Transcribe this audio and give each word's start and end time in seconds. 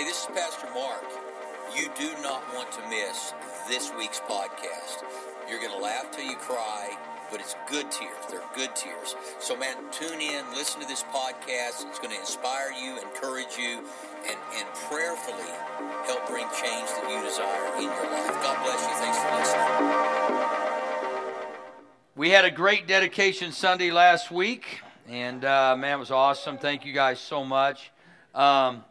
Hey, 0.00 0.06
this 0.06 0.22
is 0.22 0.28
Pastor 0.28 0.66
Mark. 0.72 1.04
You 1.76 1.90
do 1.94 2.10
not 2.22 2.42
want 2.54 2.72
to 2.72 2.80
miss 2.88 3.34
this 3.68 3.92
week's 3.98 4.18
podcast. 4.20 5.04
You're 5.46 5.58
going 5.58 5.72
to 5.72 5.78
laugh 5.78 6.10
till 6.10 6.24
you 6.24 6.36
cry, 6.36 6.96
but 7.30 7.38
it's 7.38 7.54
good 7.68 7.90
tears. 7.90 8.16
They're 8.30 8.40
good 8.54 8.74
tears. 8.74 9.14
So, 9.40 9.54
man, 9.58 9.76
tune 9.92 10.22
in, 10.22 10.50
listen 10.54 10.80
to 10.80 10.88
this 10.88 11.02
podcast. 11.02 11.86
It's 11.86 11.98
going 11.98 12.14
to 12.14 12.18
inspire 12.18 12.72
you, 12.72 12.98
encourage 12.98 13.58
you, 13.58 13.84
and, 14.26 14.38
and 14.54 14.66
prayerfully 14.88 15.52
help 16.06 16.26
bring 16.26 16.46
change 16.46 16.88
that 16.88 17.06
you 17.10 17.20
desire 17.22 17.76
in 17.76 17.82
your 17.82 18.10
life. 18.10 18.42
God 18.42 18.56
bless 18.64 18.80
you. 18.80 18.94
Thanks 19.04 19.18
for 19.18 19.36
listening. 19.36 19.76
We 22.16 22.30
had 22.30 22.46
a 22.46 22.50
great 22.50 22.86
dedication 22.86 23.52
Sunday 23.52 23.90
last 23.90 24.30
week, 24.30 24.80
and 25.06 25.44
uh, 25.44 25.76
man, 25.76 25.98
it 25.98 26.00
was 26.00 26.10
awesome. 26.10 26.56
Thank 26.56 26.86
you 26.86 26.94
guys 26.94 27.20
so 27.20 27.44
much. 27.44 27.90
Um, 28.34 28.82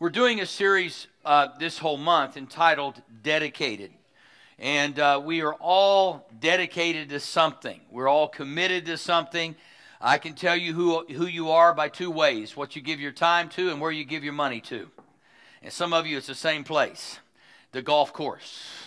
we're 0.00 0.10
doing 0.10 0.40
a 0.40 0.46
series 0.46 1.08
uh, 1.24 1.48
this 1.58 1.78
whole 1.78 1.96
month 1.96 2.36
entitled 2.36 3.02
Dedicated. 3.22 3.90
And 4.56 4.98
uh, 4.98 5.20
we 5.24 5.42
are 5.42 5.54
all 5.54 6.28
dedicated 6.40 7.08
to 7.10 7.20
something. 7.20 7.80
We're 7.90 8.08
all 8.08 8.28
committed 8.28 8.86
to 8.86 8.96
something. 8.96 9.56
I 10.00 10.18
can 10.18 10.34
tell 10.34 10.56
you 10.56 10.72
who, 10.72 11.04
who 11.06 11.26
you 11.26 11.50
are 11.50 11.74
by 11.74 11.88
two 11.88 12.12
ways 12.12 12.56
what 12.56 12.76
you 12.76 12.82
give 12.82 13.00
your 13.00 13.10
time 13.10 13.48
to 13.50 13.70
and 13.70 13.80
where 13.80 13.90
you 13.90 14.04
give 14.04 14.22
your 14.22 14.32
money 14.32 14.60
to. 14.62 14.88
And 15.62 15.72
some 15.72 15.92
of 15.92 16.06
you, 16.06 16.16
it's 16.16 16.28
the 16.28 16.34
same 16.34 16.62
place 16.62 17.18
the 17.72 17.82
golf 17.82 18.12
course, 18.12 18.86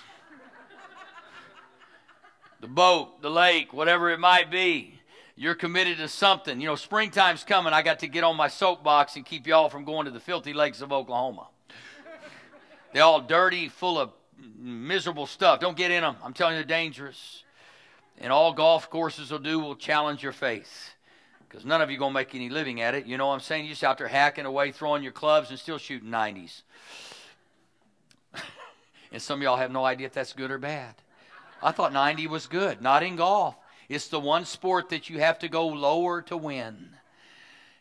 the 2.61 2.67
boat, 2.67 3.21
the 3.21 3.29
lake, 3.29 3.73
whatever 3.73 4.09
it 4.09 4.19
might 4.19 4.49
be 4.49 5.00
you're 5.41 5.55
committed 5.55 5.97
to 5.97 6.07
something. 6.07 6.61
You 6.61 6.67
know, 6.67 6.75
springtime's 6.75 7.43
coming. 7.43 7.73
I 7.73 7.81
got 7.81 7.97
to 7.99 8.07
get 8.07 8.23
on 8.23 8.37
my 8.37 8.47
soapbox 8.47 9.15
and 9.15 9.25
keep 9.25 9.47
y'all 9.47 9.69
from 9.69 9.85
going 9.85 10.05
to 10.05 10.11
the 10.11 10.19
filthy 10.19 10.53
lakes 10.53 10.81
of 10.81 10.93
Oklahoma. 10.93 11.47
they're 12.93 13.01
all 13.01 13.21
dirty, 13.21 13.67
full 13.67 13.97
of 13.97 14.11
miserable 14.55 15.25
stuff. 15.25 15.59
Don't 15.59 15.75
get 15.75 15.89
in 15.89 16.03
them. 16.03 16.15
I'm 16.23 16.33
telling 16.33 16.53
you, 16.53 16.59
they're 16.59 16.67
dangerous. 16.67 17.43
And 18.19 18.31
all 18.31 18.53
golf 18.53 18.91
courses 18.91 19.31
will 19.31 19.39
do 19.39 19.59
will 19.59 19.75
challenge 19.75 20.21
your 20.21 20.31
faith. 20.31 20.91
Because 21.49 21.65
none 21.65 21.81
of 21.81 21.89
you 21.89 21.97
going 21.97 22.11
to 22.11 22.19
make 22.19 22.35
any 22.35 22.49
living 22.49 22.79
at 22.81 22.93
it. 22.93 23.07
You 23.07 23.17
know 23.17 23.25
what 23.25 23.33
I'm 23.33 23.39
saying? 23.39 23.65
You're 23.65 23.71
just 23.71 23.83
out 23.83 23.97
there 23.97 24.09
hacking 24.09 24.45
away, 24.45 24.71
throwing 24.71 25.01
your 25.01 25.11
clubs, 25.11 25.49
and 25.49 25.57
still 25.57 25.79
shooting 25.79 26.11
90s. 26.11 26.61
and 29.11 29.19
some 29.19 29.39
of 29.39 29.43
y'all 29.43 29.57
have 29.57 29.71
no 29.71 29.85
idea 29.85 30.05
if 30.05 30.13
that's 30.13 30.33
good 30.33 30.51
or 30.51 30.59
bad. 30.59 30.93
I 31.63 31.71
thought 31.71 31.93
90 31.93 32.27
was 32.27 32.45
good. 32.45 32.79
Not 32.79 33.01
in 33.01 33.15
golf. 33.15 33.55
It's 33.91 34.07
the 34.07 34.21
one 34.21 34.45
sport 34.45 34.87
that 34.91 35.09
you 35.09 35.19
have 35.19 35.39
to 35.39 35.49
go 35.49 35.67
lower 35.67 36.21
to 36.21 36.37
win. 36.37 36.91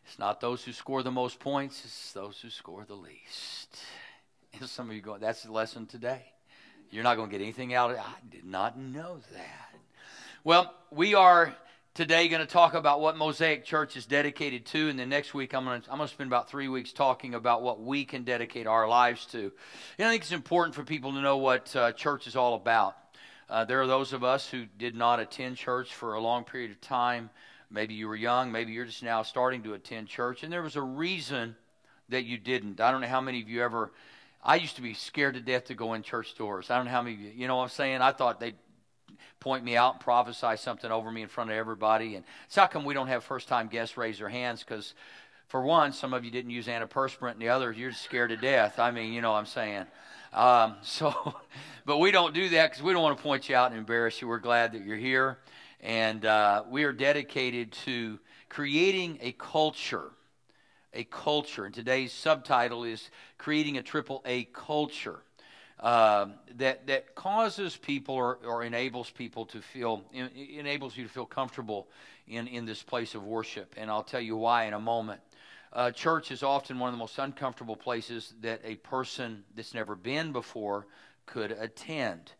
It's 0.04 0.18
not 0.18 0.40
those 0.40 0.64
who 0.64 0.72
score 0.72 1.04
the 1.04 1.12
most 1.12 1.38
points, 1.38 1.84
it's 1.84 2.12
those 2.12 2.40
who 2.40 2.50
score 2.50 2.84
the 2.84 2.96
least. 2.96 3.78
And 4.58 4.68
some 4.68 4.90
of 4.90 4.96
you 4.96 5.02
go, 5.02 5.18
that's 5.18 5.44
the 5.44 5.52
lesson 5.52 5.86
today. 5.86 6.24
You're 6.90 7.04
not 7.04 7.14
going 7.14 7.30
to 7.30 7.38
get 7.38 7.40
anything 7.40 7.74
out 7.74 7.92
of 7.92 7.96
it. 7.98 8.02
I 8.02 8.14
did 8.28 8.44
not 8.44 8.76
know 8.76 9.20
that. 9.32 9.78
Well, 10.42 10.74
we 10.90 11.14
are 11.14 11.54
today 11.94 12.26
going 12.26 12.44
to 12.44 12.52
talk 12.52 12.74
about 12.74 13.00
what 13.00 13.16
Mosaic 13.16 13.64
Church 13.64 13.96
is 13.96 14.04
dedicated 14.04 14.66
to, 14.66 14.88
and 14.88 14.98
then 14.98 15.10
next 15.10 15.32
week 15.32 15.54
I'm 15.54 15.64
going 15.64 15.80
to 15.80 15.92
I'm 15.92 15.98
going 15.98 16.08
to 16.08 16.12
spend 16.12 16.26
about 16.26 16.50
three 16.50 16.66
weeks 16.66 16.92
talking 16.92 17.34
about 17.34 17.62
what 17.62 17.80
we 17.80 18.04
can 18.04 18.24
dedicate 18.24 18.66
our 18.66 18.88
lives 18.88 19.26
to. 19.26 19.52
And 19.96 20.08
I 20.08 20.10
think 20.10 20.22
it's 20.22 20.32
important 20.32 20.74
for 20.74 20.82
people 20.82 21.12
to 21.12 21.20
know 21.20 21.36
what 21.36 21.76
uh, 21.76 21.92
church 21.92 22.26
is 22.26 22.34
all 22.34 22.54
about. 22.54 22.96
Uh, 23.50 23.64
there 23.64 23.82
are 23.82 23.86
those 23.88 24.12
of 24.12 24.22
us 24.22 24.48
who 24.48 24.64
did 24.78 24.94
not 24.94 25.18
attend 25.18 25.56
church 25.56 25.92
for 25.92 26.14
a 26.14 26.20
long 26.20 26.44
period 26.44 26.70
of 26.70 26.80
time. 26.80 27.30
Maybe 27.68 27.94
you 27.94 28.06
were 28.06 28.14
young, 28.14 28.52
maybe 28.52 28.72
you're 28.72 28.84
just 28.84 29.02
now 29.02 29.24
starting 29.24 29.64
to 29.64 29.74
attend 29.74 30.06
church, 30.06 30.44
and 30.44 30.52
there 30.52 30.62
was 30.62 30.76
a 30.76 30.82
reason 30.82 31.56
that 32.08 32.24
you 32.24 32.38
didn't. 32.38 32.80
I 32.80 32.92
don't 32.92 33.00
know 33.00 33.08
how 33.08 33.20
many 33.20 33.42
of 33.42 33.48
you 33.48 33.62
ever. 33.62 33.90
I 34.42 34.54
used 34.54 34.76
to 34.76 34.82
be 34.82 34.94
scared 34.94 35.34
to 35.34 35.40
death 35.40 35.64
to 35.64 35.74
go 35.74 35.94
in 35.94 36.02
church 36.02 36.36
doors. 36.36 36.70
I 36.70 36.76
don't 36.76 36.86
know 36.86 36.92
how 36.92 37.02
many 37.02 37.16
of 37.16 37.20
you, 37.20 37.32
you 37.34 37.48
know 37.48 37.56
what 37.56 37.64
I'm 37.64 37.68
saying? 37.70 38.00
I 38.00 38.12
thought 38.12 38.38
they'd 38.38 38.56
point 39.40 39.64
me 39.64 39.76
out 39.76 39.94
and 39.94 40.00
prophesy 40.00 40.56
something 40.56 40.90
over 40.90 41.10
me 41.10 41.22
in 41.22 41.28
front 41.28 41.50
of 41.50 41.56
everybody. 41.56 42.14
And 42.14 42.24
so 42.46 42.60
how 42.60 42.66
come 42.68 42.84
we 42.84 42.94
don't 42.94 43.08
have 43.08 43.24
first 43.24 43.48
time 43.48 43.66
guests 43.66 43.96
raise 43.96 44.18
their 44.18 44.28
hands? 44.28 44.62
Because, 44.62 44.94
for 45.48 45.62
one, 45.62 45.92
some 45.92 46.14
of 46.14 46.24
you 46.24 46.30
didn't 46.30 46.52
use 46.52 46.68
antiperspirant, 46.68 47.32
and 47.32 47.42
the 47.42 47.48
others, 47.48 47.76
you're 47.76 47.92
scared 47.92 48.30
to 48.30 48.36
death. 48.36 48.78
I 48.78 48.92
mean, 48.92 49.12
you 49.12 49.20
know 49.20 49.32
what 49.32 49.38
I'm 49.38 49.46
saying. 49.46 49.86
Um, 50.32 50.76
so, 50.82 51.34
but 51.84 51.98
we 51.98 52.10
don't 52.10 52.34
do 52.34 52.48
that 52.50 52.70
because 52.70 52.82
we 52.82 52.92
don't 52.92 53.02
want 53.02 53.16
to 53.16 53.22
point 53.22 53.48
you 53.48 53.56
out 53.56 53.70
and 53.70 53.78
embarrass 53.78 54.20
you. 54.20 54.28
We're 54.28 54.38
glad 54.38 54.72
that 54.72 54.84
you're 54.84 54.96
here. 54.96 55.38
And 55.80 56.24
uh, 56.24 56.64
we 56.68 56.84
are 56.84 56.92
dedicated 56.92 57.72
to 57.84 58.18
creating 58.48 59.18
a 59.22 59.32
culture. 59.32 60.10
A 60.92 61.04
culture. 61.04 61.64
And 61.64 61.74
today's 61.74 62.12
subtitle 62.12 62.84
is 62.84 63.10
Creating 63.38 63.78
a 63.78 63.82
Triple 63.82 64.22
A 64.26 64.44
Culture. 64.44 65.20
Uh, 65.78 66.26
that 66.58 66.86
that 66.86 67.14
causes 67.14 67.74
people 67.74 68.14
or, 68.14 68.38
or 68.44 68.62
enables 68.62 69.08
people 69.08 69.46
to 69.46 69.62
feel 69.62 70.04
enables 70.12 70.94
you 70.94 71.04
to 71.04 71.08
feel 71.08 71.24
comfortable 71.24 71.88
in 72.28 72.46
in 72.48 72.66
this 72.66 72.82
place 72.82 73.14
of 73.14 73.24
worship 73.24 73.74
and 73.78 73.90
I'll 73.90 74.02
tell 74.02 74.20
you 74.20 74.36
why 74.36 74.64
in 74.64 74.74
a 74.74 74.78
moment 74.78 75.22
uh, 75.72 75.90
church 75.92 76.30
is 76.30 76.42
often 76.42 76.78
one 76.78 76.88
of 76.88 76.94
the 76.94 76.98
most 76.98 77.18
uncomfortable 77.18 77.76
places 77.76 78.34
that 78.40 78.60
a 78.64 78.76
person 78.76 79.44
that's 79.54 79.74
never 79.74 79.94
been 79.94 80.32
before 80.32 80.86
could 81.26 81.52
attend. 81.52 82.32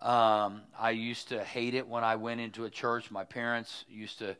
Um, 0.00 0.62
I 0.78 0.90
used 0.90 1.28
to 1.28 1.44
hate 1.44 1.74
it 1.74 1.86
when 1.86 2.04
I 2.04 2.16
went 2.16 2.40
into 2.40 2.64
a 2.64 2.70
church. 2.70 3.10
My 3.10 3.24
parents 3.24 3.84
used 3.88 4.20
to 4.20 4.36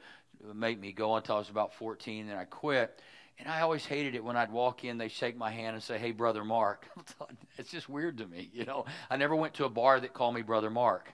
make 0.55 0.81
me 0.81 0.93
go 0.93 1.17
until 1.17 1.37
I 1.37 1.39
was 1.39 1.51
about 1.51 1.75
14, 1.75 2.29
then 2.29 2.37
I 2.37 2.45
quit. 2.45 3.03
And 3.39 3.49
I 3.49 3.61
always 3.61 3.85
hated 3.85 4.15
it 4.15 4.25
when 4.25 4.37
I'd 4.37 4.51
walk 4.51 4.85
in, 4.85 4.99
they'd 4.99 5.13
shake 5.13 5.37
my 5.37 5.51
hand 5.51 5.75
and 5.75 5.83
say, 5.83 5.97
"Hey, 5.97 6.11
brother 6.11 6.45
Mark." 6.45 6.89
it's 7.59 7.71
just 7.71 7.89
weird 7.89 8.19
to 8.19 8.27
me, 8.27 8.51
you 8.53 8.65
know. 8.65 8.85
I 9.11 9.17
never 9.17 9.37
went 9.37 9.55
to 9.55 9.65
a 9.65 9.69
bar 9.69 10.01
that 10.01 10.13
called 10.13 10.35
me 10.35 10.43
brother 10.43 10.71
Mark. 10.71 11.13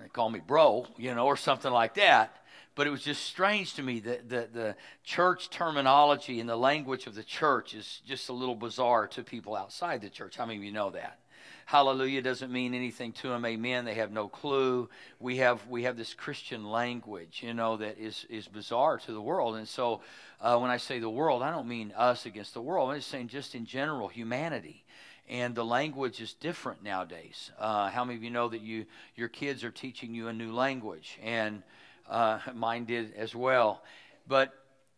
They 0.00 0.08
called 0.08 0.32
me 0.32 0.38
bro, 0.38 0.86
you 0.96 1.12
know, 1.14 1.26
or 1.26 1.36
something 1.36 1.72
like 1.72 1.94
that 1.94 2.36
but 2.78 2.86
it 2.86 2.90
was 2.90 3.02
just 3.02 3.24
strange 3.24 3.74
to 3.74 3.82
me 3.82 3.98
that 3.98 4.28
the, 4.28 4.48
the 4.52 4.76
church 5.02 5.50
terminology 5.50 6.38
and 6.38 6.48
the 6.48 6.54
language 6.54 7.08
of 7.08 7.16
the 7.16 7.24
church 7.24 7.74
is 7.74 8.00
just 8.06 8.28
a 8.28 8.32
little 8.32 8.54
bizarre 8.54 9.08
to 9.08 9.24
people 9.24 9.56
outside 9.56 10.00
the 10.00 10.08
church. 10.08 10.36
How 10.36 10.46
many 10.46 10.58
of 10.58 10.62
you 10.62 10.70
know 10.70 10.90
that? 10.90 11.18
Hallelujah 11.66 12.22
doesn't 12.22 12.52
mean 12.52 12.74
anything 12.74 13.10
to 13.14 13.30
them. 13.30 13.44
Amen. 13.44 13.84
They 13.84 13.94
have 13.94 14.12
no 14.12 14.28
clue. 14.28 14.88
We 15.18 15.38
have 15.38 15.66
we 15.66 15.82
have 15.82 15.96
this 15.96 16.14
Christian 16.14 16.70
language, 16.70 17.40
you 17.42 17.52
know, 17.52 17.76
that 17.78 17.98
is 17.98 18.24
is 18.30 18.46
bizarre 18.46 18.98
to 18.98 19.12
the 19.12 19.20
world. 19.20 19.56
And 19.56 19.66
so, 19.66 20.00
uh, 20.40 20.56
when 20.58 20.70
I 20.70 20.76
say 20.76 21.00
the 21.00 21.10
world, 21.10 21.42
I 21.42 21.50
don't 21.50 21.66
mean 21.66 21.92
us 21.96 22.26
against 22.26 22.54
the 22.54 22.62
world. 22.62 22.90
I'm 22.90 22.98
just 22.98 23.10
saying 23.10 23.26
just 23.26 23.56
in 23.56 23.66
general 23.66 24.06
humanity 24.06 24.84
and 25.28 25.54
the 25.54 25.64
language 25.64 26.20
is 26.20 26.32
different 26.32 26.82
nowadays. 26.82 27.50
Uh, 27.58 27.90
how 27.90 28.04
many 28.04 28.16
of 28.16 28.22
you 28.22 28.30
know 28.30 28.48
that 28.48 28.62
you 28.62 28.86
your 29.16 29.28
kids 29.28 29.64
are 29.64 29.72
teaching 29.72 30.14
you 30.14 30.28
a 30.28 30.32
new 30.32 30.52
language 30.52 31.18
and 31.24 31.64
uh, 32.08 32.38
mine 32.54 32.84
did 32.84 33.14
as 33.14 33.34
well. 33.34 33.82
But 34.26 34.52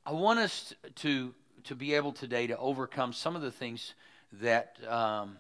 I 0.07 0.13
want 0.13 0.39
us 0.39 0.75
to 0.97 1.35
to 1.65 1.75
be 1.75 1.95
able 1.95 2.13
today 2.13 2.47
to 2.47 2.57
overcome 2.57 3.13
some 3.13 3.37
of 3.37 3.43
the 3.43 3.51
things 3.51 3.95
that 4.41 4.77
um, 4.89 5.37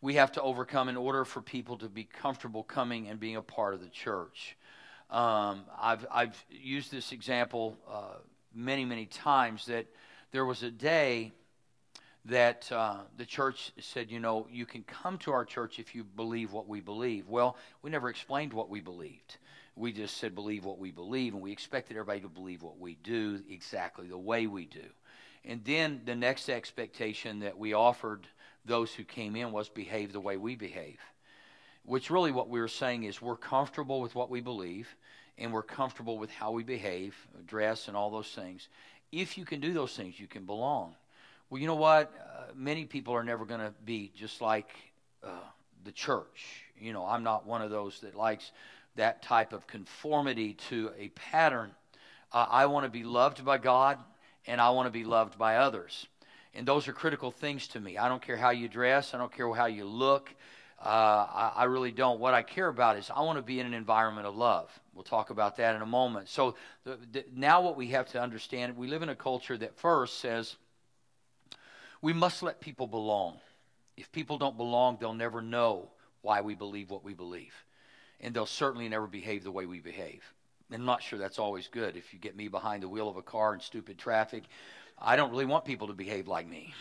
we 0.00 0.14
have 0.14 0.32
to 0.32 0.42
overcome 0.42 0.88
in 0.88 0.96
order 0.96 1.24
for 1.24 1.42
people 1.42 1.76
to 1.78 1.88
be 1.88 2.04
comfortable 2.04 2.62
coming 2.62 3.08
and 3.08 3.20
being 3.20 3.36
a 3.36 3.42
part 3.42 3.74
of 3.74 3.80
the 3.80 3.88
church. 3.88 4.56
Um, 5.10 5.64
I've 5.80 6.06
I've 6.10 6.44
used 6.50 6.90
this 6.90 7.12
example 7.12 7.76
uh, 7.90 8.18
many 8.54 8.84
many 8.84 9.06
times 9.06 9.66
that 9.66 9.86
there 10.32 10.44
was 10.44 10.62
a 10.62 10.70
day 10.70 11.32
that 12.24 12.70
uh, 12.72 12.96
the 13.16 13.24
church 13.24 13.72
said, 13.78 14.10
you 14.10 14.18
know, 14.18 14.48
you 14.50 14.66
can 14.66 14.82
come 14.82 15.16
to 15.18 15.30
our 15.30 15.44
church 15.44 15.78
if 15.78 15.94
you 15.94 16.02
believe 16.02 16.52
what 16.52 16.66
we 16.66 16.80
believe. 16.80 17.28
Well, 17.28 17.56
we 17.82 17.90
never 17.90 18.08
explained 18.08 18.52
what 18.52 18.68
we 18.68 18.80
believed 18.80 19.36
we 19.76 19.92
just 19.92 20.16
said 20.16 20.34
believe 20.34 20.64
what 20.64 20.78
we 20.78 20.90
believe, 20.90 21.34
and 21.34 21.42
we 21.42 21.52
expected 21.52 21.96
everybody 21.96 22.20
to 22.20 22.28
believe 22.28 22.62
what 22.62 22.78
we 22.78 22.96
do 23.02 23.42
exactly 23.50 24.08
the 24.08 24.18
way 24.18 24.46
we 24.46 24.64
do. 24.64 24.84
And 25.44 25.62
then 25.64 26.00
the 26.04 26.14
next 26.14 26.48
expectation 26.48 27.40
that 27.40 27.56
we 27.56 27.74
offered 27.74 28.26
those 28.64 28.92
who 28.92 29.04
came 29.04 29.36
in 29.36 29.52
was 29.52 29.68
behave 29.68 30.12
the 30.12 30.20
way 30.20 30.36
we 30.36 30.56
behave. 30.56 30.98
Which 31.84 32.10
really 32.10 32.32
what 32.32 32.48
we 32.48 32.58
were 32.58 32.66
saying 32.66 33.04
is 33.04 33.22
we're 33.22 33.36
comfortable 33.36 34.00
with 34.00 34.14
what 34.14 34.30
we 34.30 34.40
believe 34.40 34.96
and 35.38 35.52
we're 35.52 35.62
comfortable 35.62 36.18
with 36.18 36.30
how 36.30 36.50
we 36.50 36.64
behave, 36.64 37.14
dress, 37.46 37.88
and 37.88 37.96
all 37.96 38.10
those 38.10 38.30
things. 38.30 38.68
If 39.12 39.38
you 39.38 39.44
can 39.44 39.60
do 39.60 39.72
those 39.72 39.94
things, 39.94 40.18
you 40.18 40.26
can 40.26 40.46
belong. 40.46 40.94
Well, 41.48 41.60
you 41.60 41.66
know 41.66 41.76
what? 41.76 42.12
Uh, 42.18 42.52
many 42.54 42.86
people 42.86 43.14
are 43.14 43.22
never 43.22 43.44
going 43.44 43.60
to 43.60 43.72
be 43.84 44.10
just 44.16 44.40
like 44.40 44.70
uh, 45.22 45.28
the 45.84 45.92
church. 45.92 46.64
You 46.80 46.92
know, 46.92 47.04
I'm 47.04 47.22
not 47.22 47.46
one 47.46 47.62
of 47.62 47.70
those 47.70 48.00
that 48.00 48.14
likes 48.14 48.50
that 48.96 49.22
type 49.22 49.52
of 49.52 49.66
conformity 49.66 50.54
to 50.68 50.90
a 50.98 51.08
pattern. 51.08 51.70
Uh, 52.32 52.46
I 52.50 52.66
want 52.66 52.84
to 52.84 52.90
be 52.90 53.04
loved 53.04 53.44
by 53.44 53.58
God 53.58 53.98
and 54.46 54.60
I 54.60 54.70
want 54.70 54.86
to 54.86 54.90
be 54.90 55.04
loved 55.04 55.38
by 55.38 55.56
others. 55.56 56.06
And 56.54 56.66
those 56.66 56.88
are 56.88 56.92
critical 56.92 57.30
things 57.30 57.68
to 57.68 57.80
me. 57.80 57.98
I 57.98 58.08
don't 58.08 58.22
care 58.22 58.36
how 58.36 58.50
you 58.50 58.68
dress, 58.68 59.14
I 59.14 59.18
don't 59.18 59.32
care 59.32 59.52
how 59.54 59.66
you 59.66 59.84
look. 59.84 60.34
Uh, 60.78 60.88
I, 60.88 61.52
I, 61.56 61.64
really 61.64 61.90
don't. 61.90 62.20
What 62.20 62.34
I 62.34 62.42
care 62.42 62.68
about 62.68 62.98
is 62.98 63.10
I 63.10 63.22
want 63.22 63.38
to 63.38 63.42
be 63.42 63.60
in 63.60 63.66
an 63.66 63.72
environment 63.72 64.26
of 64.26 64.36
love. 64.36 64.70
We'll 64.92 65.04
talk 65.04 65.30
about 65.30 65.56
that 65.56 65.74
in 65.74 65.80
a 65.80 65.86
moment. 65.86 66.28
So, 66.28 66.54
the, 66.84 66.98
the, 67.12 67.24
now 67.34 67.62
what 67.62 67.78
we 67.78 67.88
have 67.88 68.08
to 68.08 68.20
understand 68.20 68.76
we 68.76 68.86
live 68.86 69.02
in 69.02 69.08
a 69.08 69.16
culture 69.16 69.56
that 69.56 69.78
first 69.78 70.20
says, 70.20 70.56
We 72.02 72.12
must 72.12 72.42
let 72.42 72.60
people 72.60 72.86
belong. 72.86 73.38
If 73.96 74.12
people 74.12 74.36
don't 74.36 74.58
belong, 74.58 74.98
they'll 75.00 75.14
never 75.14 75.40
know 75.40 75.88
why 76.20 76.42
we 76.42 76.54
believe 76.54 76.90
what 76.90 77.02
we 77.02 77.14
believe. 77.14 77.54
And 78.20 78.34
they'll 78.34 78.46
certainly 78.46 78.88
never 78.88 79.06
behave 79.06 79.44
the 79.44 79.50
way 79.50 79.66
we 79.66 79.80
behave. 79.80 80.22
And 80.70 80.80
I'm 80.80 80.86
not 80.86 81.02
sure 81.02 81.18
that's 81.18 81.38
always 81.38 81.68
good. 81.68 81.96
If 81.96 82.12
you 82.12 82.18
get 82.18 82.36
me 82.36 82.48
behind 82.48 82.82
the 82.82 82.88
wheel 82.88 83.08
of 83.08 83.16
a 83.16 83.22
car 83.22 83.54
in 83.54 83.60
stupid 83.60 83.98
traffic, 83.98 84.44
I 84.98 85.16
don't 85.16 85.30
really 85.30 85.44
want 85.44 85.64
people 85.64 85.86
to 85.88 85.92
behave 85.92 86.26
like 86.26 86.48
me. 86.48 86.74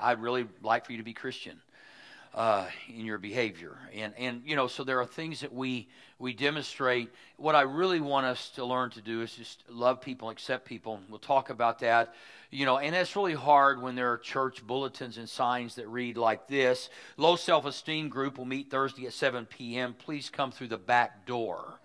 I'd 0.00 0.20
really 0.20 0.46
like 0.62 0.84
for 0.84 0.92
you 0.92 0.98
to 0.98 1.04
be 1.04 1.12
Christian 1.12 1.60
uh, 2.34 2.66
in 2.88 3.04
your 3.04 3.18
behavior. 3.18 3.78
And, 3.94 4.12
and, 4.18 4.42
you 4.44 4.56
know, 4.56 4.66
so 4.66 4.82
there 4.82 5.00
are 5.00 5.06
things 5.06 5.40
that 5.40 5.52
we, 5.52 5.88
we 6.18 6.32
demonstrate. 6.32 7.10
What 7.36 7.54
I 7.54 7.62
really 7.62 8.00
want 8.00 8.26
us 8.26 8.50
to 8.50 8.64
learn 8.64 8.90
to 8.90 9.00
do 9.00 9.22
is 9.22 9.34
just 9.34 9.62
love 9.68 10.00
people, 10.00 10.30
accept 10.30 10.64
people. 10.64 11.00
We'll 11.08 11.20
talk 11.20 11.50
about 11.50 11.78
that. 11.78 12.14
You 12.50 12.66
know, 12.66 12.78
and 12.78 12.94
that's 12.94 13.14
really 13.14 13.34
hard 13.34 13.80
when 13.80 13.94
there 13.94 14.12
are 14.12 14.18
church 14.18 14.66
bulletins 14.66 15.16
and 15.16 15.28
signs 15.28 15.76
that 15.76 15.86
read 15.88 16.16
like 16.16 16.48
this 16.48 16.88
Low 17.16 17.36
self 17.36 17.66
esteem 17.66 18.08
group 18.08 18.36
will 18.38 18.44
meet 18.44 18.70
Thursday 18.70 19.06
at 19.06 19.12
7 19.12 19.46
p.m. 19.46 19.94
Please 19.96 20.28
come 20.28 20.50
through 20.50 20.68
the 20.68 20.78
back 20.78 21.26
door. 21.26 21.78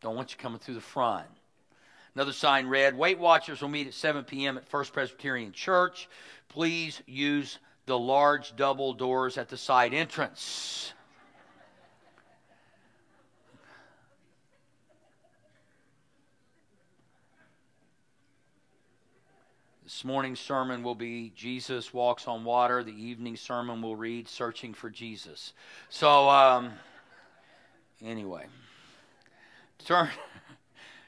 Don't 0.00 0.16
want 0.16 0.32
you 0.32 0.38
coming 0.38 0.58
through 0.58 0.74
the 0.74 0.80
front. 0.80 1.26
Another 2.14 2.32
sign 2.32 2.66
read 2.66 2.96
Weight 2.96 3.18
Watchers 3.18 3.62
will 3.62 3.70
meet 3.70 3.86
at 3.86 3.94
7 3.94 4.24
p.m. 4.24 4.58
at 4.58 4.68
First 4.68 4.92
Presbyterian 4.92 5.52
Church. 5.52 6.08
Please 6.48 7.00
use 7.06 7.58
the 7.86 7.98
large 7.98 8.54
double 8.54 8.92
doors 8.92 9.38
at 9.38 9.48
the 9.48 9.56
side 9.56 9.94
entrance. 9.94 10.92
This 19.82 20.04
morning's 20.04 20.40
sermon 20.40 20.82
will 20.82 20.94
be 20.94 21.32
Jesus 21.34 21.94
walks 21.94 22.28
on 22.28 22.44
water. 22.44 22.82
The 22.82 22.92
evening 22.92 23.36
sermon 23.36 23.80
will 23.80 23.96
read 23.96 24.28
Searching 24.28 24.74
for 24.74 24.90
Jesus. 24.90 25.52
So, 25.88 26.28
um, 26.28 26.72
anyway, 28.02 28.46
turn. 29.84 30.08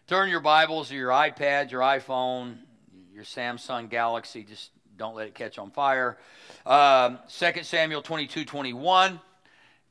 Turn 0.06 0.28
your 0.28 0.40
Bibles 0.40 0.92
or 0.92 0.96
your 0.96 1.08
iPad, 1.08 1.70
your 1.70 1.80
iPhone, 1.80 2.58
your 3.14 3.24
Samsung 3.24 3.88
Galaxy, 3.88 4.44
just 4.44 4.70
don't 4.98 5.16
let 5.16 5.26
it 5.28 5.34
catch 5.34 5.56
on 5.56 5.70
fire. 5.70 6.18
Um, 6.66 7.18
2 7.30 7.62
Samuel 7.62 8.02
22 8.02 8.44
21 8.44 9.18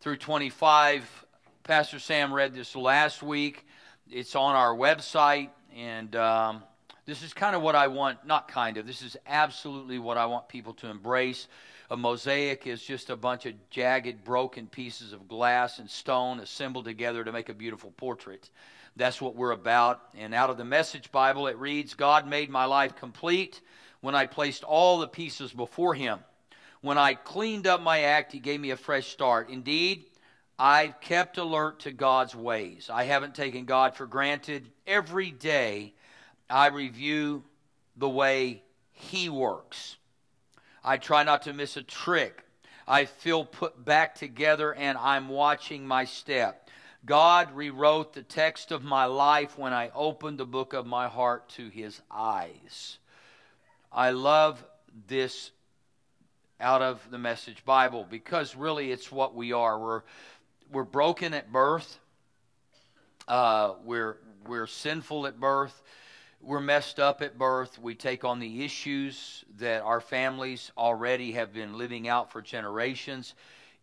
through 0.02 0.18
25. 0.18 1.26
Pastor 1.64 1.98
Sam 1.98 2.32
read 2.32 2.54
this 2.54 2.76
last 2.76 3.24
week. 3.24 3.66
It's 4.08 4.36
on 4.36 4.56
our 4.56 4.76
website, 4.76 5.50
and 5.76 6.16
um, 6.16 6.62
this 7.08 7.24
is 7.24 7.34
kind 7.34 7.56
of 7.56 7.64
what 7.64 7.74
I 7.74 7.88
want, 7.88 8.24
not 8.24 8.48
kind 8.48 8.78
of, 8.78 8.86
this 8.86 9.02
is 9.02 9.18
absolutely 9.26 9.98
what 9.98 10.20
I 10.20 10.28
want 10.28 10.48
people 10.48 10.76
to 10.76 10.90
embrace. 10.90 11.48
A 11.90 11.98
mosaic 11.98 12.66
is 12.66 12.82
just 12.82 13.10
a 13.10 13.16
bunch 13.16 13.46
of 13.46 13.54
jagged, 13.70 14.24
broken 14.24 14.68
pieces 14.68 15.14
of 15.14 15.28
glass 15.28 15.80
and 15.80 15.90
stone 15.90 16.40
assembled 16.40 16.86
together 16.86 17.24
to 17.24 17.32
make 17.32 17.50
a 17.50 17.54
beautiful 17.54 17.92
portrait. 17.92 18.50
That's 18.96 19.22
what 19.22 19.36
we're 19.36 19.52
about. 19.52 20.02
And 20.16 20.34
out 20.34 20.50
of 20.50 20.58
the 20.58 20.66
Message 20.66 21.12
Bible, 21.12 21.48
it 21.48 21.58
reads 21.58 21.94
God 21.94 22.28
made 22.28 22.50
my 22.50 22.66
life 22.66 22.96
complete 22.96 23.62
when 24.02 24.16
I 24.16 24.26
placed 24.26 24.64
all 24.64 25.00
the 25.00 25.08
pieces 25.08 25.52
before 25.52 25.94
Him. 25.94 26.20
When 26.82 26.98
I 26.98 27.14
cleaned 27.14 27.68
up 27.68 27.82
my 27.82 28.02
act, 28.02 28.32
He 28.32 28.40
gave 28.40 28.60
me 28.60 28.72
a 28.72 28.78
fresh 28.78 29.08
start. 29.08 29.50
Indeed, 29.50 30.06
I've 30.60 31.00
kept 31.02 31.38
alert 31.38 31.82
to 31.82 31.92
God's 31.92 32.36
ways. 32.36 32.90
I 32.92 33.04
haven't 33.04 33.36
taken 33.36 33.66
God 33.66 33.96
for 33.96 34.06
granted. 34.06 34.70
Every 34.86 35.32
day, 35.32 35.94
I 36.50 36.68
review 36.68 37.44
the 37.98 38.10
way 38.10 38.64
He 38.92 39.30
works. 39.30 39.98
I 40.84 40.98
try 40.98 41.24
not 41.24 41.44
to 41.44 41.54
miss 41.54 41.78
a 41.78 41.84
trick. 41.84 42.44
I 42.88 43.06
feel 43.06 43.46
put 43.46 43.86
back 43.86 44.16
together 44.16 44.74
and 44.74 44.98
I'm 44.98 45.30
watching 45.30 45.88
my 45.88 46.06
step. 46.06 46.70
God 47.06 47.54
rewrote 47.54 48.14
the 48.14 48.24
text 48.24 48.72
of 48.72 48.84
my 48.84 49.06
life 49.06 49.58
when 49.58 49.74
I 49.74 49.92
opened 49.94 50.38
the 50.38 50.46
book 50.46 50.74
of 50.74 50.86
my 50.86 51.08
heart 51.08 51.50
to 51.50 51.70
his 51.70 52.02
eyes. 52.12 52.98
I 53.92 54.12
love 54.12 54.64
this 55.08 55.52
out 56.60 56.82
of 56.82 57.06
the 57.12 57.18
message 57.18 57.64
Bible 57.66 58.06
because 58.10 58.56
really 58.56 58.92
it's 58.92 59.12
what 59.12 59.36
we 59.36 59.52
are. 59.52 59.78
We're, 59.80 60.02
we're 60.72 60.84
broken 60.84 61.34
at 61.34 61.52
birth, 61.52 62.00
uh, 63.28 63.74
we're, 63.84 64.18
we're 64.48 64.68
sinful 64.68 65.28
at 65.28 65.40
birth, 65.40 65.82
we're 66.44 66.60
messed 66.60 67.00
up 67.00 67.22
at 67.22 67.38
birth. 67.38 67.80
We 67.80 67.96
take 67.96 68.26
on 68.26 68.40
the 68.40 68.64
issues 68.64 69.46
that 69.58 69.82
our 69.82 70.02
families 70.02 70.72
already 70.78 71.32
have 71.34 71.54
been 71.54 71.78
living 71.78 72.08
out 72.08 72.32
for 72.32 72.42
generations. 72.42 73.34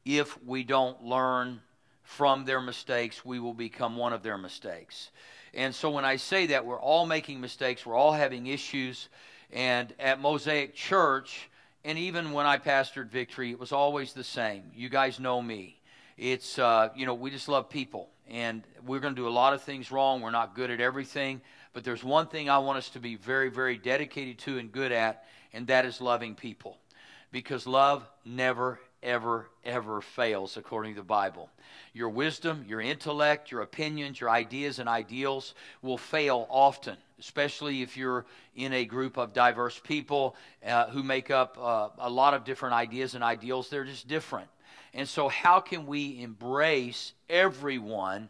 If 0.04 0.42
we 0.44 0.62
don't 0.62 1.02
learn 1.02 1.60
from 2.02 2.44
their 2.44 2.60
mistakes, 2.60 3.24
we 3.24 3.40
will 3.40 3.54
become 3.54 3.96
one 3.96 4.12
of 4.12 4.22
their 4.22 4.36
mistakes. 4.36 5.10
And 5.54 5.74
so 5.74 5.90
when 5.90 6.04
I 6.04 6.16
say 6.16 6.46
that, 6.46 6.66
we're 6.66 6.80
all 6.80 7.06
making 7.06 7.40
mistakes, 7.40 7.86
we're 7.86 7.96
all 7.96 8.12
having 8.12 8.46
issues. 8.46 9.08
And 9.52 9.92
at 9.98 10.20
Mosaic 10.20 10.74
Church, 10.74 11.48
and 11.84 11.98
even 11.98 12.32
when 12.32 12.46
I 12.46 12.58
pastored 12.58 13.08
Victory, 13.08 13.50
it 13.50 13.58
was 13.58 13.72
always 13.72 14.12
the 14.12 14.24
same. 14.24 14.64
You 14.74 14.88
guys 14.88 15.18
know 15.18 15.40
me. 15.40 15.80
It's, 16.18 16.58
uh, 16.58 16.90
you 16.94 17.06
know, 17.06 17.14
we 17.14 17.30
just 17.30 17.48
love 17.48 17.70
people. 17.70 18.10
And 18.30 18.62
we're 18.86 19.00
going 19.00 19.14
to 19.14 19.20
do 19.20 19.28
a 19.28 19.30
lot 19.30 19.52
of 19.52 19.62
things 19.62 19.90
wrong. 19.90 20.20
We're 20.20 20.30
not 20.30 20.54
good 20.54 20.70
at 20.70 20.80
everything. 20.80 21.40
But 21.72 21.84
there's 21.84 22.04
one 22.04 22.26
thing 22.26 22.48
I 22.48 22.58
want 22.58 22.78
us 22.78 22.88
to 22.90 23.00
be 23.00 23.16
very, 23.16 23.50
very 23.50 23.76
dedicated 23.76 24.38
to 24.40 24.58
and 24.58 24.70
good 24.70 24.92
at, 24.92 25.24
and 25.52 25.66
that 25.66 25.84
is 25.84 26.00
loving 26.00 26.34
people. 26.34 26.78
Because 27.32 27.66
love 27.66 28.08
never, 28.24 28.80
ever, 29.02 29.48
ever 29.64 30.00
fails 30.00 30.56
according 30.56 30.94
to 30.94 31.00
the 31.00 31.06
Bible. 31.06 31.48
Your 31.92 32.08
wisdom, 32.08 32.64
your 32.68 32.80
intellect, 32.80 33.50
your 33.50 33.62
opinions, 33.62 34.20
your 34.20 34.30
ideas 34.30 34.78
and 34.78 34.88
ideals 34.88 35.54
will 35.82 35.98
fail 35.98 36.46
often, 36.50 36.96
especially 37.18 37.82
if 37.82 37.96
you're 37.96 38.26
in 38.54 38.72
a 38.72 38.84
group 38.84 39.16
of 39.16 39.32
diverse 39.32 39.80
people 39.82 40.36
uh, 40.66 40.88
who 40.88 41.02
make 41.02 41.30
up 41.30 41.56
uh, 41.60 41.88
a 41.98 42.10
lot 42.10 42.34
of 42.34 42.44
different 42.44 42.74
ideas 42.74 43.14
and 43.14 43.24
ideals. 43.24 43.68
They're 43.70 43.84
just 43.84 44.08
different. 44.08 44.48
And 44.92 45.08
so, 45.08 45.28
how 45.28 45.60
can 45.60 45.86
we 45.86 46.22
embrace 46.22 47.12
everyone? 47.28 48.28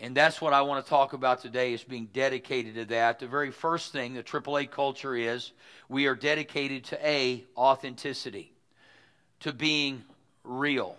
And 0.00 0.16
that's 0.16 0.40
what 0.40 0.52
I 0.52 0.62
want 0.62 0.84
to 0.84 0.88
talk 0.88 1.12
about 1.12 1.42
today 1.42 1.72
is 1.72 1.82
being 1.82 2.08
dedicated 2.12 2.76
to 2.76 2.84
that. 2.86 3.18
The 3.18 3.26
very 3.26 3.50
first 3.50 3.90
thing 3.92 4.14
the 4.14 4.22
AAA 4.22 4.70
culture 4.70 5.16
is 5.16 5.52
we 5.88 6.06
are 6.06 6.14
dedicated 6.14 6.84
to 6.84 7.08
A, 7.08 7.44
authenticity 7.56 8.52
to 9.40 9.52
being 9.52 10.04
real. 10.44 10.96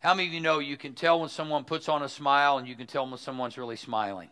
How 0.00 0.14
many 0.14 0.28
of 0.28 0.34
you 0.34 0.40
know 0.40 0.58
you 0.58 0.76
can 0.76 0.94
tell 0.94 1.20
when 1.20 1.28
someone 1.28 1.64
puts 1.64 1.88
on 1.88 2.02
a 2.02 2.08
smile 2.08 2.58
and 2.58 2.66
you 2.66 2.74
can 2.74 2.86
tell 2.86 3.06
when 3.06 3.18
someone's 3.18 3.56
really 3.56 3.76
smiling? 3.76 4.28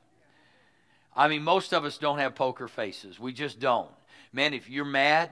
I 1.17 1.29
mean, 1.29 1.43
most 1.43 1.73
of 1.73 1.85
us 1.85 1.97
don't 1.97 2.19
have 2.19 2.35
poker 2.35 2.69
faces. 2.69 3.19
We 3.19 3.33
just 3.33 3.59
don't. 3.59 3.91
Man, 4.33 4.53
if 4.53 4.69
you're 4.69 4.85
mad, 4.85 5.31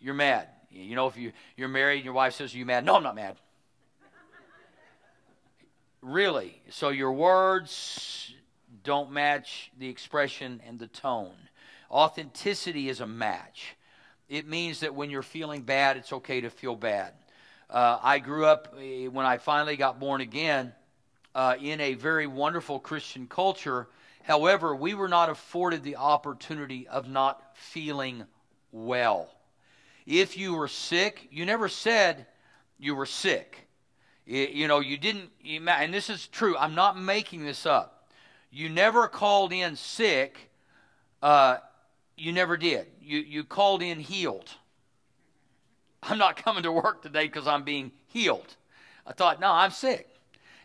you're 0.00 0.14
mad. 0.14 0.48
You 0.70 0.96
know, 0.96 1.06
if 1.06 1.16
you, 1.16 1.32
you're 1.56 1.68
married 1.68 1.96
and 1.96 2.04
your 2.04 2.14
wife 2.14 2.34
says, 2.34 2.54
Are 2.54 2.58
you 2.58 2.66
mad? 2.66 2.84
No, 2.84 2.96
I'm 2.96 3.02
not 3.02 3.14
mad. 3.14 3.36
Really. 6.02 6.60
So 6.70 6.90
your 6.90 7.12
words 7.12 8.34
don't 8.84 9.10
match 9.10 9.70
the 9.78 9.88
expression 9.88 10.60
and 10.66 10.78
the 10.78 10.86
tone. 10.86 11.34
Authenticity 11.90 12.88
is 12.88 13.00
a 13.00 13.06
match. 13.06 13.76
It 14.28 14.46
means 14.46 14.80
that 14.80 14.94
when 14.94 15.10
you're 15.10 15.22
feeling 15.22 15.62
bad, 15.62 15.96
it's 15.96 16.12
okay 16.12 16.40
to 16.42 16.50
feel 16.50 16.76
bad. 16.76 17.14
Uh, 17.70 17.98
I 18.02 18.18
grew 18.18 18.46
up 18.46 18.74
uh, 18.74 19.10
when 19.10 19.26
I 19.26 19.38
finally 19.38 19.76
got 19.76 20.00
born 20.00 20.20
again 20.20 20.72
uh, 21.34 21.56
in 21.60 21.80
a 21.80 21.94
very 21.94 22.26
wonderful 22.26 22.78
Christian 22.78 23.26
culture. 23.26 23.88
However, 24.22 24.74
we 24.74 24.94
were 24.94 25.08
not 25.08 25.30
afforded 25.30 25.82
the 25.82 25.96
opportunity 25.96 26.88
of 26.88 27.08
not 27.08 27.42
feeling 27.54 28.24
well. 28.72 29.30
If 30.06 30.36
you 30.38 30.54
were 30.54 30.68
sick, 30.68 31.28
you 31.30 31.44
never 31.44 31.68
said 31.68 32.26
you 32.78 32.94
were 32.94 33.06
sick. 33.06 33.67
You 34.28 34.68
know, 34.68 34.80
you 34.80 34.98
didn't, 34.98 35.30
and 35.66 35.94
this 35.94 36.10
is 36.10 36.26
true, 36.26 36.54
I'm 36.58 36.74
not 36.74 37.00
making 37.00 37.46
this 37.46 37.64
up. 37.64 38.10
You 38.50 38.68
never 38.68 39.08
called 39.08 39.54
in 39.54 39.74
sick, 39.74 40.50
uh, 41.22 41.56
you 42.14 42.32
never 42.32 42.58
did. 42.58 42.88
You, 43.00 43.20
you 43.20 43.42
called 43.42 43.80
in 43.80 44.00
healed. 44.00 44.50
I'm 46.02 46.18
not 46.18 46.36
coming 46.36 46.62
to 46.64 46.72
work 46.72 47.00
today 47.00 47.24
because 47.24 47.46
I'm 47.46 47.64
being 47.64 47.90
healed. 48.08 48.56
I 49.06 49.14
thought, 49.14 49.40
no, 49.40 49.50
I'm 49.50 49.70
sick. 49.70 50.10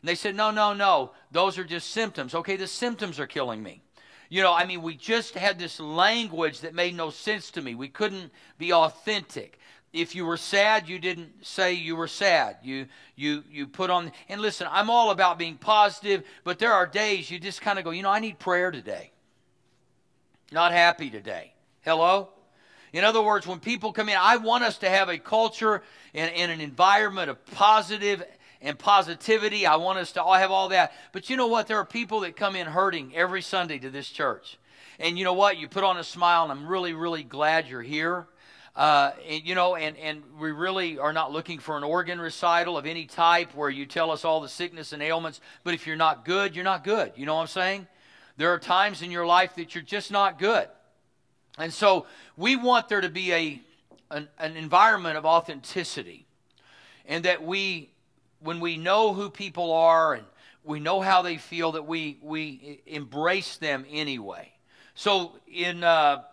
And 0.02 0.10
they 0.10 0.16
said, 0.16 0.36
no, 0.36 0.52
no, 0.52 0.74
no, 0.74 1.12
those 1.32 1.58
are 1.58 1.64
just 1.64 1.92
symptoms. 1.92 2.36
Okay, 2.36 2.58
the 2.58 2.68
symptoms 2.68 3.18
are 3.18 3.28
killing 3.28 3.64
me. 3.64 3.82
You 4.28 4.42
know, 4.42 4.52
I 4.52 4.66
mean, 4.66 4.82
we 4.82 4.96
just 4.96 5.36
had 5.36 5.58
this 5.58 5.80
language 5.80 6.60
that 6.62 6.76
made 6.76 6.96
no 6.96 7.12
sense 7.12 7.50
to 7.52 7.62
me. 7.62 7.76
We 7.76 7.88
couldn't 7.88 8.30
be 8.58 8.74
authentic. 8.74 9.58
If 9.94 10.16
you 10.16 10.26
were 10.26 10.38
sad, 10.38 10.90
you 10.90 10.98
didn't 10.98 11.46
say 11.46 11.74
you 11.74 11.96
were 11.96 12.08
sad. 12.08 12.58
You 12.64 12.88
you 13.16 13.44
you 13.50 13.68
put 13.68 13.92
on 13.92 14.12
and 14.28 14.42
listen, 14.42 14.68
I'm 14.70 14.90
all 14.90 15.12
about 15.12 15.38
being 15.38 15.56
positive, 15.56 16.24
but 16.44 16.58
there 16.58 16.74
are 16.74 16.88
days 16.88 17.30
you 17.30 17.40
just 17.40 17.62
kind 17.62 17.78
of 17.78 17.86
go, 17.86 17.92
you 17.92 18.02
know, 18.02 18.10
I 18.10 18.20
need 18.20 18.40
prayer 18.40 18.72
today. 18.72 19.12
not 20.52 20.72
happy 20.72 21.12
today. 21.12 21.54
Hello? 21.82 22.30
In 22.92 23.04
other 23.04 23.22
words, 23.22 23.46
when 23.46 23.60
people 23.60 23.92
come 23.92 24.10
in, 24.10 24.18
I 24.20 24.38
want 24.38 24.64
us 24.64 24.78
to 24.80 24.90
have 24.90 25.10
a 25.10 25.18
culture 25.18 25.84
and, 26.14 26.32
and 26.34 26.52
an 26.52 26.62
environment 26.62 27.30
of 27.30 27.44
positive 27.48 28.24
and 28.62 28.78
positivity. 28.78 29.66
I 29.66 29.76
want 29.76 30.00
us 30.00 30.12
to 30.14 30.24
all 30.24 30.34
have 30.34 30.52
all 30.52 30.70
that. 30.70 30.94
But 31.12 31.30
you 31.30 31.38
know 31.38 31.48
what? 31.48 31.68
There 31.68 31.78
are 31.78 31.86
people 31.86 32.22
that 32.22 32.36
come 32.36 32.56
in 32.56 32.68
hurting 32.68 33.16
every 33.16 33.42
Sunday 33.42 33.80
to 33.80 33.90
this 33.90 34.10
church. 34.10 34.58
And 35.00 35.18
you 35.18 35.24
know 35.24 35.34
what? 35.34 35.58
You 35.58 35.68
put 35.68 35.84
on 35.84 35.98
a 35.98 36.04
smile, 36.04 36.44
and 36.44 36.52
I'm 36.52 36.68
really, 36.68 36.94
really 36.94 37.24
glad 37.24 37.68
you're 37.68 37.82
here. 37.82 38.28
Uh, 38.76 39.12
and, 39.30 39.44
you 39.46 39.54
know, 39.54 39.76
and, 39.76 39.96
and 39.98 40.24
we 40.40 40.52
really 40.52 40.98
are 40.98 41.14
not 41.14 41.32
looking 41.32 41.60
for 41.60 41.78
an 41.78 41.84
organ 41.84 42.20
recital 42.20 42.76
of 42.78 42.86
any 42.88 43.06
type 43.06 43.54
where 43.54 43.70
you 43.70 43.86
tell 43.86 44.10
us 44.10 44.26
all 44.26 44.42
the 44.42 44.50
sickness 44.50 44.94
and 44.94 45.04
ailments. 45.04 45.42
But 45.64 45.76
if 45.76 45.86
you're 45.86 45.96
not 45.96 46.26
good, 46.26 46.56
you're 46.56 46.66
not 46.66 46.84
good. 46.84 47.12
You 47.16 47.26
know 47.28 47.36
what 47.36 47.42
I'm 47.42 47.48
saying? 47.48 47.88
There 48.38 48.52
are 48.52 48.60
times 48.60 49.04
in 49.04 49.12
your 49.12 49.28
life 49.28 49.56
that 49.56 49.76
you're 49.76 49.84
just 49.84 50.12
not 50.12 50.40
good. 50.40 50.68
And 51.60 51.72
so 51.72 52.08
we 52.36 52.56
want 52.56 52.90
there 52.90 53.02
to 53.02 53.10
be 53.10 53.32
a, 53.32 53.62
an, 54.10 54.28
an 54.40 54.58
environment 54.58 55.18
of 55.18 55.26
authenticity. 55.26 56.26
And 57.06 57.26
that 57.26 57.44
we, 57.44 57.92
when 58.40 58.60
we 58.60 58.78
know 58.78 59.14
who 59.14 59.30
people 59.30 59.72
are 59.72 60.16
and 60.16 60.24
we 60.64 60.80
know 60.80 61.00
how 61.00 61.22
they 61.22 61.38
feel, 61.38 61.74
that 61.74 61.86
we, 61.86 62.18
we 62.24 62.82
embrace 62.88 63.58
them 63.58 63.86
anyway. 63.92 64.52
So 64.96 65.34
in 65.48 65.84
uh, 65.84 66.24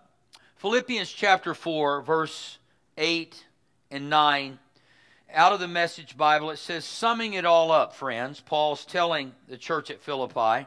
Philippians 0.61 1.11
chapter 1.11 1.55
4, 1.55 2.03
verse 2.03 2.59
8 2.99 3.47
and 3.91 4.11
9, 4.11 4.59
out 5.33 5.55
of 5.55 5.59
the 5.59 5.67
Message 5.67 6.19
Bible, 6.19 6.51
it 6.51 6.59
says, 6.59 6.85
summing 6.85 7.33
it 7.33 7.47
all 7.47 7.73
up, 7.73 7.95
friends, 7.95 8.41
Paul's 8.41 8.85
telling 8.85 9.33
the 9.49 9.57
church 9.57 9.91
at 9.91 10.03
Philippi, 10.03 10.67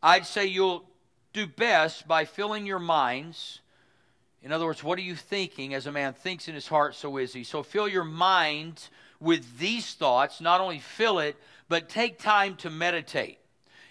I'd 0.00 0.24
say 0.24 0.46
you'll 0.46 0.84
do 1.32 1.48
best 1.48 2.06
by 2.06 2.26
filling 2.26 2.64
your 2.64 2.78
minds. 2.78 3.58
In 4.40 4.52
other 4.52 4.66
words, 4.66 4.84
what 4.84 5.00
are 5.00 5.02
you 5.02 5.16
thinking? 5.16 5.74
As 5.74 5.88
a 5.88 5.92
man 5.92 6.12
thinks 6.12 6.46
in 6.46 6.54
his 6.54 6.68
heart, 6.68 6.94
so 6.94 7.16
is 7.16 7.32
he. 7.32 7.42
So 7.42 7.64
fill 7.64 7.88
your 7.88 8.04
mind 8.04 8.88
with 9.18 9.58
these 9.58 9.94
thoughts. 9.94 10.40
Not 10.40 10.60
only 10.60 10.78
fill 10.78 11.18
it, 11.18 11.34
but 11.68 11.88
take 11.88 12.20
time 12.20 12.54
to 12.58 12.70
meditate. 12.70 13.40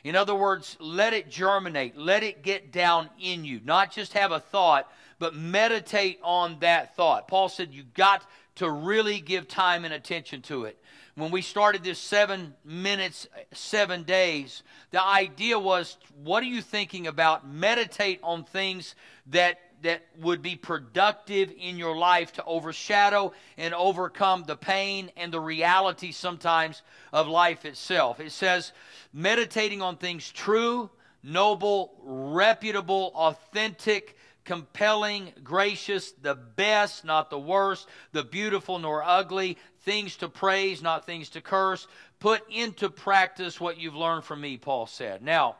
In 0.05 0.15
other 0.15 0.35
words, 0.35 0.77
let 0.79 1.11
it 1.11 1.29
germinate, 1.29 1.97
let 1.97 2.23
it 2.23 2.43
get 2.43 2.71
down 2.71 3.09
in 3.19 3.43
you. 3.43 3.59
Not 3.65 3.91
just 3.91 4.13
have 4.13 4.31
a 4.31 4.39
thought, 4.39 4.89
but 5.19 5.35
meditate 5.35 6.19
on 6.23 6.57
that 6.59 6.95
thought. 6.95 7.27
Paul 7.27 7.49
said 7.49 7.73
you 7.73 7.83
got 7.93 8.25
to 8.55 8.69
really 8.69 9.19
give 9.19 9.47
time 9.47 9.85
and 9.85 9.93
attention 9.93 10.41
to 10.43 10.65
it 10.65 10.77
when 11.17 11.31
we 11.31 11.41
started 11.41 11.83
this 11.83 11.97
seven 11.97 12.53
minutes, 12.63 13.27
seven 13.51 14.03
days, 14.03 14.61
the 14.91 15.03
idea 15.03 15.57
was 15.57 15.97
what 16.23 16.43
are 16.43 16.47
you 16.47 16.61
thinking 16.61 17.07
about? 17.07 17.47
Meditate 17.47 18.19
on 18.21 18.43
things 18.43 18.93
that 19.27 19.59
that 19.81 20.01
would 20.19 20.41
be 20.41 20.55
productive 20.55 21.53
in 21.55 21.77
your 21.77 21.95
life 21.95 22.33
to 22.33 22.43
overshadow 22.45 23.31
and 23.57 23.75
overcome 23.75 24.43
the 24.47 24.55
pain 24.55 25.11
and 25.15 25.31
the 25.31 25.39
reality 25.39 26.11
sometimes 26.11 26.81
of 27.13 27.27
life 27.27 27.63
itself. 27.63 28.19
It 28.19 28.31
says, 28.31 28.71
meditating 29.13 29.83
on 29.83 29.97
things 29.97 30.31
true, 30.31 30.89
noble, 31.21 31.93
reputable, 32.01 33.11
authentic, 33.13 34.16
compelling, 34.47 35.33
gracious, 35.43 36.13
the 36.13 36.33
best, 36.33 37.03
not 37.03 37.29
the 37.29 37.37
worst, 37.37 37.85
the 38.13 38.23
beautiful 38.23 38.79
nor 38.79 39.03
ugly, 39.03 39.57
things 39.81 40.15
to 40.15 40.29
praise, 40.29 40.81
not 40.81 41.05
things 41.05 41.29
to 41.29 41.41
curse. 41.41 41.85
Put 42.19 42.49
into 42.49 42.89
practice 42.89 43.59
what 43.59 43.77
you've 43.77 43.93
learned 43.93 44.23
from 44.23 44.39
me, 44.39 44.57
Paul 44.57 44.87
said. 44.87 45.21
Now, 45.21 45.57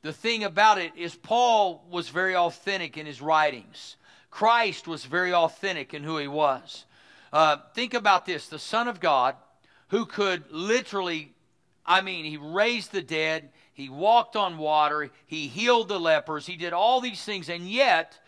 the 0.00 0.12
thing 0.12 0.42
about 0.42 0.78
it 0.78 0.92
is, 0.96 1.14
Paul 1.14 1.86
was 1.90 2.08
very 2.08 2.34
authentic 2.34 2.96
in 2.96 3.04
his 3.04 3.20
writings. 3.20 3.96
Christ 4.30 4.88
was 4.88 5.04
very 5.04 5.34
authentic 5.34 5.92
in 5.92 6.02
who 6.02 6.16
he 6.16 6.26
was. 6.26 6.86
Uh, 7.30 7.58
think 7.74 7.92
about 7.92 8.24
this 8.24 8.48
the 8.48 8.58
Son 8.58 8.88
of 8.88 9.00
God, 9.00 9.36
who 9.88 10.06
could 10.06 10.50
literally, 10.50 11.34
I 11.84 12.00
mean, 12.00 12.24
he 12.24 12.38
raised 12.38 12.90
the 12.90 13.02
dead, 13.02 13.50
he 13.72 13.88
walked 13.88 14.36
on 14.36 14.58
water, 14.58 15.10
he 15.26 15.48
healed 15.48 15.88
the 15.88 16.00
lepers, 16.00 16.46
he 16.46 16.56
did 16.56 16.72
all 16.72 17.00
these 17.00 17.24
things, 17.24 17.48
and 17.48 17.68
yet, 17.68 18.18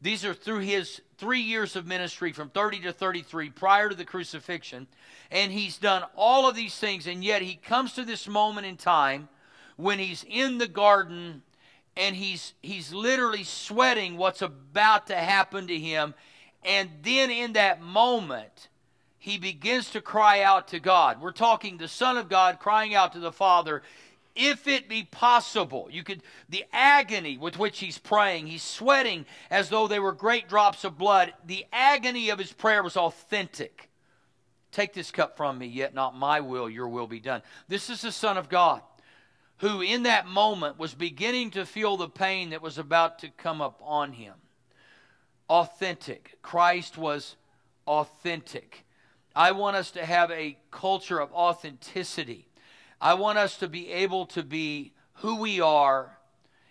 these 0.00 0.24
are 0.24 0.34
through 0.34 0.60
his 0.60 1.00
three 1.18 1.40
years 1.40 1.74
of 1.76 1.86
ministry 1.86 2.32
from 2.32 2.50
30 2.50 2.80
to 2.80 2.92
33 2.92 3.50
prior 3.50 3.88
to 3.88 3.94
the 3.94 4.04
crucifixion. 4.04 4.86
And 5.30 5.50
he's 5.50 5.76
done 5.76 6.04
all 6.16 6.48
of 6.48 6.54
these 6.54 6.76
things, 6.76 7.06
and 7.06 7.24
yet 7.24 7.42
he 7.42 7.56
comes 7.56 7.92
to 7.94 8.04
this 8.04 8.28
moment 8.28 8.66
in 8.66 8.76
time 8.76 9.28
when 9.76 9.98
he's 9.98 10.24
in 10.28 10.58
the 10.58 10.68
garden 10.68 11.42
and 11.96 12.14
he's 12.14 12.54
he's 12.62 12.92
literally 12.92 13.42
sweating 13.42 14.16
what's 14.16 14.40
about 14.40 15.08
to 15.08 15.16
happen 15.16 15.66
to 15.66 15.78
him. 15.78 16.14
And 16.64 16.88
then 17.02 17.30
in 17.30 17.54
that 17.54 17.82
moment 17.82 18.68
he 19.18 19.36
begins 19.36 19.90
to 19.90 20.00
cry 20.00 20.42
out 20.42 20.68
to 20.68 20.80
God. 20.80 21.20
We're 21.20 21.32
talking 21.32 21.76
the 21.76 21.88
son 21.88 22.16
of 22.16 22.28
God 22.28 22.60
crying 22.60 22.94
out 22.94 23.12
to 23.12 23.18
the 23.18 23.32
father 23.32 23.82
if 24.38 24.66
it 24.66 24.88
be 24.88 25.02
possible. 25.02 25.88
You 25.90 26.04
could, 26.04 26.22
the 26.48 26.64
agony 26.72 27.36
with 27.36 27.58
which 27.58 27.80
he's 27.80 27.98
praying, 27.98 28.46
he's 28.46 28.62
sweating 28.62 29.26
as 29.50 29.68
though 29.68 29.88
they 29.88 29.98
were 29.98 30.12
great 30.12 30.48
drops 30.48 30.84
of 30.84 30.96
blood. 30.96 31.34
The 31.44 31.66
agony 31.72 32.30
of 32.30 32.38
his 32.38 32.52
prayer 32.52 32.82
was 32.82 32.96
authentic. 32.96 33.90
Take 34.70 34.94
this 34.94 35.10
cup 35.10 35.36
from 35.36 35.58
me, 35.58 35.66
yet 35.66 35.94
not 35.94 36.16
my 36.16 36.40
will, 36.40 36.70
your 36.70 36.88
will 36.88 37.06
be 37.06 37.20
done. 37.20 37.42
This 37.68 37.90
is 37.90 38.00
the 38.00 38.12
Son 38.12 38.36
of 38.36 38.48
God 38.48 38.82
who, 39.58 39.80
in 39.80 40.04
that 40.04 40.26
moment, 40.26 40.78
was 40.78 40.94
beginning 40.94 41.50
to 41.50 41.66
feel 41.66 41.96
the 41.96 42.08
pain 42.08 42.50
that 42.50 42.62
was 42.62 42.78
about 42.78 43.18
to 43.20 43.28
come 43.28 43.60
up 43.60 43.80
on 43.84 44.12
him. 44.12 44.34
Authentic. 45.48 46.38
Christ 46.42 46.96
was 46.96 47.36
authentic. 47.86 48.84
I 49.34 49.52
want 49.52 49.76
us 49.76 49.90
to 49.92 50.04
have 50.04 50.30
a 50.30 50.58
culture 50.70 51.20
of 51.20 51.32
authenticity. 51.32 52.47
I 53.00 53.14
want 53.14 53.38
us 53.38 53.56
to 53.58 53.68
be 53.68 53.90
able 53.90 54.26
to 54.26 54.42
be 54.42 54.92
who 55.14 55.36
we 55.36 55.60
are, 55.60 56.18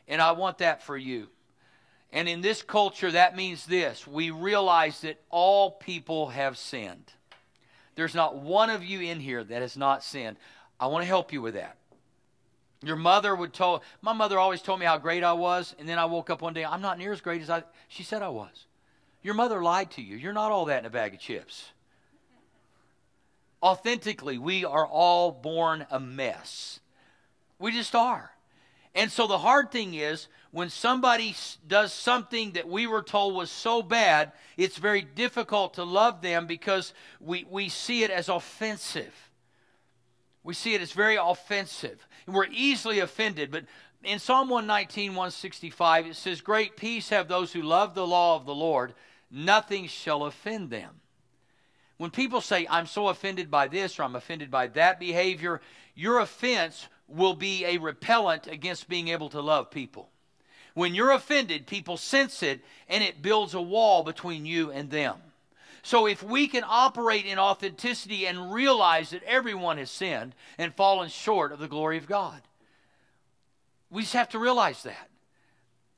and 0.08 0.22
I 0.22 0.32
want 0.34 0.60
that 0.60 0.84
for 0.84 0.98
you. 0.98 1.28
And 2.12 2.28
in 2.30 2.42
this 2.42 2.62
culture, 2.62 3.12
that 3.12 3.36
means 3.36 3.66
this 3.66 4.08
we 4.08 4.32
realize 4.32 5.02
that 5.02 5.22
all 5.30 5.72
people 5.72 6.30
have 6.30 6.58
sinned. 6.58 7.14
There's 7.96 8.16
not 8.16 8.38
one 8.38 8.70
of 8.70 8.84
you 8.84 9.02
in 9.02 9.20
here 9.20 9.44
that 9.44 9.62
has 9.62 9.76
not 9.76 10.04
sinned. 10.04 10.38
I 10.80 10.88
want 10.88 11.04
to 11.04 11.08
help 11.08 11.34
you 11.34 11.42
with 11.42 11.56
that. 11.56 11.78
Your 12.84 12.96
mother 12.96 13.36
would 13.36 13.54
tell 13.54 13.82
my 14.02 14.14
mother 14.14 14.38
always 14.38 14.62
told 14.62 14.80
me 14.80 14.86
how 14.86 14.98
great 14.98 15.24
I 15.24 15.34
was, 15.34 15.76
and 15.80 15.90
then 15.90 15.98
I 15.98 16.06
woke 16.06 16.30
up 16.30 16.42
one 16.42 16.54
day, 16.54 16.64
I'm 16.64 16.82
not 16.82 17.00
near 17.00 17.12
as 17.12 17.22
great 17.22 17.42
as 17.42 17.50
I 17.50 17.64
she 17.88 18.04
said 18.04 18.22
I 18.22 18.30
was. 18.30 18.66
Your 19.24 19.34
mother 19.34 19.64
lied 19.64 19.92
to 19.92 20.02
you. 20.02 20.16
You're 20.16 20.34
not 20.34 20.52
all 20.52 20.66
that 20.66 20.80
in 20.80 20.86
a 20.86 20.90
bag 20.90 21.16
of 21.16 21.20
chips 21.20 21.72
authentically, 23.62 24.38
we 24.38 24.66
are 24.66 24.86
all 24.86 25.32
born 25.32 25.86
a 25.90 26.00
mess. 26.00 26.80
We 27.60 27.72
just 27.72 27.96
are. 27.96 28.32
And 28.96 29.12
so 29.12 29.28
the 29.28 29.38
hard 29.38 29.72
thing 29.72 29.94
is 29.94 30.28
when 30.52 30.70
somebody 30.70 31.36
does 31.68 31.94
something 31.94 32.54
that 32.54 32.68
we 32.68 32.88
were 32.88 33.04
told 33.04 33.36
was 33.36 33.52
so 33.52 33.84
bad, 33.84 34.32
it's 34.58 34.78
very 34.78 35.02
difficult 35.02 35.76
to 35.76 35.84
love 35.84 36.22
them 36.22 36.48
because 36.48 36.94
we, 37.20 37.46
we 37.50 37.70
see 37.70 38.04
it 38.04 38.10
as 38.10 38.28
offensive. 38.28 39.14
We 40.44 40.56
see 40.56 40.74
it 40.74 40.82
as 40.82 40.94
very 40.94 41.16
offensive. 41.16 42.08
And 42.26 42.36
we're 42.36 42.48
easily 42.50 43.00
offended. 43.00 43.52
But 43.52 43.66
in 44.04 44.18
Psalm 44.18 44.50
119, 44.50 45.12
165, 45.12 46.08
it 46.08 46.16
says, 46.16 46.42
Great 46.42 46.76
peace 46.76 47.10
have 47.10 47.28
those 47.28 47.52
who 47.52 47.62
love 47.62 47.94
the 47.94 48.08
law 48.08 48.36
of 48.36 48.46
the 48.46 48.56
Lord, 48.56 48.94
nothing 49.30 49.88
shall 49.88 50.24
offend 50.24 50.70
them. 50.70 51.02
When 51.98 52.12
people 52.12 52.42
say, 52.42 52.68
I'm 52.70 52.86
so 52.86 53.08
offended 53.10 53.50
by 53.50 53.68
this 53.68 53.98
or 53.98 54.04
I'm 54.04 54.16
offended 54.16 54.52
by 54.52 54.68
that 54.68 55.00
behavior, 55.00 55.62
your 55.96 56.20
offense 56.20 56.88
will 57.08 57.34
be 57.34 57.66
a 57.66 57.78
repellent 57.78 58.48
against 58.48 58.90
being 58.90 59.08
able 59.08 59.30
to 59.30 59.42
love 59.42 59.72
people. 59.72 60.10
When 60.74 60.94
you're 60.94 61.12
offended, 61.12 61.66
people 61.66 61.98
sense 61.98 62.44
it 62.44 62.62
and 62.88 63.04
it 63.04 63.24
builds 63.24 63.56
a 63.56 63.62
wall 63.62 64.04
between 64.04 64.46
you 64.46 64.72
and 64.72 64.92
them. 64.92 65.16
So 65.82 66.06
if 66.06 66.22
we 66.22 66.48
can 66.48 66.64
operate 66.68 67.26
in 67.26 67.40
authenticity 67.40 68.28
and 68.28 68.54
realize 68.54 69.12
that 69.12 69.24
everyone 69.24 69.78
has 69.78 69.90
sinned 69.90 70.36
and 70.58 70.76
fallen 70.76 71.10
short 71.10 71.52
of 71.52 71.60
the 71.60 71.68
glory 71.68 71.98
of 71.98 72.08
God, 72.08 72.42
we 73.90 74.02
just 74.02 74.14
have 74.14 74.30
to 74.30 74.40
realize 74.40 74.84
that. 74.84 75.10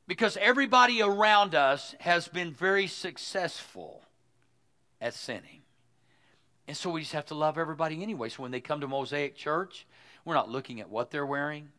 Because 0.08 0.38
everybody 0.38 1.02
around 1.02 1.56
us 1.56 1.96
has 2.00 2.28
been 2.28 2.54
very 2.54 2.88
successful 2.88 4.02
at 5.02 5.14
sinning. 5.14 5.64
And 6.70 6.78
so 6.78 6.92
we 6.92 7.02
just 7.02 7.14
have 7.14 7.26
to 7.26 7.34
love 7.34 7.58
everybody 7.58 8.04
anyway. 8.04 8.30
So 8.30 8.44
when 8.44 8.52
they 8.52 8.62
come 8.62 8.82
to 8.82 8.88
Mosaic 8.88 9.36
Church, 9.36 9.88
we're 10.24 10.36
not 10.36 10.52
looking 10.52 10.80
at 10.82 10.88
what 10.88 11.10
they're 11.10 11.26
wearing, 11.26 11.70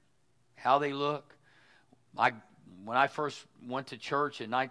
how 0.57 0.81
they 0.81 0.93
look. 0.93 1.33
I, 2.19 2.33
when 2.85 2.97
I 2.97 3.07
first 3.07 3.47
went 3.69 3.87
to 3.87 3.97
church, 3.97 4.41
and 4.41 4.53
I, 4.53 4.69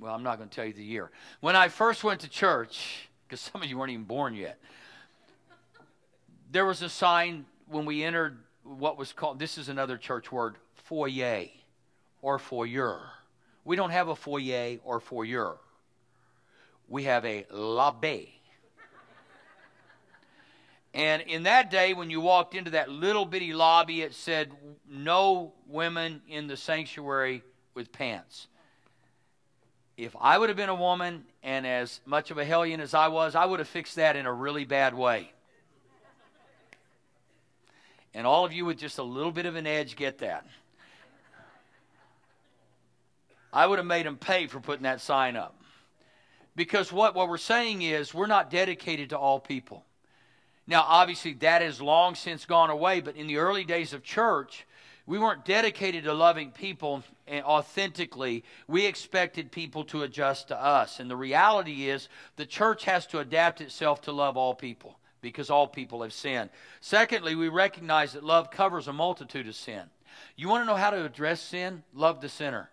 well, 0.00 0.12
I'm 0.12 0.24
not 0.24 0.38
going 0.38 0.48
to 0.48 0.54
tell 0.56 0.64
you 0.64 0.72
the 0.72 0.82
year. 0.82 1.12
When 1.38 1.54
I 1.54 1.68
first 1.68 2.02
went 2.02 2.22
to 2.22 2.28
church, 2.28 3.08
because 3.22 3.38
some 3.40 3.62
of 3.62 3.68
you 3.68 3.78
weren't 3.78 3.92
even 3.92 4.04
born 4.04 4.34
yet, 4.34 4.58
there 6.50 6.66
was 6.66 6.82
a 6.82 6.88
sign 6.88 7.46
when 7.68 7.84
we 7.84 8.02
entered 8.02 8.38
what 8.64 8.98
was 8.98 9.12
called, 9.12 9.38
this 9.38 9.58
is 9.58 9.68
another 9.68 9.96
church 9.96 10.32
word, 10.32 10.56
foyer 10.74 11.44
or 12.20 12.40
foyer. 12.40 12.98
We 13.64 13.76
don't 13.76 13.90
have 13.90 14.08
a 14.08 14.16
foyer 14.16 14.78
or 14.82 14.98
foyer. 14.98 15.58
We 16.88 17.04
have 17.04 17.24
a 17.24 17.46
lobby. 17.52 18.35
And 20.96 21.20
in 21.20 21.42
that 21.42 21.70
day, 21.70 21.92
when 21.92 22.08
you 22.08 22.22
walked 22.22 22.54
into 22.54 22.70
that 22.70 22.88
little 22.88 23.26
bitty 23.26 23.52
lobby, 23.52 24.00
it 24.00 24.14
said, 24.14 24.50
No 24.88 25.52
women 25.66 26.22
in 26.26 26.46
the 26.46 26.56
sanctuary 26.56 27.42
with 27.74 27.92
pants. 27.92 28.46
If 29.98 30.16
I 30.18 30.38
would 30.38 30.48
have 30.48 30.56
been 30.56 30.70
a 30.70 30.74
woman 30.74 31.26
and 31.42 31.66
as 31.66 32.00
much 32.06 32.30
of 32.30 32.38
a 32.38 32.46
hellion 32.46 32.80
as 32.80 32.94
I 32.94 33.08
was, 33.08 33.34
I 33.34 33.44
would 33.44 33.58
have 33.58 33.68
fixed 33.68 33.96
that 33.96 34.16
in 34.16 34.24
a 34.24 34.32
really 34.32 34.64
bad 34.64 34.94
way. 34.94 35.30
And 38.14 38.26
all 38.26 38.46
of 38.46 38.54
you 38.54 38.64
with 38.64 38.78
just 38.78 38.96
a 38.96 39.02
little 39.02 39.32
bit 39.32 39.44
of 39.44 39.54
an 39.54 39.66
edge 39.66 39.96
get 39.96 40.18
that. 40.18 40.46
I 43.52 43.66
would 43.66 43.78
have 43.78 43.86
made 43.86 44.06
them 44.06 44.16
pay 44.16 44.46
for 44.46 44.60
putting 44.60 44.84
that 44.84 45.02
sign 45.02 45.36
up. 45.36 45.60
Because 46.54 46.90
what, 46.90 47.14
what 47.14 47.28
we're 47.28 47.36
saying 47.36 47.82
is 47.82 48.14
we're 48.14 48.26
not 48.26 48.48
dedicated 48.48 49.10
to 49.10 49.18
all 49.18 49.38
people. 49.38 49.85
Now, 50.66 50.84
obviously, 50.86 51.32
that 51.34 51.62
has 51.62 51.80
long 51.80 52.14
since 52.14 52.44
gone 52.44 52.70
away, 52.70 53.00
but 53.00 53.16
in 53.16 53.26
the 53.26 53.36
early 53.36 53.64
days 53.64 53.92
of 53.92 54.02
church, 54.02 54.66
we 55.06 55.18
weren't 55.18 55.44
dedicated 55.44 56.04
to 56.04 56.12
loving 56.12 56.50
people 56.50 57.04
authentically. 57.30 58.42
We 58.66 58.86
expected 58.86 59.52
people 59.52 59.84
to 59.84 60.02
adjust 60.02 60.48
to 60.48 60.60
us. 60.60 60.98
And 60.98 61.08
the 61.08 61.16
reality 61.16 61.88
is, 61.88 62.08
the 62.34 62.46
church 62.46 62.84
has 62.84 63.06
to 63.08 63.20
adapt 63.20 63.60
itself 63.60 64.02
to 64.02 64.12
love 64.12 64.36
all 64.36 64.54
people 64.54 64.98
because 65.20 65.48
all 65.48 65.68
people 65.68 66.02
have 66.02 66.12
sinned. 66.12 66.50
Secondly, 66.80 67.36
we 67.36 67.48
recognize 67.48 68.12
that 68.12 68.24
love 68.24 68.50
covers 68.50 68.88
a 68.88 68.92
multitude 68.92 69.46
of 69.46 69.54
sin. 69.54 69.82
You 70.36 70.48
want 70.48 70.62
to 70.62 70.66
know 70.66 70.76
how 70.76 70.90
to 70.90 71.04
address 71.04 71.40
sin? 71.40 71.84
Love 71.94 72.20
the 72.20 72.28
sinner. 72.28 72.70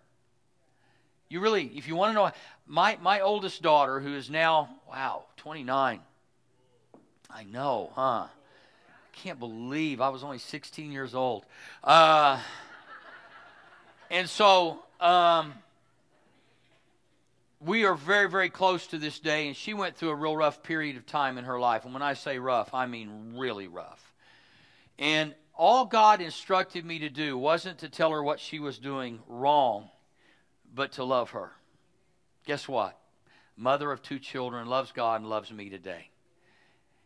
You 1.28 1.40
really, 1.40 1.66
if 1.76 1.86
you 1.88 1.94
want 1.94 2.10
to 2.10 2.14
know, 2.14 2.30
my, 2.66 2.98
my 3.00 3.20
oldest 3.20 3.62
daughter, 3.62 4.00
who 4.00 4.14
is 4.14 4.28
now, 4.28 4.68
wow, 4.88 5.24
29, 5.36 6.00
I 7.30 7.44
know, 7.44 7.90
huh? 7.94 8.26
I 8.28 8.28
can't 9.12 9.38
believe 9.38 10.00
I 10.00 10.08
was 10.08 10.22
only 10.22 10.38
16 10.38 10.92
years 10.92 11.14
old. 11.14 11.44
Uh, 11.82 12.40
and 14.10 14.28
so 14.28 14.78
um, 15.00 15.54
we 17.60 17.84
are 17.84 17.94
very, 17.94 18.28
very 18.28 18.50
close 18.50 18.86
to 18.88 18.98
this 18.98 19.18
day, 19.18 19.46
and 19.46 19.56
she 19.56 19.74
went 19.74 19.96
through 19.96 20.10
a 20.10 20.14
real 20.14 20.36
rough 20.36 20.62
period 20.62 20.96
of 20.96 21.06
time 21.06 21.38
in 21.38 21.44
her 21.44 21.58
life. 21.58 21.84
And 21.84 21.94
when 21.94 22.02
I 22.02 22.14
say 22.14 22.38
rough, 22.38 22.74
I 22.74 22.86
mean 22.86 23.34
really 23.36 23.68
rough. 23.68 24.12
And 24.98 25.34
all 25.56 25.84
God 25.84 26.20
instructed 26.20 26.84
me 26.84 27.00
to 27.00 27.08
do 27.08 27.38
wasn't 27.38 27.78
to 27.78 27.88
tell 27.88 28.10
her 28.10 28.22
what 28.22 28.40
she 28.40 28.58
was 28.58 28.78
doing 28.78 29.20
wrong, 29.28 29.88
but 30.74 30.92
to 30.92 31.04
love 31.04 31.30
her. 31.30 31.52
Guess 32.46 32.68
what? 32.68 32.98
Mother 33.56 33.90
of 33.92 34.02
two 34.02 34.18
children, 34.18 34.66
loves 34.66 34.92
God 34.92 35.20
and 35.20 35.30
loves 35.30 35.50
me 35.52 35.70
today. 35.70 36.08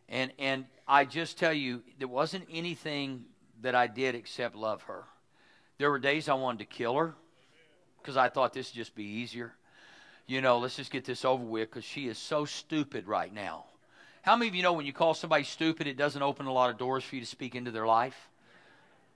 And, 0.09 0.31
and 0.39 0.65
I 0.87 1.05
just 1.05 1.37
tell 1.37 1.53
you, 1.53 1.83
there 1.99 2.07
wasn't 2.07 2.47
anything 2.51 3.25
that 3.61 3.75
I 3.75 3.87
did 3.87 4.15
except 4.15 4.55
love 4.55 4.83
her. 4.83 5.03
There 5.77 5.89
were 5.89 5.99
days 5.99 6.27
I 6.27 6.33
wanted 6.33 6.59
to 6.59 6.65
kill 6.65 6.95
her 6.95 7.15
because 8.01 8.17
I 8.17 8.27
thought 8.27 8.53
this 8.53 8.71
would 8.71 8.75
just 8.75 8.95
be 8.95 9.03
easier. 9.03 9.53
You 10.25 10.41
know, 10.41 10.59
let's 10.59 10.75
just 10.75 10.91
get 10.91 11.05
this 11.05 11.23
over 11.23 11.43
with 11.43 11.69
because 11.69 11.85
she 11.85 12.07
is 12.07 12.17
so 12.17 12.45
stupid 12.45 13.07
right 13.07 13.33
now. 13.33 13.65
How 14.21 14.35
many 14.35 14.49
of 14.49 14.55
you 14.55 14.63
know 14.63 14.73
when 14.73 14.85
you 14.85 14.93
call 14.93 15.13
somebody 15.13 15.43
stupid, 15.43 15.87
it 15.87 15.97
doesn't 15.97 16.21
open 16.21 16.45
a 16.45 16.51
lot 16.51 16.69
of 16.69 16.77
doors 16.77 17.03
for 17.03 17.15
you 17.15 17.21
to 17.21 17.27
speak 17.27 17.55
into 17.55 17.71
their 17.71 17.87
life? 17.87 18.29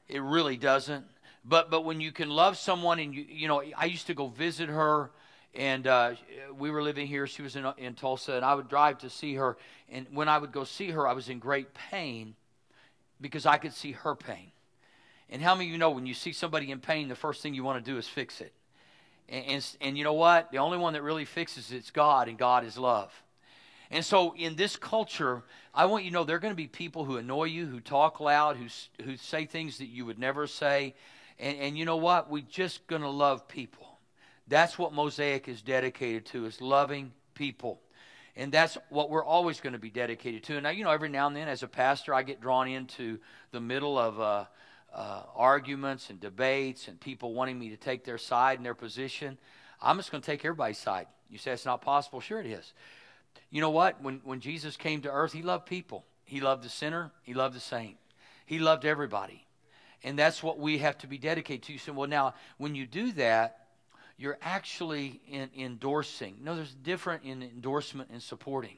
It 0.07 0.21
really 0.21 0.57
doesn't. 0.57 1.05
But 1.45 1.69
but 1.69 1.83
when 1.83 1.99
you 1.99 2.11
can 2.11 2.29
love 2.29 2.57
someone 2.57 2.99
and 2.99 3.13
you 3.13 3.25
you 3.27 3.47
know, 3.47 3.61
I 3.77 3.85
used 3.85 4.07
to 4.07 4.13
go 4.13 4.27
visit 4.27 4.69
her 4.69 5.11
and 5.55 5.85
uh, 5.85 6.13
we 6.57 6.71
were 6.71 6.81
living 6.81 7.07
here. 7.07 7.27
She 7.27 7.41
was 7.41 7.55
in, 7.55 7.65
in 7.77 7.93
Tulsa, 7.93 8.33
and 8.33 8.45
I 8.45 8.55
would 8.55 8.69
drive 8.69 8.99
to 8.99 9.09
see 9.09 9.35
her. 9.35 9.57
And 9.89 10.07
when 10.11 10.27
I 10.27 10.37
would 10.37 10.51
go 10.51 10.63
see 10.63 10.89
her, 10.91 11.07
I 11.07 11.13
was 11.13 11.29
in 11.29 11.39
great 11.39 11.73
pain 11.73 12.35
because 13.21 13.45
I 13.45 13.57
could 13.57 13.73
see 13.73 13.91
her 13.91 14.15
pain. 14.15 14.51
And 15.29 15.41
how 15.41 15.55
many 15.55 15.67
of 15.67 15.71
you 15.71 15.77
know 15.77 15.91
when 15.91 16.05
you 16.05 16.13
see 16.13 16.33
somebody 16.33 16.71
in 16.71 16.79
pain, 16.79 17.07
the 17.07 17.15
first 17.15 17.41
thing 17.41 17.53
you 17.53 17.63
want 17.63 17.83
to 17.83 17.91
do 17.91 17.97
is 17.97 18.07
fix 18.07 18.41
it? 18.41 18.53
And, 19.29 19.45
and, 19.45 19.77
and 19.81 19.97
you 19.97 20.03
know 20.03 20.13
what? 20.13 20.51
The 20.51 20.57
only 20.57 20.77
one 20.77 20.93
that 20.93 21.03
really 21.03 21.25
fixes 21.25 21.71
it's 21.71 21.91
God, 21.91 22.27
and 22.27 22.37
God 22.37 22.65
is 22.65 22.77
love. 22.77 23.11
And 23.91 24.03
so 24.03 24.33
in 24.35 24.55
this 24.55 24.75
culture, 24.75 25.43
I 25.73 25.85
want 25.85 26.03
you 26.03 26.09
to 26.09 26.13
know 26.15 26.23
there 26.23 26.37
are 26.37 26.39
going 26.39 26.51
to 26.51 26.57
be 26.57 26.67
people 26.67 27.05
who 27.05 27.17
annoy 27.17 27.45
you, 27.45 27.67
who 27.67 27.79
talk 27.79 28.19
loud, 28.19 28.57
who, 28.57 28.65
who 29.03 29.17
say 29.17 29.45
things 29.45 29.77
that 29.77 29.87
you 29.87 30.05
would 30.05 30.17
never 30.17 30.47
say. 30.47 30.95
And, 31.39 31.57
and 31.59 31.77
you 31.77 31.85
know 31.85 31.97
what? 31.97 32.29
We're 32.29 32.43
just 32.49 32.87
going 32.87 33.03
to 33.03 33.09
love 33.09 33.47
people. 33.47 33.92
That's 34.47 34.77
what 34.77 34.93
Mosaic 34.93 35.47
is 35.47 35.61
dedicated 35.61 36.25
to, 36.27 36.45
is 36.45 36.61
loving 36.61 37.11
people. 37.33 37.79
And 38.35 38.51
that's 38.51 38.77
what 38.89 39.09
we're 39.09 39.23
always 39.23 39.61
going 39.61 39.73
to 39.73 39.79
be 39.79 39.89
dedicated 39.89 40.43
to. 40.45 40.55
And 40.55 40.63
now, 40.63 40.71
you 40.71 40.83
know, 40.83 40.91
every 40.91 41.09
now 41.09 41.27
and 41.27 41.35
then 41.35 41.47
as 41.47 41.63
a 41.63 41.67
pastor, 41.67 42.13
I 42.13 42.23
get 42.23 42.41
drawn 42.41 42.67
into 42.67 43.19
the 43.51 43.61
middle 43.61 43.97
of 43.97 44.19
uh, 44.19 44.45
uh, 44.93 45.23
arguments 45.35 46.09
and 46.09 46.19
debates 46.19 46.87
and 46.87 46.99
people 46.99 47.33
wanting 47.33 47.59
me 47.59 47.69
to 47.69 47.77
take 47.77 48.03
their 48.03 48.17
side 48.17 48.57
and 48.57 48.65
their 48.65 48.73
position. 48.73 49.37
I'm 49.81 49.97
just 49.97 50.11
going 50.11 50.21
to 50.21 50.25
take 50.25 50.43
everybody's 50.43 50.79
side. 50.79 51.07
You 51.29 51.37
say 51.37 51.51
it's 51.51 51.65
not 51.65 51.81
possible. 51.81 52.21
Sure, 52.21 52.39
it 52.39 52.47
is. 52.47 52.73
You 53.51 53.61
know 53.61 53.69
what? 53.69 54.01
When, 54.01 54.19
when 54.23 54.39
Jesus 54.39 54.77
came 54.77 55.01
to 55.01 55.11
earth, 55.11 55.31
he 55.31 55.43
loved 55.43 55.67
people. 55.67 56.05
He 56.25 56.39
loved 56.41 56.63
the 56.63 56.69
sinner, 56.69 57.11
he 57.21 57.33
loved 57.33 57.55
the 57.55 57.59
saint, 57.59 57.97
he 58.45 58.59
loved 58.59 58.85
everybody. 58.85 59.45
And 60.03 60.17
that's 60.19 60.43
what 60.43 60.59
we 60.59 60.79
have 60.79 60.97
to 60.99 61.07
be 61.07 61.17
dedicated 61.17 61.63
to. 61.63 61.73
You 61.73 61.79
say, 61.79 61.91
well, 61.91 62.09
now, 62.09 62.33
when 62.57 62.75
you 62.75 62.85
do 62.85 63.13
that, 63.13 63.62
you're 64.17 64.37
actually 64.41 65.21
in, 65.29 65.49
endorsing. 65.57 66.37
No, 66.41 66.55
there's 66.55 66.73
different 66.73 67.23
in 67.23 67.43
endorsement 67.43 68.09
and 68.11 68.21
supporting. 68.21 68.77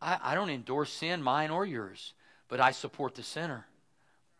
I, 0.00 0.18
I 0.22 0.34
don't 0.34 0.50
endorse 0.50 0.92
sin, 0.92 1.22
mine 1.22 1.50
or 1.50 1.64
yours, 1.64 2.14
but 2.48 2.60
I 2.60 2.70
support 2.70 3.14
the 3.14 3.22
sinner. 3.22 3.66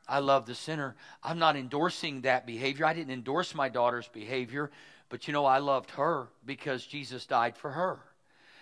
I 0.08 0.20
love 0.20 0.46
the 0.46 0.54
sinner. 0.54 0.94
I'm 1.22 1.38
not 1.38 1.56
endorsing 1.56 2.22
that 2.22 2.46
behavior. 2.46 2.86
I 2.86 2.94
didn't 2.94 3.12
endorse 3.12 3.54
my 3.54 3.68
daughter's 3.68 4.08
behavior, 4.08 4.70
but 5.08 5.26
you 5.26 5.32
know, 5.32 5.44
I 5.44 5.58
loved 5.58 5.90
her 5.92 6.28
because 6.44 6.86
Jesus 6.86 7.26
died 7.26 7.56
for 7.56 7.70
her. 7.70 7.98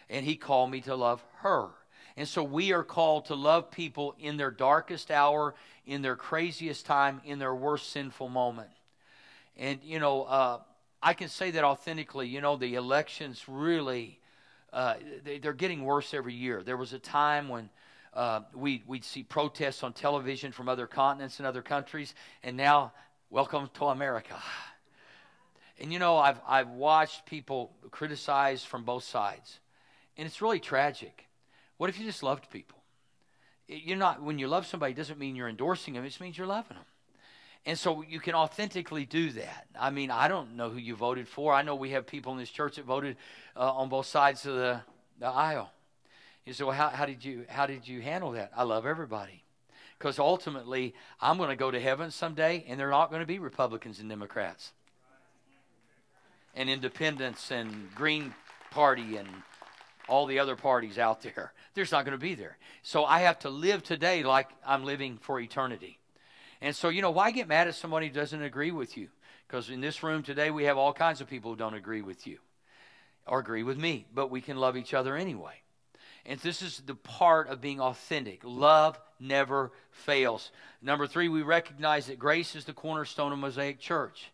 And 0.09 0.25
he 0.25 0.37
called 0.37 0.71
me 0.71 0.81
to 0.83 0.95
love 0.95 1.25
her. 1.39 1.69
And 2.17 2.29
so 2.29 2.43
we 2.43 2.73
are 2.73 2.85
called 2.85 3.27
to 3.27 3.35
love 3.35 3.71
people 3.71 4.15
in 4.19 4.37
their 4.37 4.51
darkest 4.51 5.11
hour, 5.11 5.55
in 5.87 6.03
their 6.03 6.17
craziest 6.17 6.87
time, 6.87 7.21
in 7.25 7.39
their 7.39 7.55
worst 7.55 7.91
sinful 7.91 8.29
moment. 8.29 8.71
And, 9.57 9.81
you 9.83 9.99
know, 9.99 10.23
uh, 10.25 10.59
I 11.05 11.13
can 11.13 11.29
say 11.29 11.51
that 11.51 11.65
authentically. 11.65 12.27
You 12.29 12.41
know, 12.41 12.57
the 12.57 12.77
elections 12.77 13.45
really, 13.47 14.19
uh, 14.73 14.95
they, 15.23 15.39
are 15.47 15.53
getting 15.53 15.85
worse 15.85 16.15
every 16.15 16.33
year. 16.33 16.63
There 16.63 16.79
was 16.79 16.95
a 16.95 16.99
time 16.99 17.51
when 17.51 17.69
uh, 18.15 18.41
we, 18.55 18.83
we'd 18.87 19.05
see 19.05 19.23
protests 19.23 19.83
on 19.83 19.93
television 19.93 20.51
from 20.51 20.67
other 20.67 20.87
continents 20.87 21.39
and 21.41 21.47
other 21.47 21.61
countries, 21.61 22.15
and 22.43 22.57
now, 22.57 22.93
welcome 23.29 23.69
to 23.75 23.85
America. 23.87 24.35
And 25.79 25.93
you 25.93 25.99
know, 25.99 26.17
I've, 26.17 26.41
I've 26.47 26.69
watched 26.71 27.27
people 27.27 27.73
criticize 27.91 28.65
from 28.65 28.85
both 28.85 29.03
sides, 29.05 29.59
and 30.17 30.27
it's 30.27 30.41
really 30.41 30.61
tragic. 30.61 31.27
What 31.77 31.91
if 31.91 31.99
you 31.99 32.07
just 32.07 32.23
loved 32.23 32.49
people? 32.49 32.79
You're 33.67 33.99
not, 33.99 34.23
when 34.23 34.39
you 34.39 34.47
love 34.47 34.67
somebody, 34.67 34.95
doesn't 34.95 35.19
mean 35.19 35.37
you're 35.37 35.49
endorsing 35.49 35.95
them, 35.95 36.05
it 36.05 36.09
just 36.09 36.21
means 36.21 36.39
you're 36.39 36.47
loving 36.47 36.77
them. 36.77 36.87
And 37.67 37.79
so 37.79 38.03
you 38.03 38.21
can 38.21 38.35
authentically 38.35 39.07
do 39.07 39.31
that. 39.31 39.67
I 39.79 39.91
mean, 39.91 40.11
I 40.11 40.29
don't 40.29 40.57
know 40.57 40.69
who 40.69 40.79
you 40.79 40.95
voted 40.95 41.27
for. 41.27 41.55
I 41.55 41.63
know 41.63 41.75
we 41.75 41.91
have 41.91 42.07
people 42.07 42.33
in 42.33 42.39
this 42.39 42.51
church 42.51 42.77
that 42.77 42.85
voted 42.85 43.17
uh, 43.57 43.73
on 43.73 43.89
both 43.89 44.07
sides 44.07 44.45
of 44.45 44.55
the, 44.55 44.81
the 45.19 45.27
aisle. 45.27 45.71
You 46.45 46.53
say, 46.53 46.65
well, 46.65 46.77
how, 46.77 46.91
how, 46.91 47.07
did 47.07 47.25
you, 47.25 47.47
how 47.49 47.67
did 47.67 47.89
you 47.89 48.03
handle 48.03 48.33
that? 48.33 48.53
I 48.55 48.65
love 48.65 48.85
everybody. 48.85 49.43
Because 49.99 50.19
ultimately, 50.19 50.95
I'm 51.21 51.39
going 51.39 51.49
to 51.49 51.57
go 51.57 51.71
to 51.71 51.81
heaven 51.81 52.11
someday, 52.11 52.65
and 52.69 52.79
there 52.79 52.89
are 52.89 52.91
not 52.91 53.09
going 53.09 53.21
to 53.21 53.27
be 53.27 53.39
Republicans 53.39 54.01
and 54.01 54.11
Democrats, 54.11 54.73
and 56.55 56.69
independents, 56.69 57.51
and 57.51 57.95
Green 57.95 58.35
Party, 58.71 59.17
and 59.17 59.29
all 60.07 60.27
the 60.27 60.39
other 60.39 60.57
parties 60.57 60.99
out 60.99 61.23
there. 61.23 61.55
There's 61.73 61.93
not 61.93 62.05
going 62.05 62.19
to 62.19 62.23
be 62.23 62.35
there. 62.35 62.59
So 62.83 63.07
I 63.07 63.21
have 63.21 63.39
to 63.41 63.49
live 63.49 63.83
today 63.83 64.23
like 64.23 64.51
I'm 64.67 64.85
living 64.85 65.17
for 65.17 65.41
eternity. 65.41 65.99
And 66.65 66.75
so, 66.75 66.89
you 66.89 67.03
know, 67.03 67.11
why 67.11 67.31
get 67.31 67.47
mad 67.47 67.69
at 67.69 67.75
somebody 67.75 68.07
who 68.09 68.15
doesn't 68.15 68.43
agree 68.43 68.71
with 68.71 68.97
you? 68.97 69.09
Because 69.47 69.69
in 69.69 69.83
this 69.83 70.03
room 70.03 70.23
today, 70.23 70.51
we 70.51 70.65
have 70.65 70.79
all 70.79 70.95
kinds 70.95 71.21
of 71.21 71.29
people 71.29 71.51
who 71.51 71.59
don't 71.59 71.75
agree 71.75 72.01
with 72.01 72.27
you 72.27 72.39
or 73.27 73.39
agree 73.39 73.63
with 73.63 73.77
me, 73.77 74.07
but 74.15 74.31
we 74.31 74.41
can 74.41 74.57
love 74.57 74.75
each 74.75 74.95
other 74.95 75.15
anyway. 75.15 75.61
And 76.25 76.41
this 76.41 76.63
is 76.63 76.83
the 76.87 76.95
part 76.95 77.49
of 77.49 77.61
being 77.61 77.83
authentic. 77.83 78.41
Love 78.45 78.99
never 79.21 79.73
fails. 79.91 80.53
Number 80.81 81.07
three, 81.07 81.29
we 81.29 81.43
recognize 81.43 82.07
that 82.07 82.19
grace 82.19 82.57
is 82.57 82.65
the 82.65 82.73
cornerstone 82.73 83.33
of 83.33 83.39
Mosaic 83.39 83.79
Church. 83.79 84.33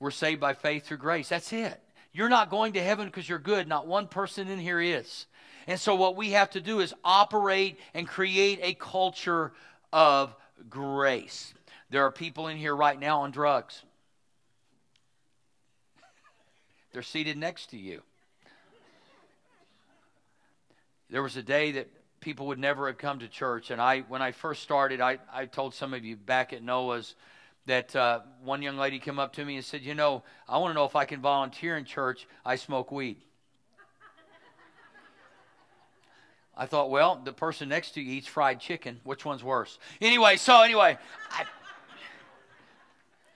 We're 0.00 0.12
saved 0.12 0.40
by 0.40 0.54
faith 0.54 0.86
through 0.86 0.96
grace. 0.96 1.28
That's 1.28 1.52
it. 1.52 1.78
You're 2.14 2.30
not 2.30 2.48
going 2.48 2.72
to 2.72 2.82
heaven 2.82 3.04
because 3.04 3.28
you're 3.28 3.38
good. 3.38 3.68
Not 3.68 3.86
one 3.86 4.08
person 4.08 4.48
in 4.48 4.58
here 4.58 4.80
is. 4.80 5.26
And 5.66 5.78
so, 5.78 5.94
what 5.94 6.16
we 6.16 6.30
have 6.30 6.48
to 6.52 6.60
do 6.62 6.80
is 6.80 6.94
operate 7.04 7.78
and 7.92 8.08
create 8.08 8.60
a 8.62 8.72
culture 8.72 9.52
of 9.92 10.34
grace. 10.68 11.54
There 11.90 12.04
are 12.04 12.10
people 12.10 12.48
in 12.48 12.56
here 12.56 12.74
right 12.74 12.98
now 12.98 13.20
on 13.20 13.30
drugs. 13.30 13.82
They're 16.92 17.02
seated 17.02 17.36
next 17.36 17.70
to 17.70 17.76
you. 17.76 18.02
There 21.10 21.22
was 21.22 21.36
a 21.36 21.42
day 21.42 21.72
that 21.72 21.88
people 22.20 22.46
would 22.46 22.58
never 22.58 22.86
have 22.86 22.98
come 22.98 23.18
to 23.20 23.28
church, 23.28 23.70
and 23.70 23.80
I, 23.80 24.00
when 24.00 24.22
I 24.22 24.32
first 24.32 24.62
started, 24.62 25.00
I, 25.00 25.18
I 25.32 25.46
told 25.46 25.74
some 25.74 25.94
of 25.94 26.04
you 26.04 26.16
back 26.16 26.52
at 26.52 26.62
Noah's 26.62 27.14
that 27.66 27.94
uh, 27.94 28.20
one 28.42 28.62
young 28.62 28.76
lady 28.76 28.98
came 28.98 29.18
up 29.18 29.34
to 29.34 29.44
me 29.44 29.56
and 29.56 29.64
said, 29.64 29.82
"You 29.82 29.94
know, 29.94 30.22
I 30.48 30.58
want 30.58 30.70
to 30.70 30.74
know 30.74 30.84
if 30.84 30.96
I 30.96 31.04
can 31.04 31.20
volunteer 31.20 31.76
in 31.76 31.84
church. 31.84 32.26
I 32.44 32.56
smoke 32.56 32.90
weed." 32.90 33.18
I 36.56 36.66
thought, 36.66 36.90
well, 36.90 37.20
the 37.22 37.32
person 37.32 37.68
next 37.68 37.92
to 37.92 38.00
you 38.00 38.12
eats 38.12 38.28
fried 38.28 38.60
chicken. 38.60 39.00
Which 39.02 39.24
one's 39.24 39.42
worse? 39.42 39.78
Anyway, 40.00 40.36
so 40.36 40.62
anyway, 40.62 40.96
I, 41.30 41.44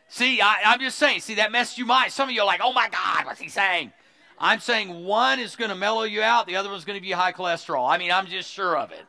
see, 0.09 0.41
I, 0.41 0.57
I'm 0.67 0.79
just 0.79 0.99
saying. 0.99 1.21
See, 1.21 1.35
that 1.35 1.51
messed 1.51 1.79
you 1.79 1.87
mind. 1.87 2.13
Some 2.13 2.29
of 2.29 2.35
you 2.35 2.43
are 2.43 2.47
like, 2.47 2.61
oh 2.63 2.73
my 2.73 2.89
God, 2.89 3.27
what's 3.27 3.41
he 3.41 3.49
saying? 3.49 3.93
I'm 4.39 4.61
saying 4.61 5.05
one 5.05 5.41
is 5.41 5.57
going 5.57 5.71
to 5.71 5.75
mellow 5.75 6.05
you 6.05 6.23
out, 6.23 6.47
the 6.47 6.55
other 6.57 6.71
one's 6.71 6.85
going 6.85 6.99
to 6.99 7.03
be 7.03 7.11
high 7.11 7.33
cholesterol. 7.33 7.91
I 7.91 7.99
mean, 7.99 8.13
I'm 8.13 8.27
just 8.27 8.49
sure 8.49 8.77
of 8.77 8.93
it. 8.93 9.05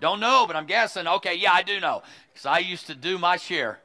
Don't 0.00 0.18
know, 0.18 0.46
but 0.46 0.56
I'm 0.56 0.66
guessing. 0.66 1.06
Okay, 1.06 1.34
yeah, 1.34 1.52
I 1.52 1.62
do 1.62 1.78
know 1.78 2.02
because 2.32 2.46
I 2.46 2.58
used 2.58 2.86
to 2.86 2.94
do 2.94 3.18
my 3.18 3.36
share. 3.36 3.80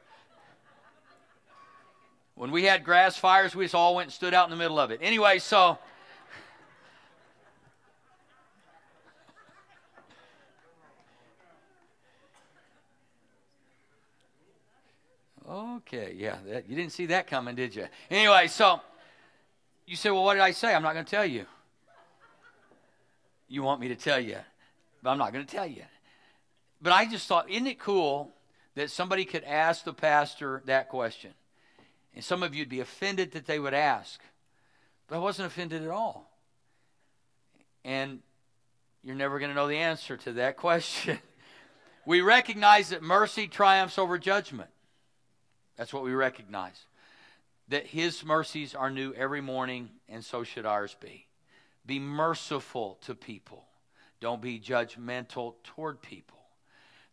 When 2.36 2.52
we 2.52 2.64
had 2.64 2.86
grass 2.86 3.18
fires, 3.18 3.54
we 3.54 3.66
just 3.66 3.76
all 3.76 3.96
went 3.96 4.08
and 4.08 4.14
stood 4.14 4.34
out 4.34 4.46
in 4.46 4.52
the 4.52 4.58
middle 4.58 4.80
of 4.80 4.92
it. 4.92 5.00
Anyway, 5.02 5.40
so. 5.40 5.78
Okay, 15.50 16.14
yeah, 16.18 16.38
that, 16.48 16.70
you 16.70 16.76
didn't 16.76 16.92
see 16.92 17.06
that 17.06 17.28
coming, 17.28 17.56
did 17.56 17.74
you? 17.74 17.88
Anyway, 18.12 18.48
so 18.48 18.82
you 19.86 19.96
say, 19.96 20.10
well, 20.10 20.26
what 20.26 20.34
did 20.34 20.44
I 20.44 20.52
say? 20.52 20.76
I'm 20.76 20.84
not 20.84 20.94
going 20.94 21.06
to 21.06 21.10
tell 21.10 21.26
you. 21.26 21.46
You 23.48 23.64
want 23.64 23.80
me 23.80 23.88
to 23.88 23.96
tell 23.96 24.20
you, 24.20 24.40
but 25.02 25.12
I'm 25.12 25.18
not 25.18 25.32
going 25.32 25.46
to 25.46 25.56
tell 25.56 25.66
you. 25.66 25.84
But 26.82 26.92
I 26.92 27.06
just 27.06 27.28
thought, 27.28 27.50
isn't 27.50 27.66
it 27.66 27.80
cool 27.80 28.34
that 28.76 28.92
somebody 28.92 29.24
could 29.24 29.46
ask 29.46 29.86
the 29.86 29.94
pastor 29.94 30.62
that 30.66 30.90
question? 30.90 31.32
And 32.14 32.24
some 32.24 32.44
of 32.44 32.54
you'd 32.54 32.68
be 32.68 32.82
offended 32.82 33.32
that 33.32 33.46
they 33.46 33.58
would 33.58 33.74
ask. 33.74 34.20
But 35.08 35.16
I 35.16 35.20
wasn't 35.20 35.48
offended 35.48 35.82
at 35.82 35.90
all. 35.90 36.30
And 37.86 38.20
you're 39.02 39.16
never 39.16 39.40
going 39.40 39.50
to 39.50 39.56
know 39.56 39.70
the 39.70 39.78
answer 39.78 40.18
to 40.18 40.34
that 40.34 40.58
question. 40.58 41.20
we 42.06 42.20
recognize 42.20 42.90
that 42.90 43.02
mercy 43.02 43.48
triumphs 43.48 43.98
over 43.98 44.18
judgment. 44.18 44.70
That's 45.78 45.94
what 45.94 46.04
we 46.04 46.14
recognize. 46.14 46.86
That 47.70 47.88
His 47.88 48.26
mercies 48.26 48.76
are 48.76 48.90
new 48.90 49.14
every 49.14 49.42
morning, 49.42 49.90
and 50.10 50.24
so 50.24 50.44
should 50.44 50.66
ours 50.66 50.96
be. 51.00 51.28
Be 51.86 52.00
merciful 52.00 52.98
to 53.02 53.16
people, 53.16 53.66
don't 54.20 54.42
be 54.42 54.60
judgmental 54.60 55.56
toward 55.64 56.02
people. 56.02 56.38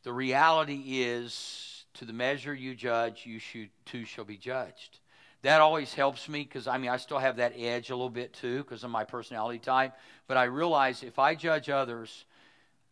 The 0.03 0.13
reality 0.13 0.83
is, 1.03 1.85
to 1.95 2.05
the 2.05 2.13
measure 2.13 2.53
you 2.53 2.75
judge, 2.75 3.25
you 3.25 3.39
should, 3.39 3.71
too 3.87 4.05
shall 4.05 4.25
be 4.25 4.37
judged. 4.37 4.99
That 5.43 5.61
always 5.61 5.93
helps 5.93 6.29
me 6.29 6.43
because, 6.43 6.67
I 6.67 6.79
mean, 6.79 6.91
I 6.91 6.97
still 6.97 7.19
have 7.19 7.37
that 7.37 7.53
edge 7.57 7.91
a 7.91 7.95
little 7.95 8.11
bit 8.11 8.33
too 8.33 8.59
because 8.59 8.83
of 8.83 8.91
my 8.91 9.05
personality 9.05 9.59
type. 9.59 9.93
But 10.27 10.39
I 10.39 10.45
realize 10.45 11.03
if 11.03 11.19
I 11.19 11.35
judge 11.35 11.69
others, 11.69 12.25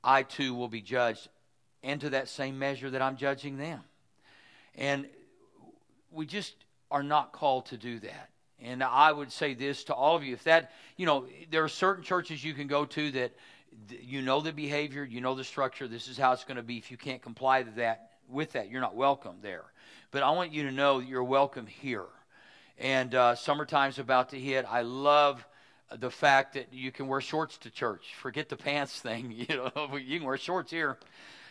I 0.05 0.23
too 0.23 0.55
will 0.55 0.69
be 0.69 0.83
judged, 0.83 1.29
and 1.83 2.01
to 2.03 2.11
that 2.11 2.29
same 2.29 2.59
measure 2.59 2.91
that 2.91 3.03
I'm 3.03 3.17
judging 3.17 3.57
them. 3.57 3.81
And 4.75 5.07
we 6.13 6.27
just 6.27 6.55
are 6.91 7.03
not 7.03 7.33
called 7.33 7.67
to 7.67 7.77
do 7.77 7.99
that. 8.01 8.29
And 8.61 8.83
I 8.83 9.11
would 9.11 9.33
say 9.33 9.55
this 9.55 9.85
to 9.85 9.95
all 9.95 10.15
of 10.15 10.23
you 10.23 10.35
if 10.35 10.45
that, 10.45 10.71
you 10.97 11.07
know, 11.07 11.27
there 11.51 11.65
are 11.65 11.69
certain 11.69 12.05
churches 12.05 12.45
you 12.45 12.55
can 12.55 12.69
go 12.69 12.85
to 12.85 13.11
that 13.13 13.33
you 14.03 14.23
know 14.23 14.41
the 14.41 14.53
behavior, 14.53 15.05
you 15.05 15.21
know 15.21 15.35
the 15.35 15.45
structure, 15.45 15.89
this 15.89 16.09
is 16.09 16.17
how 16.17 16.33
it's 16.33 16.45
going 16.45 16.57
to 16.57 16.63
be. 16.63 16.79
If 16.79 16.91
you 16.91 16.97
can't 16.97 17.23
comply 17.23 17.63
to 17.63 17.71
that 17.73 18.11
with 18.29 18.53
that, 18.53 18.71
you're 18.71 18.81
not 18.81 18.95
welcome 18.95 19.37
there. 19.43 19.65
But 20.11 20.23
I 20.23 20.31
want 20.31 20.53
you 20.53 20.65
to 20.65 20.73
know 20.73 21.01
that 21.01 21.09
you're 21.09 21.25
welcome 21.25 21.67
here. 21.67 22.07
And 22.79 23.15
uh, 23.15 23.35
summertime's 23.35 23.99
about 23.99 24.31
to 24.31 24.39
hit. 24.39 24.67
I 24.69 24.83
love 24.83 25.45
the 25.91 26.11
fact 26.11 26.55
that 26.55 26.73
you 26.73 26.91
can 26.91 27.09
wear 27.09 27.21
shorts 27.21 27.59
to 27.59 27.71
church. 27.71 28.15
Forget 28.21 28.49
the 28.49 28.57
pants 28.57 29.01
thing. 29.01 29.31
You 29.49 29.57
know, 29.57 29.97
you 29.97 30.19
can 30.19 30.27
wear 30.27 30.37
shorts 30.37 30.71
here. 30.71 30.99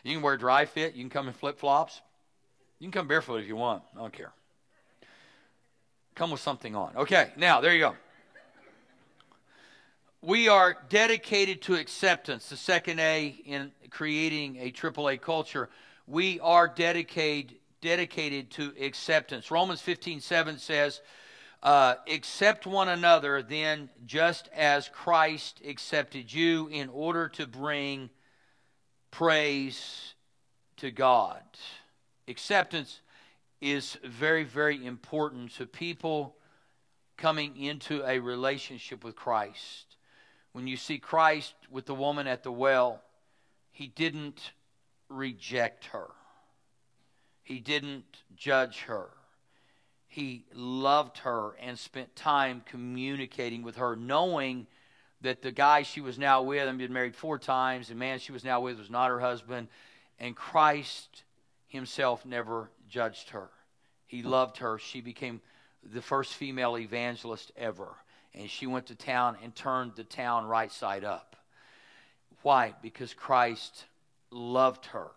You 0.04 0.14
can 0.14 0.22
wear 0.22 0.38
dry 0.38 0.66
fit. 0.66 0.96
You 0.96 1.04
can 1.04 1.10
come 1.10 1.28
in 1.28 1.34
flip 1.34 1.60
flops. 1.60 2.02
You 2.80 2.86
can 2.86 2.92
come 2.92 3.08
barefoot 3.08 3.42
if 3.42 3.48
you 3.48 3.56
want. 3.56 3.84
I 3.96 4.00
don't 4.00 4.14
care. 4.14 4.32
Come 6.16 6.32
with 6.32 6.42
something 6.42 6.76
on. 6.76 6.96
Okay, 6.96 7.32
now 7.38 7.62
there 7.62 7.74
you 7.74 7.80
go. 7.80 7.96
We 10.22 10.50
are 10.50 10.78
dedicated 10.90 11.62
to 11.64 11.76
acceptance. 11.76 12.50
The 12.50 12.58
second 12.58 13.00
A 13.00 13.36
in 13.46 13.72
creating 13.90 14.58
a 14.58 14.72
AAA 14.72 15.22
culture. 15.22 15.70
We 16.08 16.40
are 16.42 16.68
dedicated 16.68 17.56
dedicated 17.82 18.52
to 18.52 18.74
acceptance. 18.80 19.52
Romans 19.52 19.82
15 19.82 20.22
7 20.22 20.58
says, 20.60 21.02
uh, 21.64 21.96
Accept 22.08 22.66
one 22.66 22.90
another, 22.90 23.42
then, 23.42 23.90
just 24.06 24.50
as 24.56 24.88
Christ 24.88 25.62
accepted 25.68 26.32
you, 26.32 26.68
in 26.68 26.90
order 26.90 27.28
to 27.30 27.48
bring 27.48 28.10
praise 29.10 30.14
to 30.78 30.92
God. 30.92 31.42
Acceptance 32.28 33.02
is 33.62 33.98
very, 34.04 34.44
very 34.44 34.84
important 34.86 35.52
to 35.52 35.66
people 35.66 36.36
coming 37.16 37.56
into 37.56 38.04
a 38.04 38.20
relationship 38.20 39.04
with 39.04 39.16
Christ. 39.16 39.96
When 40.52 40.68
you 40.68 40.76
see 40.76 40.98
Christ 40.98 41.54
with 41.70 41.86
the 41.86 41.94
woman 41.94 42.26
at 42.28 42.44
the 42.44 42.52
well, 42.52 43.02
he 43.72 43.88
didn't 43.88 44.52
reject 45.08 45.86
her, 45.86 46.08
he 47.44 47.60
didn't 47.60 48.24
judge 48.36 48.82
her. 48.82 49.10
He 50.08 50.44
loved 50.54 51.20
her 51.20 51.56
and 51.62 51.80
spent 51.80 52.18
time 52.18 52.64
communicating 52.66 53.64
with 53.64 53.78
her, 53.78 53.96
knowing 53.96 54.68
that 55.22 55.42
the 55.42 55.54
guy 55.54 55.84
she 55.84 56.02
was 56.02 56.20
now 56.20 56.42
with, 56.42 56.68
and 56.68 56.78
been 56.78 56.92
married 56.92 57.16
four 57.16 57.40
times, 57.40 57.88
the 57.88 57.96
man 57.96 58.20
she 58.20 58.34
was 58.34 58.44
now 58.44 58.60
with 58.60 58.78
was 58.78 58.90
not 58.90 59.10
her 59.10 59.22
husband, 59.22 59.70
and 60.20 60.36
Christ 60.36 61.24
himself 61.68 62.26
never 62.26 62.70
judged 62.92 63.30
her. 63.30 63.50
He 64.06 64.22
loved 64.22 64.58
her. 64.58 64.78
She 64.78 65.02
became 65.02 65.42
the 65.84 66.02
first 66.02 66.34
female 66.34 66.78
evangelist 66.78 67.52
ever. 67.56 67.88
And 68.34 68.50
she 68.50 68.68
went 68.68 68.88
to 68.88 68.96
town 68.96 69.38
and 69.44 69.56
turned 69.56 69.94
the 69.96 70.04
town 70.04 70.46
right 70.46 70.72
side 70.72 71.04
up. 71.04 71.36
Why? 72.44 72.76
Because 72.82 73.14
Christ 73.14 73.86
loved 74.30 74.86
her. 74.88 75.08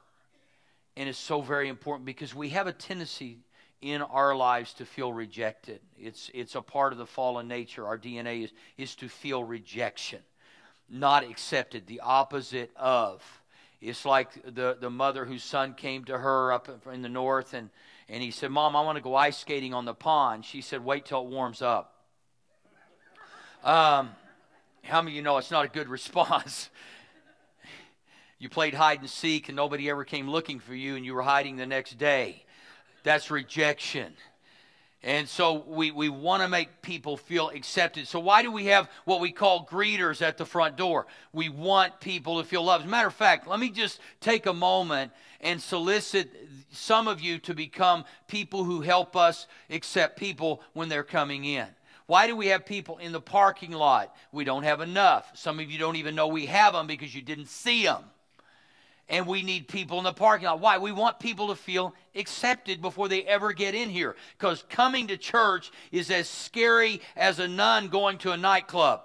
And 0.97 1.09
it's 1.09 1.19
so 1.19 1.41
very 1.41 1.69
important 1.69 2.07
because 2.07 2.35
we 2.35 2.51
have 2.51 2.67
a 2.67 2.73
tendency 2.73 3.39
in 3.83 4.01
our 4.01 4.35
lives 4.35 4.73
to 4.75 4.87
feel 4.87 5.13
rejected. 5.13 5.81
It's, 5.99 6.31
it's 6.33 6.55
a 6.55 6.63
part 6.63 6.93
of 6.93 6.99
the 6.99 7.07
fallen 7.07 7.49
nature. 7.49 7.87
Our 7.87 7.99
DNA 7.99 8.45
is, 8.45 8.53
is 8.79 8.95
to 8.97 9.09
feel 9.09 9.43
rejection, 9.43 10.21
not 10.89 11.25
accepted, 11.25 11.87
the 11.87 12.01
opposite 12.01 12.71
of. 12.77 13.23
It's 13.85 14.07
like 14.07 14.55
the, 14.55 14.79
the 14.81 14.89
mother 14.89 15.27
whose 15.27 15.43
son 15.43 15.75
came 15.75 16.05
to 16.05 16.17
her 16.17 16.53
up 16.53 16.71
in 16.91 17.03
the 17.03 17.09
north 17.11 17.53
and, 17.53 17.69
and 18.09 18.23
he 18.23 18.31
said, 18.31 18.51
Mom, 18.51 18.75
I 18.75 18.81
want 18.81 18.97
to 18.97 19.03
go 19.03 19.15
ice 19.15 19.37
skating 19.37 19.75
on 19.75 19.85
the 19.85 19.93
pond. 19.93 20.47
She 20.47 20.63
said, 20.63 20.83
Wait 20.83 21.05
till 21.05 21.21
it 21.21 21.29
warms 21.29 21.61
up. 21.61 21.95
Um, 23.63 24.11
how 24.83 25.03
many 25.03 25.13
of 25.13 25.17
you 25.17 25.23
know 25.23 25.37
it's 25.37 25.51
not 25.51 25.67
a 25.67 25.69
good 25.69 25.89
response? 25.91 26.71
you 28.39 28.49
played 28.49 28.75
hide 28.75 29.01
and 29.01 29.09
seek 29.09 29.49
and 29.49 29.57
nobody 29.57 29.89
ever 29.91 30.05
came 30.05 30.29
looking 30.29 30.61
for 30.61 30.75
you 30.75 30.97
and 30.97 31.05
you 31.05 31.15
were 31.15 31.23
hiding 31.23 31.57
the 31.57 31.67
next 31.67 31.99
day. 31.99 32.45
That's 33.03 33.31
rejection. 33.31 34.15
And 35.05 35.29
so 35.29 35.63
we, 35.67 35.91
we 35.91 36.09
want 36.09 36.43
to 36.43 36.49
make 36.49 36.81
people 36.81 37.19
feel 37.19 37.51
accepted. 37.51 38.09
So, 38.09 38.19
why 38.19 38.43
do 38.43 38.51
we 38.51 38.65
have 38.67 38.89
what 39.05 39.21
we 39.21 39.33
call 39.33 39.67
greeters 39.67 40.23
at 40.23 40.39
the 40.39 40.47
front 40.47 40.77
door? 40.77 41.07
We 41.35 41.51
want 41.51 42.01
people 42.01 42.41
to 42.41 42.49
feel 42.49 42.65
loved. 42.65 42.85
As 42.85 42.89
a 42.89 42.91
matter 42.91 43.09
of 43.09 43.15
fact, 43.15 43.47
let 43.47 43.61
me 43.61 43.69
just 43.69 44.01
take 44.21 44.47
a 44.47 44.55
moment 44.55 45.13
and 45.43 45.61
solicit 45.61 46.31
some 46.73 47.07
of 47.07 47.21
you 47.21 47.39
to 47.41 47.55
become 47.55 48.07
people 48.29 48.65
who 48.65 48.81
help 48.81 49.15
us 49.15 49.47
accept 49.69 50.19
people 50.19 50.63
when 50.73 50.89
they're 50.89 51.03
coming 51.03 51.45
in. 51.45 51.67
Why 52.07 52.27
do 52.27 52.35
we 52.35 52.47
have 52.47 52.65
people 52.65 52.97
in 52.97 53.13
the 53.13 53.21
parking 53.21 53.73
lot? 53.73 54.17
We 54.33 54.45
don't 54.45 54.63
have 54.63 54.81
enough. 54.81 55.31
Some 55.35 55.61
of 55.61 55.71
you 55.71 55.79
don't 55.79 55.97
even 55.97 56.15
know 56.15 56.29
we 56.29 56.47
have 56.47 56.73
them 56.73 56.87
because 56.87 57.15
you 57.15 57.21
didn't 57.21 57.49
see 57.49 57.85
them 57.85 58.05
and 59.09 59.27
we 59.27 59.43
need 59.43 59.69
people 59.69 59.99
in 59.99 60.05
the 60.05 60.13
parking 60.13 60.47
lot. 60.47 60.61
Why? 60.61 60.79
We 60.79 60.93
want 60.93 61.19
people 61.19 61.49
to 61.49 61.55
feel 61.55 61.95
accepted 62.15 62.81
before 62.81 63.09
they 63.09 63.23
ever 63.23 63.53
get 63.53 63.75
in 63.75 63.91
here. 63.91 64.17
Because 64.39 64.65
coming 64.69 65.09
to 65.09 65.17
church 65.17 65.71
is 65.93 66.11
as 66.11 66.29
scary 66.29 67.01
as 67.17 67.39
a 67.39 67.49
nun 67.49 67.89
going 67.89 68.19
to 68.19 68.33
a 68.33 68.37
nightclub. 68.37 69.03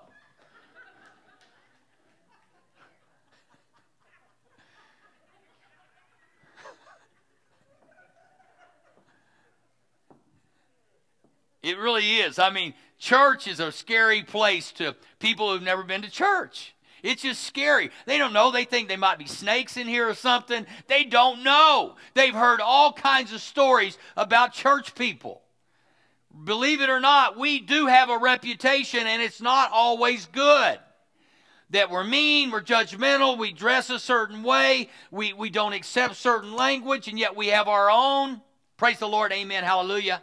It 11.61 11.77
really 11.77 12.17
is. 12.17 12.39
I 12.39 12.51
mean, 12.51 12.73
church 12.97 13.47
is 13.47 13.59
a 13.59 13.71
scary 13.71 14.23
place 14.23 14.71
to 14.73 14.95
people 15.19 15.51
who've 15.51 15.61
never 15.61 15.83
been 15.83 16.01
to 16.03 16.09
church. 16.09 16.73
It's 17.03 17.21
just 17.21 17.43
scary. 17.43 17.91
They 18.05 18.17
don't 18.17 18.33
know. 18.33 18.51
They 18.51 18.65
think 18.65 18.87
they 18.87 18.97
might 18.97 19.19
be 19.19 19.25
snakes 19.25 19.77
in 19.77 19.87
here 19.87 20.09
or 20.09 20.13
something. 20.13 20.65
They 20.87 21.03
don't 21.03 21.43
know. 21.43 21.95
They've 22.13 22.33
heard 22.33 22.61
all 22.61 22.93
kinds 22.93 23.33
of 23.33 23.41
stories 23.41 23.97
about 24.17 24.53
church 24.53 24.95
people. 24.95 25.41
Believe 26.43 26.81
it 26.81 26.89
or 26.89 26.99
not, 26.99 27.37
we 27.37 27.59
do 27.59 27.87
have 27.87 28.09
a 28.09 28.17
reputation, 28.17 29.07
and 29.07 29.21
it's 29.21 29.41
not 29.41 29.71
always 29.71 30.27
good. 30.27 30.79
That 31.71 31.91
we're 31.91 32.03
mean, 32.03 32.51
we're 32.51 32.61
judgmental, 32.61 33.37
we 33.37 33.51
dress 33.51 33.89
a 33.89 33.99
certain 33.99 34.43
way, 34.43 34.89
we, 35.11 35.33
we 35.33 35.49
don't 35.49 35.73
accept 35.73 36.15
certain 36.15 36.55
language, 36.55 37.07
and 37.07 37.19
yet 37.19 37.35
we 37.35 37.47
have 37.47 37.67
our 37.67 37.91
own. 37.91 38.41
Praise 38.77 38.99
the 38.99 39.07
Lord, 39.07 39.31
amen, 39.31 39.63
hallelujah. 39.63 40.21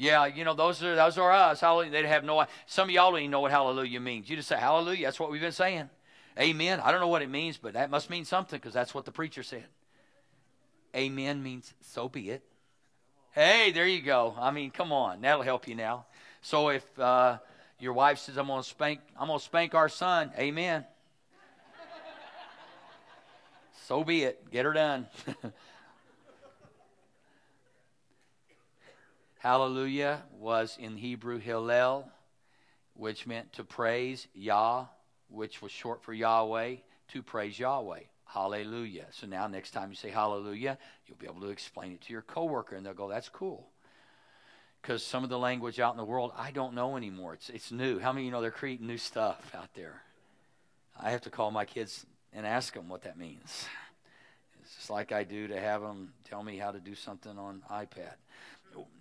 Yeah, 0.00 0.24
you 0.24 0.46
know, 0.46 0.54
those 0.54 0.82
are 0.82 0.96
those 0.96 1.18
are 1.18 1.30
us. 1.30 1.60
Hallelujah. 1.60 1.90
They 1.90 2.06
have 2.06 2.24
no 2.24 2.46
some 2.64 2.88
of 2.88 2.94
y'all 2.94 3.10
don't 3.10 3.20
even 3.20 3.30
know 3.30 3.40
what 3.40 3.50
hallelujah 3.50 4.00
means. 4.00 4.30
You 4.30 4.36
just 4.36 4.48
say 4.48 4.56
hallelujah, 4.56 5.06
that's 5.06 5.20
what 5.20 5.30
we've 5.30 5.42
been 5.42 5.52
saying. 5.52 5.90
Amen. 6.38 6.80
I 6.80 6.90
don't 6.90 7.02
know 7.02 7.08
what 7.08 7.20
it 7.20 7.28
means, 7.28 7.58
but 7.58 7.74
that 7.74 7.90
must 7.90 8.08
mean 8.08 8.24
something 8.24 8.58
because 8.58 8.72
that's 8.72 8.94
what 8.94 9.04
the 9.04 9.12
preacher 9.12 9.42
said. 9.42 9.66
Amen 10.96 11.42
means 11.42 11.74
so 11.82 12.08
be 12.08 12.30
it. 12.30 12.42
Hey, 13.32 13.72
there 13.72 13.86
you 13.86 14.00
go. 14.00 14.34
I 14.40 14.50
mean, 14.52 14.70
come 14.70 14.90
on, 14.90 15.20
that'll 15.20 15.42
help 15.42 15.68
you 15.68 15.74
now. 15.74 16.06
So 16.40 16.70
if 16.70 16.98
uh, 16.98 17.36
your 17.78 17.92
wife 17.92 18.20
says, 18.20 18.38
"I'm 18.38 18.46
to 18.46 18.62
spank, 18.62 19.00
I'm 19.18 19.28
to 19.28 19.38
spank 19.38 19.74
our 19.74 19.90
son," 19.90 20.32
Amen. 20.38 20.86
so 23.86 24.02
be 24.02 24.22
it. 24.22 24.50
Get 24.50 24.64
her 24.64 24.72
done. 24.72 25.08
Hallelujah 29.40 30.22
was 30.38 30.76
in 30.78 30.98
Hebrew 30.98 31.38
Hillel, 31.38 32.06
which 32.92 33.26
meant 33.26 33.54
to 33.54 33.64
praise 33.64 34.28
Yah, 34.34 34.84
which 35.30 35.62
was 35.62 35.72
short 35.72 36.02
for 36.02 36.12
Yahweh, 36.12 36.76
to 37.08 37.22
praise 37.22 37.58
Yahweh. 37.58 38.00
Hallelujah. 38.26 39.06
So 39.12 39.26
now, 39.26 39.46
next 39.46 39.70
time 39.70 39.88
you 39.88 39.96
say 39.96 40.10
hallelujah, 40.10 40.76
you'll 41.06 41.16
be 41.16 41.24
able 41.24 41.40
to 41.40 41.48
explain 41.48 41.92
it 41.92 42.02
to 42.02 42.12
your 42.12 42.20
coworker, 42.20 42.76
and 42.76 42.84
they'll 42.84 42.92
go, 42.92 43.08
That's 43.08 43.30
cool. 43.30 43.66
Because 44.82 45.02
some 45.02 45.24
of 45.24 45.30
the 45.30 45.38
language 45.38 45.80
out 45.80 45.94
in 45.94 45.96
the 45.96 46.04
world, 46.04 46.32
I 46.36 46.50
don't 46.50 46.74
know 46.74 46.98
anymore. 46.98 47.32
It's, 47.32 47.48
it's 47.48 47.72
new. 47.72 47.98
How 47.98 48.12
many 48.12 48.24
of 48.24 48.26
you 48.26 48.32
know 48.32 48.42
they're 48.42 48.50
creating 48.50 48.86
new 48.86 48.98
stuff 48.98 49.54
out 49.54 49.72
there? 49.74 50.02
I 51.00 51.12
have 51.12 51.22
to 51.22 51.30
call 51.30 51.50
my 51.50 51.64
kids 51.64 52.04
and 52.34 52.46
ask 52.46 52.74
them 52.74 52.90
what 52.90 53.04
that 53.04 53.16
means. 53.16 53.64
It's 54.62 54.76
just 54.76 54.90
like 54.90 55.12
I 55.12 55.24
do 55.24 55.48
to 55.48 55.58
have 55.58 55.80
them 55.80 56.12
tell 56.28 56.42
me 56.42 56.58
how 56.58 56.70
to 56.70 56.78
do 56.78 56.94
something 56.94 57.38
on 57.38 57.62
iPad. 57.70 58.16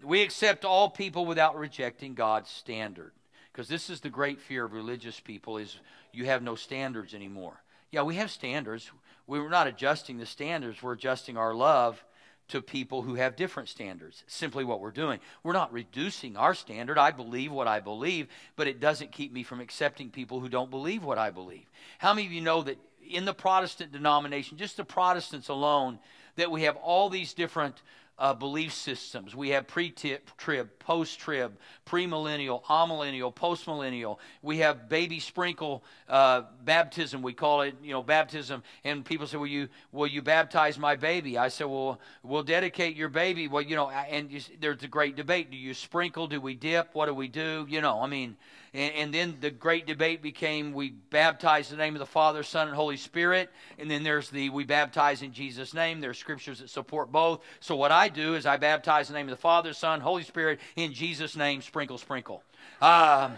We 0.04 0.22
accept 0.22 0.66
all 0.66 0.90
people 0.90 1.26
without 1.26 1.58
rejecting 1.58 2.14
God's 2.14 2.50
standard. 2.50 3.12
Because 3.52 3.68
this 3.68 3.90
is 3.90 4.02
the 4.02 4.10
great 4.10 4.40
fear 4.40 4.66
of 4.66 4.74
religious 4.74 5.20
people 5.20 5.58
is 5.58 5.78
you 6.14 6.26
have 6.26 6.42
no 6.42 6.56
standards 6.56 7.14
anymore. 7.14 7.62
Yeah, 7.92 8.04
we 8.04 8.16
have 8.16 8.32
standards. 8.32 8.92
We're 9.28 9.50
not 9.50 9.68
adjusting 9.68 10.18
the 10.18 10.26
standards. 10.26 10.82
We're 10.82 10.94
adjusting 10.94 11.38
our 11.38 11.54
love 11.54 12.04
to 12.50 12.62
people 12.62 13.04
who 13.04 13.16
have 13.16 13.36
different 13.36 13.70
standards. 13.70 14.24
Simply 14.28 14.64
what 14.64 14.80
we're 14.80 14.92
doing. 14.92 15.20
We're 15.44 15.54
not 15.54 15.72
reducing 15.72 16.36
our 16.36 16.54
standard. 16.54 16.98
I 16.98 17.12
believe 17.12 17.52
what 17.52 17.68
I 17.68 17.80
believe, 17.80 18.28
but 18.56 18.68
it 18.68 18.80
doesn't 18.80 19.12
keep 19.12 19.32
me 19.32 19.44
from 19.44 19.60
accepting 19.60 20.10
people 20.10 20.40
who 20.40 20.50
don't 20.50 20.72
believe 20.72 21.04
what 21.04 21.18
I 21.18 21.30
believe. 21.30 21.70
How 22.00 22.14
many 22.14 22.28
of 22.28 22.34
you 22.34 22.42
know 22.42 22.64
that 22.64 22.78
in 23.08 23.26
the 23.26 23.34
Protestant 23.34 23.92
denomination, 23.92 24.58
just 24.58 24.78
the 24.78 24.84
Protestants 24.84 25.50
alone, 25.50 26.00
that 26.38 26.52
we 26.52 26.64
have 26.64 26.76
all 26.78 27.10
these 27.10 27.34
different 27.34 27.82
uh, 28.20 28.34
belief 28.34 28.74
systems. 28.74 29.34
We 29.34 29.50
have 29.50 29.66
pre 29.66 29.92
trib, 29.92 30.70
post 30.80 31.20
trib, 31.20 31.58
premillennial, 31.86 32.62
amillennial, 32.66 33.34
postmillennial. 33.34 34.18
We 34.42 34.58
have 34.58 34.90
baby 34.90 35.20
sprinkle 35.20 35.84
uh, 36.10 36.44
baptism. 36.64 37.22
We 37.22 37.34
call 37.34 37.62
it, 37.62 37.76
you 37.82 37.94
know, 37.94 38.04
baptism. 38.04 38.62
And 38.84 39.06
people 39.06 39.26
say, 39.26 39.38
"Will 39.38 39.48
you 39.48 39.70
will 39.92 40.08
you 40.08 40.22
baptize 40.22 40.78
my 40.78 40.96
baby?" 40.98 41.38
I 41.38 41.48
said, 41.48 41.68
"Well, 41.68 42.00
we'll 42.22 42.44
dedicate 42.44 42.96
your 42.96 43.10
baby." 43.10 43.48
Well, 43.48 43.62
you 43.62 43.78
know, 43.78 43.90
and 43.90 44.30
you, 44.30 44.42
there's 44.60 44.84
a 44.84 44.88
great 44.88 45.16
debate. 45.16 45.50
Do 45.50 45.58
you 45.58 45.74
sprinkle? 45.74 46.28
Do 46.28 46.42
we 46.42 46.56
dip? 46.56 46.90
What 46.94 47.06
do 47.06 47.14
we 47.14 47.30
do? 47.30 47.66
You 47.70 47.80
know, 47.80 48.02
I 48.02 48.08
mean, 48.08 48.36
and, 48.74 48.94
and, 48.94 49.14
then 49.14 49.38
the 49.42 49.50
great 49.50 49.88
debate 49.88 50.22
became 50.22 50.74
we 50.74 50.90
baptize 50.90 51.72
in 51.72 51.78
the 51.78 51.84
name 51.84 51.96
of 51.96 52.00
the 52.00 52.06
Father, 52.06 52.44
Son, 52.44 52.68
and 52.68 52.76
Holy 52.76 52.98
Spirit. 52.98 53.50
And 53.80 53.90
then 53.90 54.04
there's 54.04 54.30
the 54.30 54.50
we 54.50 54.64
baptize 54.64 55.22
in 55.22 55.34
Jesus' 55.34 55.74
name. 55.74 56.02
There's 56.02 56.18
scriptures 56.18 56.60
that 56.60 56.70
support 56.70 57.12
both. 57.12 57.42
So 57.60 57.76
what 57.76 57.92
I 57.92 58.10
do 58.10 58.36
is 58.36 58.46
I 58.46 58.58
baptize 58.58 59.10
in 59.10 59.14
the 59.14 59.20
name 59.20 59.28
of 59.28 59.36
the 59.36 59.42
Father, 59.42 59.74
Son, 59.74 60.02
Holy 60.02 60.24
Spirit 60.24 60.60
in 60.76 60.94
Jesus' 60.94 61.36
name. 61.36 61.62
Sprinkle, 61.62 61.98
sprinkle. 61.98 62.44
Um, 62.82 63.34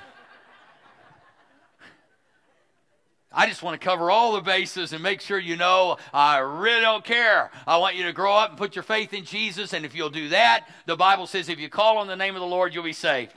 I 3.34 3.48
just 3.48 3.64
want 3.64 3.80
to 3.80 3.86
cover 3.86 4.12
all 4.12 4.34
the 4.34 4.42
bases 4.42 4.92
and 4.92 5.02
make 5.02 5.22
sure 5.22 5.40
you 5.40 5.56
know 5.56 5.96
I 6.14 6.40
really 6.40 6.82
don't 6.82 7.06
care. 7.06 7.50
I 7.66 7.78
want 7.78 7.96
you 7.96 8.04
to 8.04 8.12
grow 8.12 8.36
up 8.36 8.50
and 8.50 8.58
put 8.58 8.76
your 8.76 8.84
faith 8.84 9.14
in 9.14 9.24
Jesus. 9.24 9.72
And 9.72 9.86
if 9.86 9.96
you'll 9.96 10.10
do 10.10 10.30
that, 10.30 10.68
the 10.86 10.98
Bible 10.98 11.28
says 11.28 11.48
if 11.48 11.58
you 11.58 11.70
call 11.70 11.98
on 12.00 12.08
the 12.08 12.18
name 12.18 12.36
of 12.36 12.42
the 12.42 12.48
Lord, 12.48 12.74
you'll 12.74 12.84
be 12.84 12.92
saved. 12.92 13.32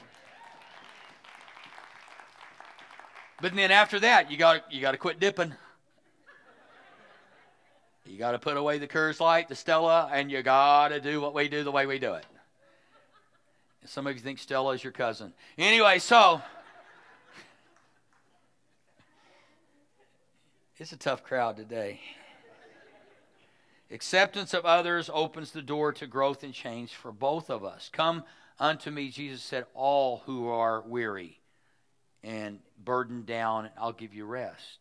But 3.45 3.55
then 3.55 3.71
after 3.71 4.01
that, 4.01 4.31
you 4.31 4.39
got 4.39 4.73
you 4.73 4.81
got 4.81 4.93
to 4.93 4.97
quit 4.97 5.21
dipping. 5.21 5.53
You 8.07 8.17
got 8.17 8.31
to 8.31 8.39
put 8.39 8.57
away 8.57 8.79
the 8.79 8.89
Coors 8.89 9.21
Light, 9.21 9.51
the 9.51 9.55
Stella, 9.55 10.09
and 10.11 10.31
you 10.31 10.43
got 10.43 10.89
to 10.89 10.99
do 10.99 11.21
what 11.21 11.35
we 11.35 11.47
do 11.49 11.63
the 11.63 11.71
way 11.71 11.85
we 11.85 11.99
do 11.99 12.15
it. 12.15 12.25
some 13.85 14.07
of 14.07 14.15
you 14.15 14.21
think 14.23 14.39
Stella 14.39 14.73
is 14.73 14.83
your 14.83 14.95
cousin. 14.95 15.35
Anyway, 15.59 15.99
so 15.99 16.41
it's 20.79 20.93
a 20.93 20.97
tough 20.97 21.23
crowd 21.23 21.59
today. 21.59 22.01
Acceptance 23.91 24.55
of 24.55 24.65
others 24.65 25.11
opens 25.13 25.51
the 25.51 25.61
door 25.61 25.93
to 25.93 26.07
growth 26.07 26.43
and 26.45 26.55
change 26.55 26.95
for 26.95 27.13
both 27.13 27.51
of 27.51 27.63
us. 27.63 27.91
Come 27.93 28.25
unto 28.59 28.91
me, 28.91 29.11
Jesus 29.11 29.43
said, 29.43 29.67
all 29.75 30.23
who 30.25 30.49
are 30.49 30.81
weary 30.81 31.41
and 32.25 32.59
burdened 32.83 33.27
down, 33.27 33.67
and 33.67 33.75
I'll 33.79 33.93
give 33.93 34.15
you 34.15 34.25
rest. 34.25 34.79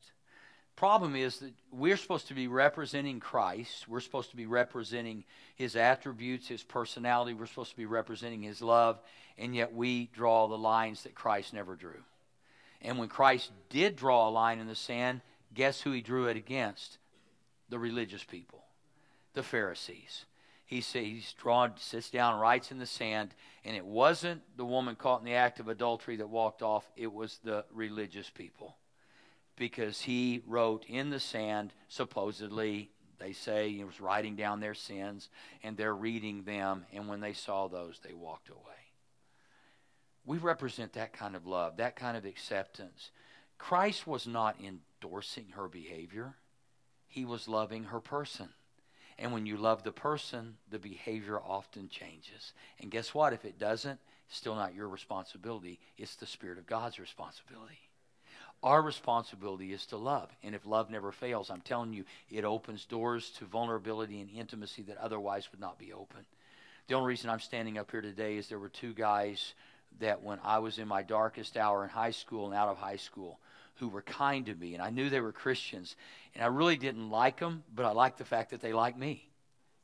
Problem 0.75 1.15
is 1.15 1.37
that 1.39 1.53
we're 1.71 1.97
supposed 1.97 2.29
to 2.29 2.33
be 2.33 2.47
representing 2.47 3.19
Christ. 3.19 3.87
We're 3.87 3.99
supposed 3.99 4.31
to 4.31 4.35
be 4.35 4.47
representing 4.47 5.23
his 5.55 5.75
attributes, 5.75 6.47
his 6.47 6.63
personality. 6.63 7.33
We're 7.33 7.45
supposed 7.45 7.71
to 7.71 7.77
be 7.77 7.85
representing 7.85 8.41
his 8.41 8.61
love, 8.61 8.99
and 9.37 9.55
yet 9.55 9.73
we 9.73 10.09
draw 10.13 10.47
the 10.47 10.57
lines 10.57 11.03
that 11.03 11.13
Christ 11.13 11.53
never 11.53 11.75
drew. 11.75 12.01
And 12.81 12.97
when 12.97 13.07
Christ 13.07 13.51
did 13.69 13.95
draw 13.95 14.27
a 14.27 14.31
line 14.31 14.59
in 14.59 14.67
the 14.67 14.75
sand, 14.75 15.21
guess 15.53 15.81
who 15.81 15.91
he 15.91 16.01
drew 16.01 16.25
it 16.27 16.37
against? 16.37 16.97
The 17.69 17.79
religious 17.79 18.23
people, 18.23 18.63
the 19.33 19.43
Pharisees 19.43 20.25
he 20.81 21.03
he's 21.03 21.33
drawn, 21.33 21.73
sits 21.77 22.09
down, 22.09 22.39
writes 22.39 22.71
in 22.71 22.79
the 22.79 22.85
sand, 22.85 23.35
and 23.63 23.75
it 23.75 23.85
wasn't 23.85 24.41
the 24.57 24.65
woman 24.65 24.95
caught 24.95 25.19
in 25.19 25.25
the 25.25 25.35
act 25.35 25.59
of 25.59 25.67
adultery 25.67 26.15
that 26.17 26.29
walked 26.29 26.61
off, 26.61 26.89
it 26.95 27.11
was 27.11 27.39
the 27.43 27.65
religious 27.71 28.29
people. 28.29 28.77
Because 29.55 30.01
he 30.01 30.41
wrote 30.47 30.85
in 30.87 31.11
the 31.11 31.19
sand, 31.19 31.73
supposedly, 31.87 32.89
they 33.19 33.33
say 33.33 33.69
he 33.69 33.83
was 33.83 34.01
writing 34.01 34.35
down 34.35 34.59
their 34.59 34.73
sins, 34.73 35.29
and 35.61 35.77
they're 35.77 35.95
reading 35.95 36.43
them, 36.43 36.85
and 36.91 37.07
when 37.07 37.19
they 37.19 37.33
saw 37.33 37.67
those, 37.67 37.99
they 38.03 38.13
walked 38.13 38.49
away. 38.49 38.59
We 40.25 40.37
represent 40.39 40.93
that 40.93 41.13
kind 41.13 41.35
of 41.35 41.45
love, 41.45 41.77
that 41.77 41.95
kind 41.95 42.17
of 42.17 42.25
acceptance. 42.25 43.11
Christ 43.59 44.07
was 44.07 44.25
not 44.25 44.57
endorsing 44.59 45.49
her 45.55 45.67
behavior, 45.67 46.35
he 47.05 47.25
was 47.25 47.47
loving 47.47 47.85
her 47.85 47.99
person. 47.99 48.49
And 49.19 49.31
when 49.31 49.45
you 49.45 49.57
love 49.57 49.83
the 49.83 49.91
person, 49.91 50.55
the 50.69 50.79
behavior 50.79 51.39
often 51.39 51.89
changes. 51.89 52.53
And 52.79 52.91
guess 52.91 53.13
what? 53.13 53.33
If 53.33 53.45
it 53.45 53.59
doesn't, 53.59 53.99
it's 54.27 54.37
still 54.37 54.55
not 54.55 54.75
your 54.75 54.87
responsibility. 54.87 55.79
It's 55.97 56.15
the 56.15 56.25
Spirit 56.25 56.57
of 56.57 56.67
God's 56.67 56.99
responsibility. 56.99 57.79
Our 58.63 58.81
responsibility 58.81 59.73
is 59.73 59.85
to 59.87 59.97
love. 59.97 60.29
And 60.41 60.55
if 60.55 60.65
love 60.65 60.89
never 60.89 61.11
fails, 61.11 61.49
I'm 61.49 61.61
telling 61.61 61.93
you, 61.93 62.05
it 62.31 62.45
opens 62.45 62.85
doors 62.85 63.29
to 63.37 63.45
vulnerability 63.45 64.21
and 64.21 64.29
intimacy 64.29 64.83
that 64.83 64.97
otherwise 64.97 65.49
would 65.51 65.59
not 65.59 65.77
be 65.77 65.91
open. 65.91 66.25
The 66.87 66.95
only 66.95 67.09
reason 67.09 67.29
I'm 67.29 67.39
standing 67.39 67.77
up 67.77 67.91
here 67.91 68.01
today 68.01 68.37
is 68.37 68.47
there 68.47 68.59
were 68.59 68.69
two 68.69 68.93
guys 68.93 69.53
that 69.99 70.23
when 70.23 70.39
I 70.43 70.59
was 70.59 70.79
in 70.79 70.87
my 70.87 71.03
darkest 71.03 71.57
hour 71.57 71.83
in 71.83 71.89
high 71.89 72.11
school 72.11 72.45
and 72.45 72.55
out 72.55 72.69
of 72.69 72.77
high 72.77 72.95
school, 72.95 73.39
who 73.75 73.89
were 73.89 74.01
kind 74.01 74.45
to 74.45 74.55
me, 74.55 74.73
and 74.73 74.83
I 74.83 74.89
knew 74.89 75.09
they 75.09 75.19
were 75.19 75.31
Christians. 75.31 75.95
And 76.35 76.43
I 76.43 76.47
really 76.47 76.77
didn't 76.77 77.09
like 77.09 77.39
them, 77.39 77.63
but 77.73 77.85
I 77.85 77.91
liked 77.91 78.17
the 78.17 78.25
fact 78.25 78.51
that 78.51 78.61
they 78.61 78.73
liked 78.73 78.97
me. 78.97 79.29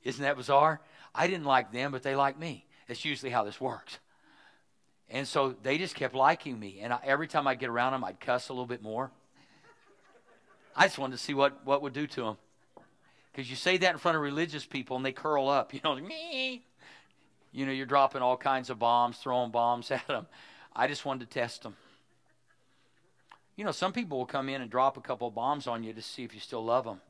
Isn't 0.04 0.24
that 0.24 0.38
bizarre? 0.38 0.80
I 1.14 1.28
didn't 1.28 1.46
like 1.46 1.72
them, 1.72 1.92
but 1.92 2.04
they 2.04 2.16
liked 2.16 2.40
me. 2.40 2.66
That's 2.88 3.04
usually 3.04 3.32
how 3.32 3.44
this 3.44 3.60
works. 3.60 4.00
And 5.10 5.28
so 5.28 5.56
they 5.64 5.78
just 5.78 5.96
kept 5.96 6.14
liking 6.14 6.60
me. 6.60 6.80
And 6.82 6.94
I, 6.94 7.00
every 7.04 7.28
time 7.28 7.48
I'd 7.48 7.60
get 7.60 7.70
around 7.70 7.94
them, 7.94 8.04
I'd 8.04 8.20
cuss 8.20 8.50
a 8.50 8.54
little 8.54 8.66
bit 8.68 8.82
more. 8.82 9.12
I 10.76 10.86
just 10.86 11.00
wanted 11.00 11.18
to 11.18 11.24
see 11.24 11.34
what, 11.34 11.66
what 11.66 11.82
would 11.82 11.94
do 11.94 12.08
to 12.08 12.22
them. 12.22 12.38
Because 13.32 13.50
you 13.50 13.56
say 13.56 13.78
that 13.78 13.92
in 13.92 13.98
front 13.98 14.16
of 14.16 14.24
religious 14.24 14.66
people 14.66 14.98
and 14.98 15.06
they 15.06 15.12
curl 15.12 15.50
up. 15.50 15.74
You 15.74 15.82
know, 15.84 15.96
me. 15.96 16.64
You 17.52 17.66
know, 17.66 17.72
you're 17.72 17.88
dropping 17.88 18.22
all 18.22 18.38
kinds 18.38 18.70
of 18.70 18.78
bombs, 18.78 19.18
throwing 19.18 19.52
bombs 19.52 19.90
at 19.92 20.06
them. 20.08 20.28
I 20.76 20.88
just 20.88 21.06
wanted 21.06 21.30
to 21.30 21.40
test 21.40 21.64
them. 21.64 21.76
You 23.60 23.66
know, 23.66 23.72
some 23.72 23.92
people 23.92 24.18
will 24.18 24.26
come 24.26 24.48
in 24.48 24.62
and 24.62 24.72
drop 24.72 24.96
a 24.96 25.02
couple 25.02 25.28
of 25.28 25.36
bombs 25.36 25.68
on 25.68 25.84
you 25.84 25.92
to 25.92 26.02
see 26.02 26.24
if 26.24 26.34
you 26.34 26.40
still 26.40 26.64
love 26.64 26.86
them. 26.86 27.02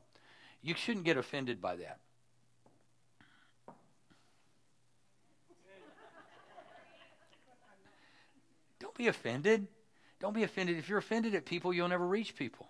You 0.62 0.74
shouldn't 0.74 1.04
get 1.04 1.16
offended 1.16 1.60
by 1.60 1.76
that. 1.76 2.00
Don't 8.80 8.96
be 8.96 9.06
offended. 9.06 9.68
Don't 10.18 10.34
be 10.34 10.42
offended. 10.42 10.76
If 10.76 10.88
you're 10.88 10.98
offended 10.98 11.36
at 11.36 11.44
people, 11.44 11.72
you'll 11.72 11.86
never 11.86 12.04
reach 12.04 12.34
people. 12.34 12.66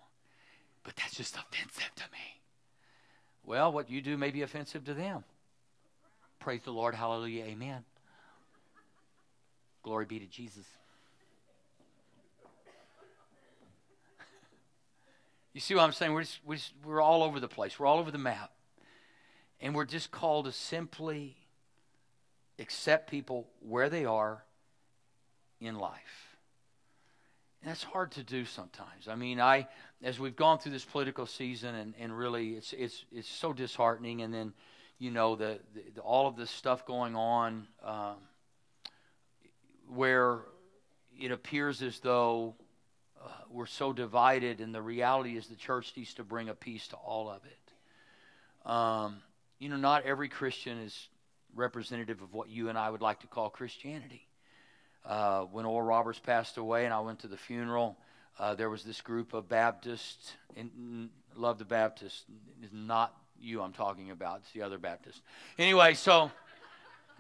But 0.85 0.97
that's 0.97 1.17
just 1.17 1.35
offensive 1.37 1.91
to 1.97 2.05
me. 2.13 2.43
Well, 3.47 3.73
what 3.73 3.89
you 3.89 4.03
do 4.03 4.19
may 4.19 4.31
be 4.31 4.43
offensive 4.43 4.85
to 4.85 4.93
them. 4.93 5.25
Praise 6.39 6.61
the 6.65 6.71
Lord. 6.71 6.95
Hallelujah. 6.95 7.45
Amen. 7.45 7.83
Glory 9.83 10.05
be 10.05 10.19
to 10.19 10.27
Jesus. 10.27 10.67
You 15.53 15.61
see 15.61 15.75
what 15.75 15.83
I'm 15.83 15.93
saying? 15.93 16.13
We're, 16.13 16.23
just, 16.23 16.41
we're, 16.45 16.57
just, 16.57 16.73
we're 16.85 17.01
all 17.01 17.23
over 17.23 17.41
the 17.41 17.49
place. 17.49 17.79
We're 17.79 17.87
all 17.87 17.99
over 17.99 18.11
the 18.11 18.19
map. 18.19 18.53
And 19.61 19.75
we're 19.75 19.85
just 19.85 20.11
called 20.11 20.47
to 20.47 20.53
simply 20.53 21.37
accept 22.59 23.11
people 23.11 23.49
where 23.61 23.89
they 23.89 24.05
are 24.05 24.45
in 25.61 25.77
life. 25.77 26.37
And 27.61 27.71
that's 27.71 27.83
hard 27.83 28.13
to 28.13 28.23
do 28.23 28.45
sometimes. 28.45 29.09
I 29.09 29.17
mean, 29.17 29.41
I 29.41 29.69
as 30.03 30.19
we've 30.19 30.37
gone 30.37 30.59
through 30.59 30.73
this 30.73 30.85
political 30.85 31.27
season 31.27 31.75
and, 31.75 31.95
and 31.99 32.17
really 32.17 32.55
it's 32.55 32.73
it's 32.73 33.05
it's 33.13 33.29
so 33.29 33.53
disheartening 33.53 34.23
and 34.23 34.33
then 34.33 34.55
you 34.99 35.11
know 35.11 35.37
the, 35.37 35.61
the 35.95 36.01
all 36.01 36.27
of 36.27 36.37
this 36.37 36.51
stuff 36.51 36.87
going 36.87 37.15
on 37.15 37.67
um, 37.85 38.17
where 39.89 40.41
it 41.19 41.31
appears 41.31 41.83
as 41.83 42.01
though 42.01 42.55
uh, 43.23 43.29
we're 43.51 43.67
so 43.67 43.93
divided, 43.93 44.61
and 44.61 44.75
the 44.75 44.83
reality 44.83 45.37
is 45.37 45.47
the 45.47 45.57
church 45.57 45.93
needs 45.97 46.15
to 46.15 46.25
bring 46.25 46.49
a 46.49 46.55
peace 46.55 46.89
to 46.89 46.97
all 46.97 47.29
of 47.29 47.43
it. 47.45 48.71
Um, 48.71 49.19
you 49.59 49.69
know, 49.69 49.77
not 49.77 50.05
every 50.05 50.29
Christian 50.29 50.79
is 50.79 51.09
representative 51.55 52.23
of 52.23 52.33
what 52.33 52.49
you 52.49 52.69
and 52.69 52.79
I 52.79 52.89
would 52.89 53.03
like 53.03 53.21
to 53.21 53.27
call 53.27 53.51
Christianity. 53.51 54.27
Uh, 55.05 55.43
when 55.43 55.65
Oral 55.65 55.87
Roberts 55.87 56.19
passed 56.19 56.57
away, 56.57 56.85
and 56.85 56.95
I 56.95 57.01
went 57.01 57.21
to 57.21 57.29
the 57.29 57.37
funeral, 57.37 57.97
uh, 58.39 58.55
there 58.55 58.71
was 58.71 58.85
this 58.85 59.01
group 59.01 59.35
of 59.35 59.49
Baptists, 59.49 60.33
and 60.57 61.09
love 61.37 61.59
the 61.59 61.65
Baptists, 61.65 62.25
is 62.63 62.71
not 62.73 63.15
you 63.41 63.63
I'm 63.63 63.73
talking 63.73 64.11
about, 64.11 64.41
it's 64.43 64.53
the 64.53 64.63
other 64.63 64.79
Baptist. 64.79 65.21
Anyway, 65.59 65.95
so, 65.95 66.31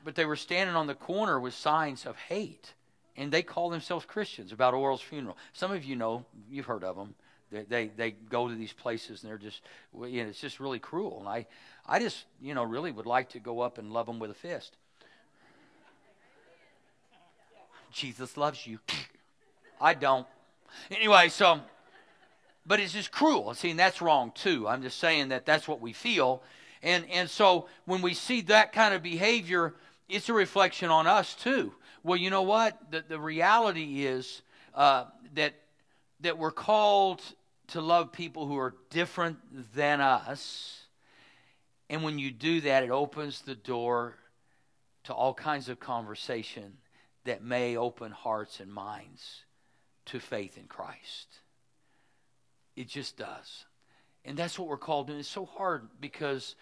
but 0.04 0.14
they 0.14 0.26
were 0.26 0.36
standing 0.36 0.76
on 0.76 0.86
the 0.86 0.94
corner 0.94 1.40
with 1.40 1.54
signs 1.54 2.04
of 2.06 2.16
hate 2.16 2.74
and 3.20 3.30
they 3.30 3.42
call 3.42 3.68
themselves 3.68 4.06
Christians 4.06 4.50
about 4.50 4.72
Oral's 4.72 5.02
funeral. 5.02 5.36
Some 5.52 5.72
of 5.72 5.84
you 5.84 5.94
know, 5.94 6.24
you've 6.50 6.64
heard 6.64 6.82
of 6.82 6.96
them. 6.96 7.14
They, 7.52 7.64
they, 7.64 7.88
they 7.88 8.10
go 8.12 8.48
to 8.48 8.54
these 8.54 8.72
places 8.72 9.22
and 9.22 9.30
they're 9.30 9.36
just, 9.36 9.60
you 9.92 10.22
know, 10.22 10.30
it's 10.30 10.40
just 10.40 10.58
really 10.58 10.78
cruel. 10.78 11.18
And 11.20 11.28
I, 11.28 11.46
I 11.86 11.98
just, 11.98 12.24
you 12.40 12.54
know, 12.54 12.64
really 12.64 12.90
would 12.90 13.04
like 13.04 13.28
to 13.30 13.38
go 13.38 13.60
up 13.60 13.76
and 13.76 13.92
love 13.92 14.06
them 14.06 14.20
with 14.20 14.30
a 14.30 14.34
fist. 14.34 14.74
Jesus 17.92 18.38
loves 18.38 18.66
you. 18.66 18.78
I 19.82 19.92
don't. 19.92 20.26
Anyway, 20.90 21.28
so, 21.28 21.60
but 22.64 22.80
it's 22.80 22.94
just 22.94 23.12
cruel. 23.12 23.52
See, 23.52 23.70
and 23.70 23.78
that's 23.78 24.00
wrong 24.00 24.32
too. 24.34 24.66
I'm 24.66 24.80
just 24.80 24.98
saying 24.98 25.28
that 25.28 25.44
that's 25.44 25.68
what 25.68 25.82
we 25.82 25.92
feel. 25.92 26.42
And, 26.82 27.04
and 27.10 27.28
so 27.28 27.68
when 27.84 28.00
we 28.00 28.14
see 28.14 28.40
that 28.42 28.72
kind 28.72 28.94
of 28.94 29.02
behavior, 29.02 29.74
it's 30.08 30.30
a 30.30 30.32
reflection 30.32 30.88
on 30.88 31.06
us 31.06 31.34
too. 31.34 31.74
Well, 32.02 32.16
you 32.16 32.30
know 32.30 32.42
what? 32.42 32.90
The, 32.90 33.04
the 33.06 33.20
reality 33.20 34.06
is 34.06 34.42
uh, 34.74 35.04
that, 35.34 35.54
that 36.20 36.38
we're 36.38 36.50
called 36.50 37.22
to 37.68 37.80
love 37.80 38.12
people 38.12 38.46
who 38.46 38.58
are 38.58 38.74
different 38.90 39.38
than 39.74 40.00
us. 40.00 40.80
And 41.88 42.02
when 42.02 42.18
you 42.18 42.30
do 42.30 42.62
that, 42.62 42.82
it 42.82 42.90
opens 42.90 43.42
the 43.42 43.54
door 43.54 44.16
to 45.04 45.14
all 45.14 45.34
kinds 45.34 45.68
of 45.68 45.80
conversation 45.80 46.78
that 47.24 47.42
may 47.42 47.76
open 47.76 48.12
hearts 48.12 48.60
and 48.60 48.72
minds 48.72 49.44
to 50.06 50.20
faith 50.20 50.56
in 50.56 50.64
Christ. 50.64 51.28
It 52.76 52.88
just 52.88 53.16
does. 53.16 53.66
And 54.24 54.36
that's 54.36 54.58
what 54.58 54.68
we're 54.68 54.76
called 54.78 55.08
to. 55.08 55.12
And 55.12 55.20
it's 55.20 55.28
so 55.28 55.44
hard 55.44 55.88
because 56.00 56.56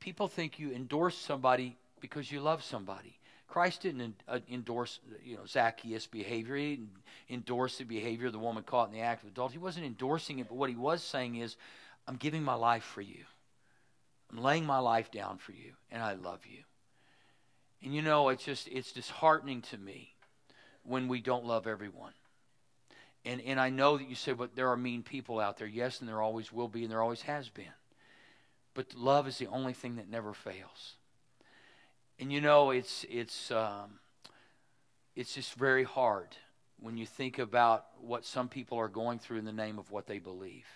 people 0.00 0.28
think 0.28 0.58
you 0.58 0.72
endorse 0.72 1.16
somebody 1.16 1.76
because 2.00 2.30
you 2.30 2.40
love 2.40 2.62
somebody. 2.62 3.18
Christ 3.52 3.82
didn't 3.82 4.14
uh, 4.26 4.38
endorse, 4.50 4.98
you 5.22 5.36
know, 5.36 5.44
Zacchaeus' 5.46 6.06
behavior. 6.06 6.56
He 6.56 6.76
didn't 6.76 6.88
endorse 7.28 7.76
the 7.76 7.84
behavior 7.84 8.28
of 8.28 8.32
the 8.32 8.38
woman 8.38 8.62
caught 8.62 8.88
in 8.88 8.94
the 8.94 9.02
act 9.02 9.24
of 9.24 9.28
adultery. 9.28 9.58
He 9.58 9.62
wasn't 9.62 9.84
endorsing 9.84 10.38
it, 10.38 10.48
but 10.48 10.54
what 10.54 10.70
he 10.70 10.74
was 10.74 11.02
saying 11.02 11.36
is, 11.36 11.56
I'm 12.08 12.16
giving 12.16 12.42
my 12.42 12.54
life 12.54 12.82
for 12.82 13.02
you. 13.02 13.26
I'm 14.30 14.42
laying 14.42 14.64
my 14.64 14.78
life 14.78 15.10
down 15.10 15.36
for 15.36 15.52
you, 15.52 15.74
and 15.90 16.02
I 16.02 16.14
love 16.14 16.40
you. 16.46 16.62
And 17.82 17.94
you 17.94 18.00
know, 18.00 18.30
it's 18.30 18.42
just 18.42 18.68
it's 18.68 18.90
disheartening 18.90 19.60
to 19.62 19.76
me 19.76 20.14
when 20.82 21.06
we 21.06 21.20
don't 21.20 21.44
love 21.44 21.66
everyone. 21.66 22.14
And 23.26 23.42
and 23.42 23.60
I 23.60 23.68
know 23.68 23.98
that 23.98 24.08
you 24.08 24.14
say, 24.14 24.32
but 24.32 24.56
there 24.56 24.70
are 24.70 24.78
mean 24.78 25.02
people 25.02 25.38
out 25.38 25.58
there. 25.58 25.68
Yes, 25.68 26.00
and 26.00 26.08
there 26.08 26.22
always 26.22 26.50
will 26.54 26.68
be, 26.68 26.84
and 26.84 26.90
there 26.90 27.02
always 27.02 27.22
has 27.22 27.50
been. 27.50 27.76
But 28.72 28.94
love 28.94 29.28
is 29.28 29.36
the 29.36 29.48
only 29.48 29.74
thing 29.74 29.96
that 29.96 30.08
never 30.08 30.32
fails. 30.32 30.94
And 32.22 32.32
you 32.32 32.40
know, 32.40 32.70
it's 32.70 33.04
it's 33.10 33.50
um, 33.50 33.98
it's 35.16 35.34
just 35.34 35.54
very 35.54 35.82
hard 35.82 36.28
when 36.78 36.96
you 36.96 37.04
think 37.04 37.40
about 37.40 37.86
what 38.00 38.24
some 38.24 38.48
people 38.48 38.78
are 38.78 38.86
going 38.86 39.18
through 39.18 39.38
in 39.38 39.44
the 39.44 39.52
name 39.52 39.76
of 39.76 39.90
what 39.90 40.06
they 40.06 40.20
believe. 40.20 40.68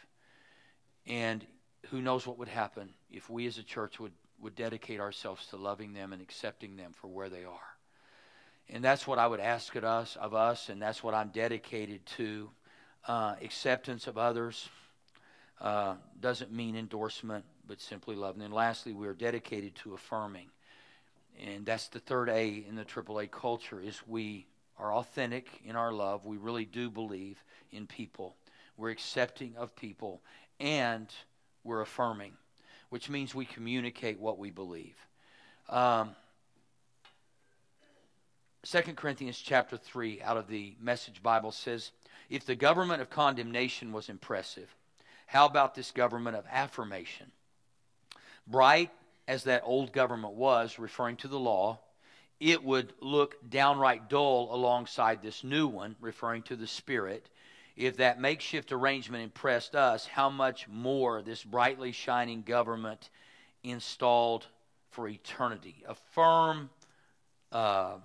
And 1.07 1.47
who 1.91 2.03
knows 2.03 2.27
what 2.27 2.37
would 2.39 2.49
happen 2.49 2.89
if 3.13 3.31
we 3.31 3.47
as 3.47 3.59
a 3.59 3.63
church 3.63 4.01
would, 4.01 4.11
would 4.41 4.57
dedicate 4.57 4.99
ourselves 4.99 5.47
to 5.51 5.57
loving 5.57 5.95
them 5.95 6.13
and 6.13 6.21
accepting 6.21 6.77
them 6.77 6.91
for 6.93 7.07
where 7.07 7.29
they 7.29 7.45
are. 7.45 7.77
And 8.69 8.83
that's 8.83 9.07
what 9.07 9.21
I 9.21 9.29
would 9.29 9.39
ask 9.39 9.77
of 9.77 9.85
us, 9.85 10.17
of 10.17 10.35
us 10.35 10.69
and 10.69 10.83
that's 10.83 11.05
what 11.05 11.15
I'm 11.15 11.29
dedicated 11.29 12.05
to. 12.17 12.51
Uh, 13.07 13.37
acceptance 13.41 14.09
of 14.09 14.19
others 14.19 14.69
uh, 15.61 15.95
doesn't 16.19 16.51
mean 16.51 16.75
endorsement, 16.75 17.45
but 17.69 17.81
simply 17.81 18.17
loving. 18.17 18.43
And 18.43 18.53
lastly, 18.53 18.93
we 18.93 19.07
are 19.07 19.15
dedicated 19.15 19.77
to 19.77 19.95
affirming 19.95 20.49
and 21.45 21.67
that's 21.67 21.89
the 21.89 21.99
third 21.99 22.29
A 22.29 22.65
in 22.69 22.77
the 22.77 22.85
AAA 22.85 23.31
culture 23.31 23.81
is 23.81 24.01
we 24.07 24.47
are 24.79 24.93
authentic 24.93 25.49
in 25.65 25.77
our 25.77 25.93
love. 25.93 26.27
We 26.27 26.37
really 26.37 26.65
do 26.65 26.91
believe 26.91 27.43
in 27.71 27.87
people. 27.87 28.37
We're 28.77 28.91
accepting 28.91 29.55
of 29.57 29.75
people 29.75 30.23
and 30.61 31.09
we're 31.65 31.81
affirming, 31.81 32.33
which 32.91 33.09
means 33.09 33.35
we 33.35 33.45
communicate 33.45 34.19
what 34.19 34.39
we 34.39 34.51
believe. 34.51 34.97
Um, 35.69 36.15
2 38.65 38.81
Corinthians 38.95 39.39
chapter 39.39 39.77
3 39.77 40.23
out 40.23 40.37
of 40.37 40.49
the 40.49 40.75
Message 40.81 41.23
Bible 41.23 41.53
says, 41.53 41.93
If 42.29 42.45
the 42.45 42.57
government 42.57 43.01
of 43.01 43.11
condemnation 43.11 43.93
was 43.93 44.09
impressive, 44.09 44.75
how 45.27 45.47
about 45.47 45.75
this 45.75 45.91
government 45.91 46.37
of 46.37 46.45
affirmation? 46.51 47.31
Bright 48.47 48.91
as 49.29 49.45
that 49.45 49.63
old 49.65 49.93
government 49.93 50.35
was, 50.35 50.79
referring 50.79 51.17
to 51.17 51.29
the 51.29 51.39
law, 51.39 51.79
it 52.39 52.63
would 52.63 52.93
look 53.01 53.37
downright 53.49 54.09
dull 54.09 54.55
alongside 54.55 55.23
this 55.23 55.43
new 55.43 55.67
one, 55.67 55.97
referring 56.01 56.43
to 56.43 56.57
the 56.57 56.67
Spirit. 56.67 57.29
If 57.77 57.97
that 57.97 58.21
makeshift 58.21 58.73
arrangement 58.73 59.25
impressed 59.25 59.75
us, 59.75 60.07
how 60.07 60.31
much 60.31 60.69
more 60.69 61.23
this 61.23 61.43
brightly 61.43 61.93
shining 61.93 62.43
government 62.43 63.11
installed 63.65 64.47
for 64.91 65.09
eternity? 65.09 65.83
A 65.89 65.95
firm 65.95 66.71
uh, 67.53 67.97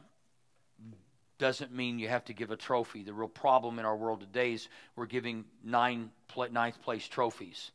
doesn't 1.38 1.74
mean 1.74 2.00
you 2.00 2.08
have 2.08 2.26
to 2.26 2.34
give 2.34 2.52
a 2.52 2.58
trophy. 2.58 3.04
The 3.04 3.14
real 3.14 3.28
problem 3.28 3.80
in 3.80 3.86
our 3.86 3.96
world 3.96 4.22
today 4.22 4.54
is 4.54 4.68
we're 4.96 5.06
giving 5.06 5.46
nine, 5.64 6.12
ninth 6.52 6.82
place 6.82 7.08
trophies 7.08 7.72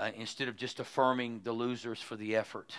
uh, 0.00 0.10
instead 0.16 0.48
of 0.48 0.56
just 0.56 0.80
affirming 0.80 1.42
the 1.44 1.52
losers 1.52 2.00
for 2.00 2.16
the 2.16 2.36
effort. 2.36 2.72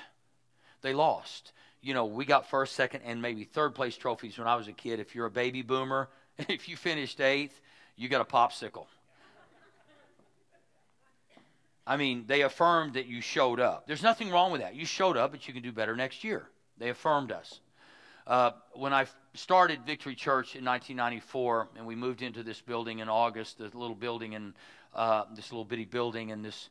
They 0.82 0.94
lost. 0.94 1.54
You 1.82 1.94
know, 1.94 2.06
we 2.06 2.26
got 2.26 2.50
first, 2.50 2.76
second, 2.76 3.02
and 3.06 3.22
maybe 3.22 3.44
third 3.44 3.76
place 3.76 3.96
trophies 3.96 4.40
when 4.40 4.48
I 4.48 4.56
was 4.56 4.68
a 4.68 4.74
kid. 4.74 5.00
If 5.00 5.14
you're 5.14 5.28
a 5.28 5.32
baby 5.32 5.62
boomer, 5.62 6.10
if 6.50 6.68
you 6.68 6.76
finished 6.76 7.22
eighth, 7.22 7.60
you 7.96 8.10
got 8.10 8.22
a 8.22 8.26
popsicle. 8.26 8.88
I 11.86 11.98
mean, 11.98 12.26
they 12.26 12.42
affirmed 12.42 12.96
that 12.96 13.06
you 13.06 13.22
showed 13.22 13.60
up. 13.60 13.86
There's 13.86 14.04
nothing 14.04 14.32
wrong 14.32 14.52
with 14.52 14.62
that. 14.62 14.76
You 14.76 14.86
showed 14.86 15.18
up, 15.18 15.32
but 15.32 15.48
you 15.48 15.54
can 15.54 15.62
do 15.62 15.72
better 15.72 15.96
next 15.96 16.24
year. 16.24 16.48
They 16.78 16.90
affirmed 16.90 17.32
us. 17.32 17.60
Uh, 18.26 18.52
when 18.74 18.94
I 18.94 19.06
started 19.36 19.86
Victory 19.86 20.16
Church 20.16 20.56
in 20.56 20.66
1994, 20.66 21.70
and 21.78 21.86
we 21.86 21.96
moved 21.96 22.22
into 22.22 22.44
this 22.44 22.62
building 22.62 23.00
in 23.00 23.10
August, 23.10 23.60
the 23.60 23.66
little 23.66 23.96
building 23.96 24.34
in 24.34 24.54
uh, 24.96 25.26
this 25.36 25.52
little 25.52 25.66
bitty 25.66 25.86
building 25.86 26.30
in 26.30 26.42
this 26.42 26.70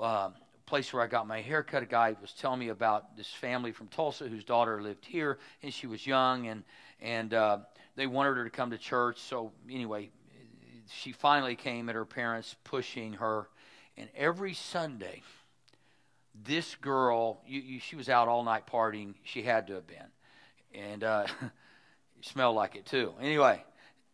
uh, 0.00 0.30
place 0.66 0.92
where 0.92 1.02
I 1.02 1.06
got 1.06 1.26
my 1.26 1.40
haircut. 1.40 1.82
A 1.82 1.86
guy 1.86 2.16
was 2.20 2.32
telling 2.32 2.60
me 2.60 2.68
about 2.68 3.16
this 3.16 3.28
family 3.28 3.72
from 3.72 3.88
Tulsa 3.88 4.28
whose 4.28 4.44
daughter 4.44 4.82
lived 4.82 5.04
here, 5.04 5.38
and 5.62 5.72
she 5.72 5.86
was 5.86 6.06
young, 6.06 6.48
and 6.48 6.64
and 7.00 7.34
uh, 7.34 7.58
they 7.94 8.06
wanted 8.06 8.36
her 8.36 8.44
to 8.44 8.50
come 8.50 8.70
to 8.70 8.78
church. 8.78 9.18
So 9.20 9.52
anyway, 9.70 10.10
she 10.92 11.12
finally 11.12 11.56
came 11.56 11.88
at 11.88 11.94
her 11.94 12.04
parents 12.04 12.56
pushing 12.64 13.14
her. 13.14 13.48
And 13.96 14.08
every 14.14 14.54
Sunday, 14.54 15.22
this 16.44 16.74
girl, 16.76 17.40
you, 17.46 17.60
you, 17.60 17.80
she 17.80 17.96
was 17.96 18.08
out 18.08 18.28
all 18.28 18.44
night 18.44 18.66
partying. 18.66 19.14
She 19.24 19.42
had 19.42 19.66
to 19.68 19.74
have 19.74 19.86
been. 19.86 20.06
And 20.74 21.02
uh, 21.04 21.26
smelled 22.20 22.56
like 22.56 22.76
it 22.76 22.86
too. 22.86 23.14
Anyway, 23.20 23.62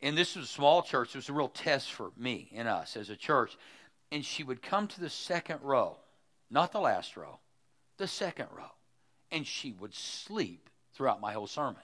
and 0.00 0.16
this 0.16 0.36
was 0.36 0.46
a 0.46 0.48
small 0.48 0.82
church. 0.82 1.10
It 1.10 1.18
was 1.18 1.28
a 1.28 1.32
real 1.32 1.48
test 1.48 1.92
for 1.92 2.12
me 2.16 2.50
and 2.54 2.68
us 2.68 2.96
as 2.96 3.10
a 3.10 3.16
church. 3.16 3.56
And 4.12 4.22
she 4.24 4.44
would 4.44 4.60
come 4.60 4.86
to 4.88 5.00
the 5.00 5.08
second 5.08 5.60
row, 5.62 5.96
not 6.50 6.70
the 6.70 6.80
last 6.80 7.16
row, 7.16 7.38
the 7.96 8.06
second 8.06 8.48
row. 8.54 8.70
And 9.30 9.46
she 9.46 9.72
would 9.72 9.94
sleep 9.94 10.68
throughout 10.92 11.22
my 11.22 11.32
whole 11.32 11.46
sermon. 11.46 11.82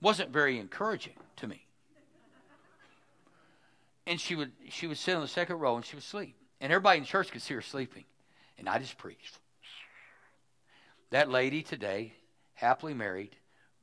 Wasn't 0.00 0.30
very 0.30 0.58
encouraging 0.58 1.14
to 1.36 1.46
me. 1.46 1.64
And 4.08 4.20
she 4.20 4.34
would 4.34 4.50
she 4.68 4.88
would 4.88 4.98
sit 4.98 5.14
on 5.14 5.22
the 5.22 5.28
second 5.28 5.58
row 5.58 5.76
and 5.76 5.84
she 5.84 5.94
would 5.94 6.02
sleep. 6.02 6.34
And 6.60 6.72
everybody 6.72 6.98
in 6.98 7.04
church 7.04 7.30
could 7.30 7.42
see 7.42 7.54
her 7.54 7.62
sleeping. 7.62 8.04
And 8.58 8.68
I 8.68 8.78
just 8.78 8.98
preached. 8.98 9.38
That 11.10 11.30
lady 11.30 11.62
today, 11.62 12.12
happily 12.54 12.92
married, 12.92 13.36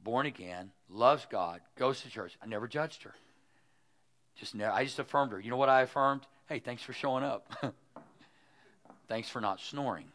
born 0.04 0.26
again, 0.26 0.72
loves 0.90 1.26
God, 1.30 1.62
goes 1.78 2.02
to 2.02 2.10
church. 2.10 2.38
I 2.42 2.46
never 2.46 2.68
judged 2.68 3.04
her. 3.04 3.16
Just 4.36 4.56
never, 4.56 4.72
I 4.72 4.84
just 4.84 5.00
affirmed 5.00 5.32
her. 5.32 5.40
You 5.40 5.52
know 5.52 5.58
what 5.58 5.70
I 5.70 5.82
affirmed? 5.82 6.22
Hey, 6.48 6.60
thanks 6.60 6.84
for 6.84 6.94
showing 6.94 7.24
up. 7.24 7.48
thanks 9.08 9.30
for 9.30 9.42
not 9.42 9.60
snoring. 9.60 10.06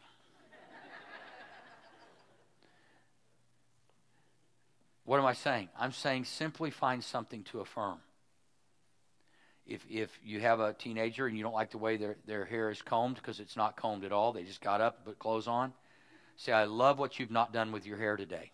what 5.05 5.19
am 5.19 5.25
I 5.25 5.33
saying? 5.33 5.69
I'm 5.79 5.91
saying 5.91 6.25
simply 6.25 6.69
find 6.69 7.03
something 7.03 7.43
to 7.45 7.61
affirm. 7.61 7.97
If, 9.65 9.85
if 9.89 10.19
you 10.23 10.39
have 10.39 10.59
a 10.59 10.73
teenager 10.73 11.27
and 11.27 11.37
you 11.37 11.43
don't 11.43 11.53
like 11.53 11.71
the 11.71 11.77
way 11.77 11.97
their, 11.97 12.15
their 12.25 12.45
hair 12.45 12.71
is 12.71 12.81
combed 12.81 13.15
because 13.15 13.39
it's 13.39 13.55
not 13.55 13.75
combed 13.75 14.03
at 14.03 14.11
all, 14.11 14.33
they 14.33 14.43
just 14.43 14.61
got 14.61 14.81
up, 14.81 15.05
put 15.05 15.19
clothes 15.19 15.47
on, 15.47 15.73
say, 16.37 16.51
I 16.51 16.65
love 16.65 16.97
what 16.97 17.19
you've 17.19 17.31
not 17.31 17.53
done 17.53 17.71
with 17.71 17.85
your 17.85 17.97
hair 17.97 18.17
today. 18.17 18.51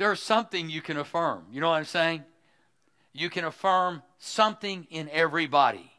There's 0.00 0.22
something 0.22 0.70
you 0.70 0.80
can 0.80 0.96
affirm. 0.96 1.44
You 1.52 1.60
know 1.60 1.68
what 1.68 1.76
I'm 1.76 1.84
saying? 1.84 2.24
You 3.12 3.28
can 3.28 3.44
affirm 3.44 4.02
something 4.18 4.86
in 4.88 5.10
everybody. 5.10 5.92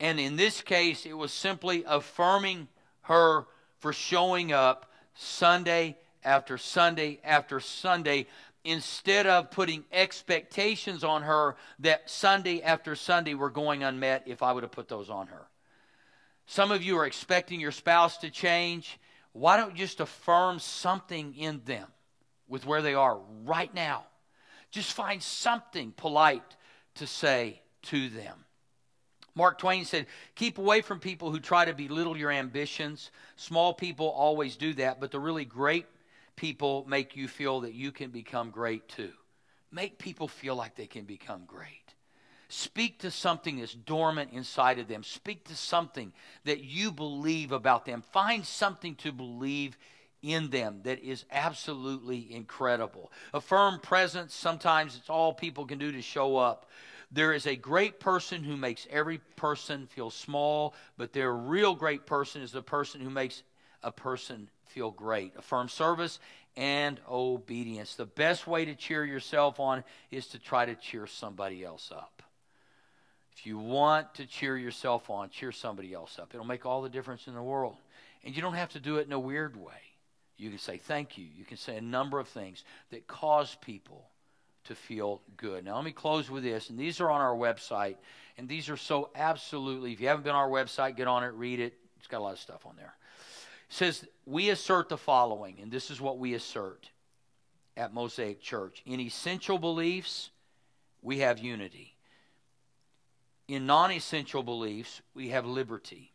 And 0.00 0.18
in 0.18 0.34
this 0.34 0.60
case, 0.60 1.06
it 1.06 1.12
was 1.12 1.32
simply 1.32 1.84
affirming 1.86 2.66
her 3.02 3.44
for 3.78 3.92
showing 3.92 4.52
up 4.52 4.90
Sunday 5.14 5.96
after 6.24 6.58
Sunday 6.58 7.20
after 7.22 7.60
Sunday 7.60 8.26
instead 8.64 9.28
of 9.28 9.52
putting 9.52 9.84
expectations 9.92 11.04
on 11.04 11.22
her 11.22 11.54
that 11.78 12.10
Sunday 12.10 12.62
after 12.62 12.96
Sunday 12.96 13.34
were 13.34 13.50
going 13.50 13.84
unmet 13.84 14.24
if 14.26 14.42
I 14.42 14.50
would 14.50 14.64
have 14.64 14.72
put 14.72 14.88
those 14.88 15.08
on 15.08 15.28
her. 15.28 15.46
Some 16.46 16.72
of 16.72 16.82
you 16.82 16.98
are 16.98 17.06
expecting 17.06 17.60
your 17.60 17.70
spouse 17.70 18.16
to 18.18 18.30
change. 18.30 18.98
Why 19.32 19.56
don't 19.56 19.70
you 19.70 19.84
just 19.84 20.00
affirm 20.00 20.58
something 20.58 21.32
in 21.36 21.62
them? 21.64 21.86
With 22.54 22.64
where 22.64 22.82
they 22.82 22.94
are 22.94 23.18
right 23.44 23.74
now. 23.74 24.04
Just 24.70 24.92
find 24.92 25.20
something 25.20 25.90
polite 25.90 26.54
to 26.94 27.04
say 27.04 27.60
to 27.82 28.08
them. 28.08 28.44
Mark 29.34 29.58
Twain 29.58 29.84
said, 29.84 30.06
Keep 30.36 30.58
away 30.58 30.80
from 30.80 31.00
people 31.00 31.32
who 31.32 31.40
try 31.40 31.64
to 31.64 31.74
belittle 31.74 32.16
your 32.16 32.30
ambitions. 32.30 33.10
Small 33.34 33.74
people 33.74 34.08
always 34.08 34.54
do 34.54 34.72
that, 34.74 35.00
but 35.00 35.10
the 35.10 35.18
really 35.18 35.44
great 35.44 35.86
people 36.36 36.84
make 36.88 37.16
you 37.16 37.26
feel 37.26 37.62
that 37.62 37.74
you 37.74 37.90
can 37.90 38.10
become 38.12 38.50
great 38.50 38.88
too. 38.88 39.10
Make 39.72 39.98
people 39.98 40.28
feel 40.28 40.54
like 40.54 40.76
they 40.76 40.86
can 40.86 41.06
become 41.06 41.46
great. 41.48 41.94
Speak 42.48 43.00
to 43.00 43.10
something 43.10 43.58
that's 43.58 43.74
dormant 43.74 44.30
inside 44.32 44.78
of 44.78 44.86
them. 44.86 45.02
Speak 45.02 45.42
to 45.48 45.56
something 45.56 46.12
that 46.44 46.62
you 46.62 46.92
believe 46.92 47.50
about 47.50 47.84
them. 47.84 48.04
Find 48.12 48.46
something 48.46 48.94
to 48.96 49.10
believe 49.10 49.76
in 50.24 50.50
them 50.50 50.80
that 50.84 51.02
is 51.02 51.24
absolutely 51.30 52.32
incredible. 52.32 53.12
A 53.32 53.40
firm 53.40 53.78
presence, 53.80 54.34
sometimes 54.34 54.96
it's 54.96 55.10
all 55.10 55.32
people 55.32 55.66
can 55.66 55.78
do 55.78 55.92
to 55.92 56.02
show 56.02 56.36
up. 56.36 56.66
There 57.12 57.32
is 57.32 57.46
a 57.46 57.54
great 57.54 58.00
person 58.00 58.42
who 58.42 58.56
makes 58.56 58.86
every 58.90 59.18
person 59.36 59.86
feel 59.86 60.10
small, 60.10 60.74
but 60.96 61.12
their 61.12 61.32
real 61.32 61.74
great 61.74 62.06
person 62.06 62.42
is 62.42 62.52
the 62.52 62.62
person 62.62 63.00
who 63.00 63.10
makes 63.10 63.42
a 63.82 63.92
person 63.92 64.48
feel 64.66 64.90
great. 64.90 65.32
A 65.36 65.42
firm 65.42 65.68
service 65.68 66.18
and 66.56 67.00
obedience. 67.08 67.94
The 67.94 68.06
best 68.06 68.46
way 68.46 68.64
to 68.64 68.74
cheer 68.74 69.04
yourself 69.04 69.60
on 69.60 69.84
is 70.10 70.26
to 70.28 70.38
try 70.38 70.64
to 70.64 70.74
cheer 70.74 71.06
somebody 71.06 71.64
else 71.64 71.92
up. 71.94 72.22
If 73.36 73.46
you 73.46 73.58
want 73.58 74.14
to 74.14 74.26
cheer 74.26 74.56
yourself 74.56 75.10
on, 75.10 75.28
cheer 75.28 75.52
somebody 75.52 75.92
else 75.92 76.18
up. 76.18 76.30
It'll 76.32 76.46
make 76.46 76.64
all 76.64 76.82
the 76.82 76.88
difference 76.88 77.26
in 77.26 77.34
the 77.34 77.42
world. 77.42 77.76
And 78.24 78.34
you 78.34 78.40
don't 78.40 78.54
have 78.54 78.70
to 78.70 78.80
do 78.80 78.96
it 78.96 79.06
in 79.06 79.12
a 79.12 79.18
weird 79.18 79.56
way. 79.56 79.93
You 80.36 80.50
can 80.50 80.58
say 80.58 80.78
thank 80.78 81.16
you. 81.16 81.26
You 81.36 81.44
can 81.44 81.56
say 81.56 81.76
a 81.76 81.80
number 81.80 82.18
of 82.18 82.28
things 82.28 82.64
that 82.90 83.06
cause 83.06 83.56
people 83.60 84.08
to 84.64 84.74
feel 84.74 85.20
good. 85.36 85.64
Now, 85.64 85.76
let 85.76 85.84
me 85.84 85.92
close 85.92 86.30
with 86.30 86.42
this. 86.42 86.70
And 86.70 86.78
these 86.78 87.00
are 87.00 87.10
on 87.10 87.20
our 87.20 87.34
website. 87.34 87.96
And 88.36 88.48
these 88.48 88.68
are 88.68 88.76
so 88.76 89.10
absolutely, 89.14 89.92
if 89.92 90.00
you 90.00 90.08
haven't 90.08 90.24
been 90.24 90.34
on 90.34 90.42
our 90.42 90.48
website, 90.48 90.96
get 90.96 91.06
on 91.06 91.22
it, 91.22 91.28
read 91.34 91.60
it. 91.60 91.74
It's 91.98 92.08
got 92.08 92.18
a 92.18 92.24
lot 92.24 92.32
of 92.32 92.38
stuff 92.38 92.66
on 92.66 92.74
there. 92.76 92.94
It 93.70 93.74
says, 93.74 94.06
We 94.26 94.50
assert 94.50 94.88
the 94.88 94.96
following, 94.96 95.58
and 95.62 95.70
this 95.70 95.90
is 95.90 96.00
what 96.00 96.18
we 96.18 96.34
assert 96.34 96.90
at 97.76 97.94
Mosaic 97.94 98.40
Church. 98.40 98.82
In 98.86 99.00
essential 99.00 99.58
beliefs, 99.58 100.30
we 101.02 101.18
have 101.18 101.38
unity. 101.38 101.96
In 103.46 103.66
non 103.66 103.92
essential 103.92 104.42
beliefs, 104.42 105.02
we 105.14 105.28
have 105.28 105.46
liberty. 105.46 106.12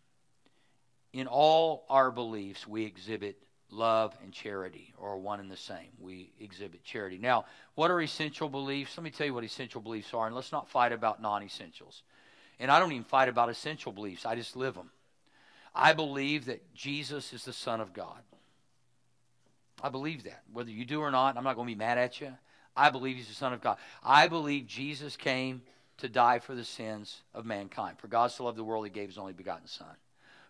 In 1.14 1.28
all 1.28 1.86
our 1.90 2.12
beliefs, 2.12 2.68
we 2.68 2.86
exhibit 2.86 3.42
love 3.72 4.18
and 4.24 4.32
charity 4.32 4.94
are 5.00 5.18
one 5.18 5.40
and 5.40 5.50
the 5.50 5.58
same. 5.58 5.90
We 6.00 6.32
exhibit 6.40 6.84
charity. 6.84 7.18
Now, 7.18 7.46
what 7.76 7.92
are 7.92 8.02
essential 8.02 8.50
beliefs? 8.50 8.98
Let 8.98 9.04
me 9.04 9.12
tell 9.12 9.28
you 9.28 9.34
what 9.34 9.44
essential 9.44 9.82
beliefs 9.82 10.14
are, 10.14 10.28
and 10.28 10.36
let's 10.36 10.52
not 10.52 10.70
fight 10.70 10.92
about 10.92 11.22
non 11.22 11.44
essentials. 11.44 12.04
And 12.60 12.70
I 12.72 12.80
don't 12.80 12.92
even 12.92 13.04
fight 13.04 13.30
about 13.30 13.50
essential 13.50 13.92
beliefs, 13.92 14.26
I 14.26 14.36
just 14.36 14.56
live 14.56 14.76
them. 14.76 14.92
I 15.74 15.94
believe 15.94 16.46
that 16.46 16.74
Jesus 16.74 17.32
is 17.32 17.46
the 17.46 17.54
Son 17.54 17.80
of 17.80 17.94
God. 17.94 18.22
I 19.82 19.90
believe 19.90 20.24
that. 20.24 20.44
Whether 20.52 20.72
you 20.72 20.84
do 20.84 21.00
or 21.00 21.12
not, 21.12 21.38
I'm 21.38 21.44
not 21.44 21.56
going 21.56 21.68
to 21.68 21.74
be 21.74 21.78
mad 21.78 21.98
at 21.98 22.20
you. 22.20 22.34
I 22.76 22.90
believe 22.90 23.18
he's 23.18 23.28
the 23.28 23.34
Son 23.34 23.54
of 23.54 23.62
God. 23.62 23.78
I 24.04 24.28
believe 24.28 24.68
Jesus 24.68 25.16
came 25.16 25.62
to 25.98 26.10
die 26.10 26.40
for 26.40 26.56
the 26.56 26.66
sins 26.66 27.22
of 27.34 27.46
mankind. 27.46 28.00
For 28.00 28.08
God 28.08 28.32
so 28.32 28.46
loved 28.46 28.58
the 28.58 28.64
world, 28.64 28.86
he 28.86 28.92
gave 28.92 29.10
his 29.10 29.18
only 29.18 29.34
begotten 29.34 29.68
Son. 29.68 29.96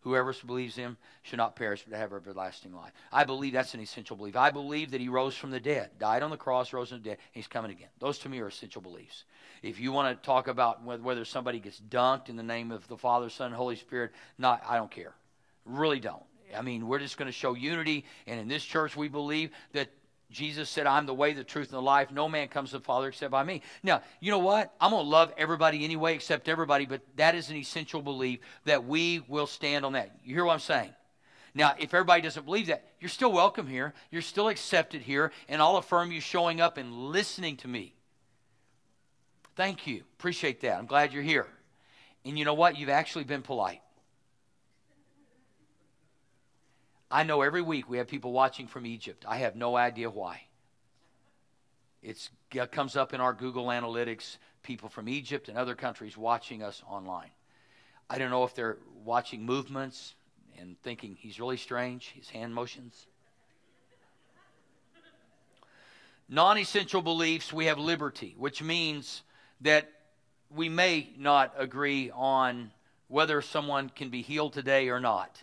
Whoever 0.01 0.33
believes 0.45 0.75
him 0.75 0.97
should 1.23 1.37
not 1.37 1.55
perish 1.55 1.83
but 1.87 1.97
have 1.97 2.13
everlasting 2.13 2.73
life. 2.73 2.93
I 3.11 3.25
believe 3.25 3.53
that's 3.53 3.73
an 3.73 3.81
essential 3.81 4.15
belief. 4.15 4.37
I 4.37 4.49
believe 4.49 4.91
that 4.91 5.01
he 5.01 5.09
rose 5.09 5.35
from 5.35 5.51
the 5.51 5.59
dead, 5.59 5.91
died 5.99 6.23
on 6.23 6.29
the 6.29 6.37
cross, 6.37 6.71
rose 6.71 6.89
from 6.89 6.99
the 6.99 7.03
dead, 7.03 7.17
and 7.17 7.19
he's 7.33 7.47
coming 7.47 7.71
again. 7.71 7.89
Those 7.99 8.17
to 8.19 8.29
me 8.29 8.39
are 8.39 8.47
essential 8.47 8.81
beliefs. 8.81 9.25
If 9.61 9.79
you 9.79 9.91
want 9.91 10.17
to 10.17 10.25
talk 10.25 10.47
about 10.47 10.83
whether 10.83 11.25
somebody 11.25 11.59
gets 11.59 11.81
dunked 11.81 12.29
in 12.29 12.37
the 12.37 12.43
name 12.43 12.71
of 12.71 12.87
the 12.87 12.97
Father, 12.97 13.29
Son, 13.29 13.51
Holy 13.51 13.75
Spirit, 13.75 14.11
not 14.37 14.63
I 14.67 14.77
don't 14.77 14.91
care. 14.91 15.13
Really 15.65 15.99
don't. 15.99 16.23
I 16.57 16.61
mean, 16.61 16.87
we're 16.87 16.99
just 16.99 17.17
going 17.17 17.27
to 17.27 17.31
show 17.31 17.53
unity, 17.53 18.05
and 18.25 18.39
in 18.39 18.47
this 18.47 18.63
church 18.63 18.95
we 18.95 19.07
believe 19.07 19.51
that 19.73 19.89
Jesus 20.32 20.69
said, 20.69 20.86
I'm 20.86 21.05
the 21.07 21.13
way, 21.13 21.34
the 21.34 21.43
truth, 21.43 21.69
and 21.69 21.77
the 21.77 21.82
life. 21.82 22.11
No 22.11 22.30
man 22.30 22.47
comes 22.49 22.69
to 22.71 22.77
the 22.77 22.84
Father 22.84 23.07
except 23.07 23.32
by 23.32 23.43
me. 23.43 23.61
Now, 23.82 24.01
you 24.19 24.30
know 24.30 24.39
what? 24.39 24.73
I'm 24.80 24.91
going 24.91 25.03
to 25.03 25.09
love 25.09 25.34
everybody 25.38 25.84
anyway, 25.84 26.13
except 26.13 26.47
everybody, 26.47 26.86
but 26.86 27.01
that 27.15 27.34
is 27.34 27.49
an 27.49 27.55
essential 27.55 28.01
belief 28.01 28.39
that 28.65 28.86
we 28.86 29.23
will 29.27 29.47
stand 29.47 29.86
on 29.86 29.93
that. 29.93 30.11
You 30.23 30.36
hear 30.36 30.45
what 30.45 30.53
I'm 30.53 30.59
saying? 30.59 30.93
Now, 31.55 31.73
if 31.80 31.95
everybody 31.95 32.21
doesn't 32.21 32.45
believe 32.45 32.67
that, 32.67 32.86
you're 32.99 33.09
still 33.09 33.32
welcome 33.32 33.65
here. 33.65 33.93
You're 34.11 34.21
still 34.21 34.49
accepted 34.49 35.01
here, 35.01 35.32
and 35.47 35.61
I'll 35.61 35.77
affirm 35.77 36.11
you 36.11 36.21
showing 36.21 36.61
up 36.61 36.77
and 36.77 36.93
listening 36.93 37.57
to 37.57 37.67
me. 37.67 37.95
Thank 39.55 39.88
you. 39.88 40.03
Appreciate 40.19 40.61
that. 40.61 40.77
I'm 40.77 40.86
glad 40.86 41.11
you're 41.11 41.23
here. 41.23 41.47
And 42.23 42.38
you 42.38 42.45
know 42.45 42.53
what? 42.53 42.77
You've 42.77 42.89
actually 42.89 43.23
been 43.23 43.41
polite. 43.41 43.82
I 47.12 47.24
know 47.24 47.41
every 47.41 47.62
week 47.62 47.89
we 47.89 47.97
have 47.97 48.07
people 48.07 48.32
watching 48.32 48.68
from 48.68 48.86
Egypt. 48.86 49.26
I 49.28 49.38
have 49.38 49.55
no 49.55 49.76
idea 49.76 50.10
why. 50.10 50.43
It's, 52.03 52.30
it 52.51 52.72
comes 52.72 52.95
up 52.95 53.14
in 53.14 53.20
our 53.20 53.34
Google 53.34 53.66
Analytics, 53.66 54.38
people 54.62 54.89
from 54.89 55.10
Egypt 55.10 55.49
and 55.49 55.57
other 55.57 55.76
countries 55.76 56.16
watching 56.16 56.62
us 56.62 56.84
online. 56.88 57.32
I 58.10 58.18
don't 58.20 58.30
know 58.30 58.43
if 58.43 58.53
they're 58.53 58.78
watching 59.03 59.43
movements 59.43 60.16
and 60.57 60.80
thinking 60.84 61.16
he's 61.16 61.39
really 61.39 61.57
strange, 61.57 62.12
his 62.16 62.30
hand 62.30 62.53
motions. 62.53 63.07
Non 66.28 66.60
essential 66.60 67.01
beliefs, 67.01 67.51
we 67.51 67.66
have 67.66 67.80
liberty, 67.80 68.36
which 68.38 68.62
means 68.62 69.24
that 69.62 69.89
we 70.51 70.70
may 70.70 71.10
not 71.18 71.53
agree 71.57 72.12
on 72.14 72.72
whether 73.07 73.41
someone 73.41 73.89
can 73.89 74.10
be 74.10 74.22
healed 74.22 74.53
today 74.53 74.89
or 74.89 74.99
not. 74.99 75.41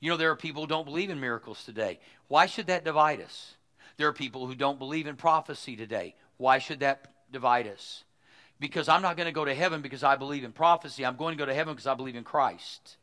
You 0.00 0.10
know, 0.10 0.16
there 0.16 0.30
are 0.30 0.36
people 0.36 0.62
who 0.62 0.68
don't 0.68 0.84
believe 0.84 1.10
in 1.10 1.20
miracles 1.20 1.64
today. 1.64 1.98
Why 2.28 2.46
should 2.46 2.68
that 2.68 2.84
divide 2.84 3.20
us? 3.20 3.54
There 3.96 4.06
are 4.06 4.12
people 4.12 4.46
who 4.46 4.54
don't 4.54 4.78
believe 4.78 5.06
in 5.06 5.16
prophecy 5.16 5.76
today. 5.76 6.14
Why 6.36 6.58
should 6.58 6.80
that 6.80 7.12
divide 7.32 7.66
us? 7.66 8.04
Because 8.60 8.88
I'm 8.88 9.02
not 9.02 9.16
going 9.16 9.26
to 9.26 9.32
go 9.32 9.44
to 9.44 9.54
heaven 9.54 9.82
because 9.82 10.04
I 10.04 10.16
believe 10.16 10.44
in 10.44 10.52
prophecy. 10.52 11.04
I'm 11.04 11.16
going 11.16 11.36
to 11.36 11.38
go 11.38 11.46
to 11.46 11.54
heaven 11.54 11.74
because 11.74 11.86
I 11.86 11.94
believe 11.94 12.16
in 12.16 12.24
Christ. 12.24 12.96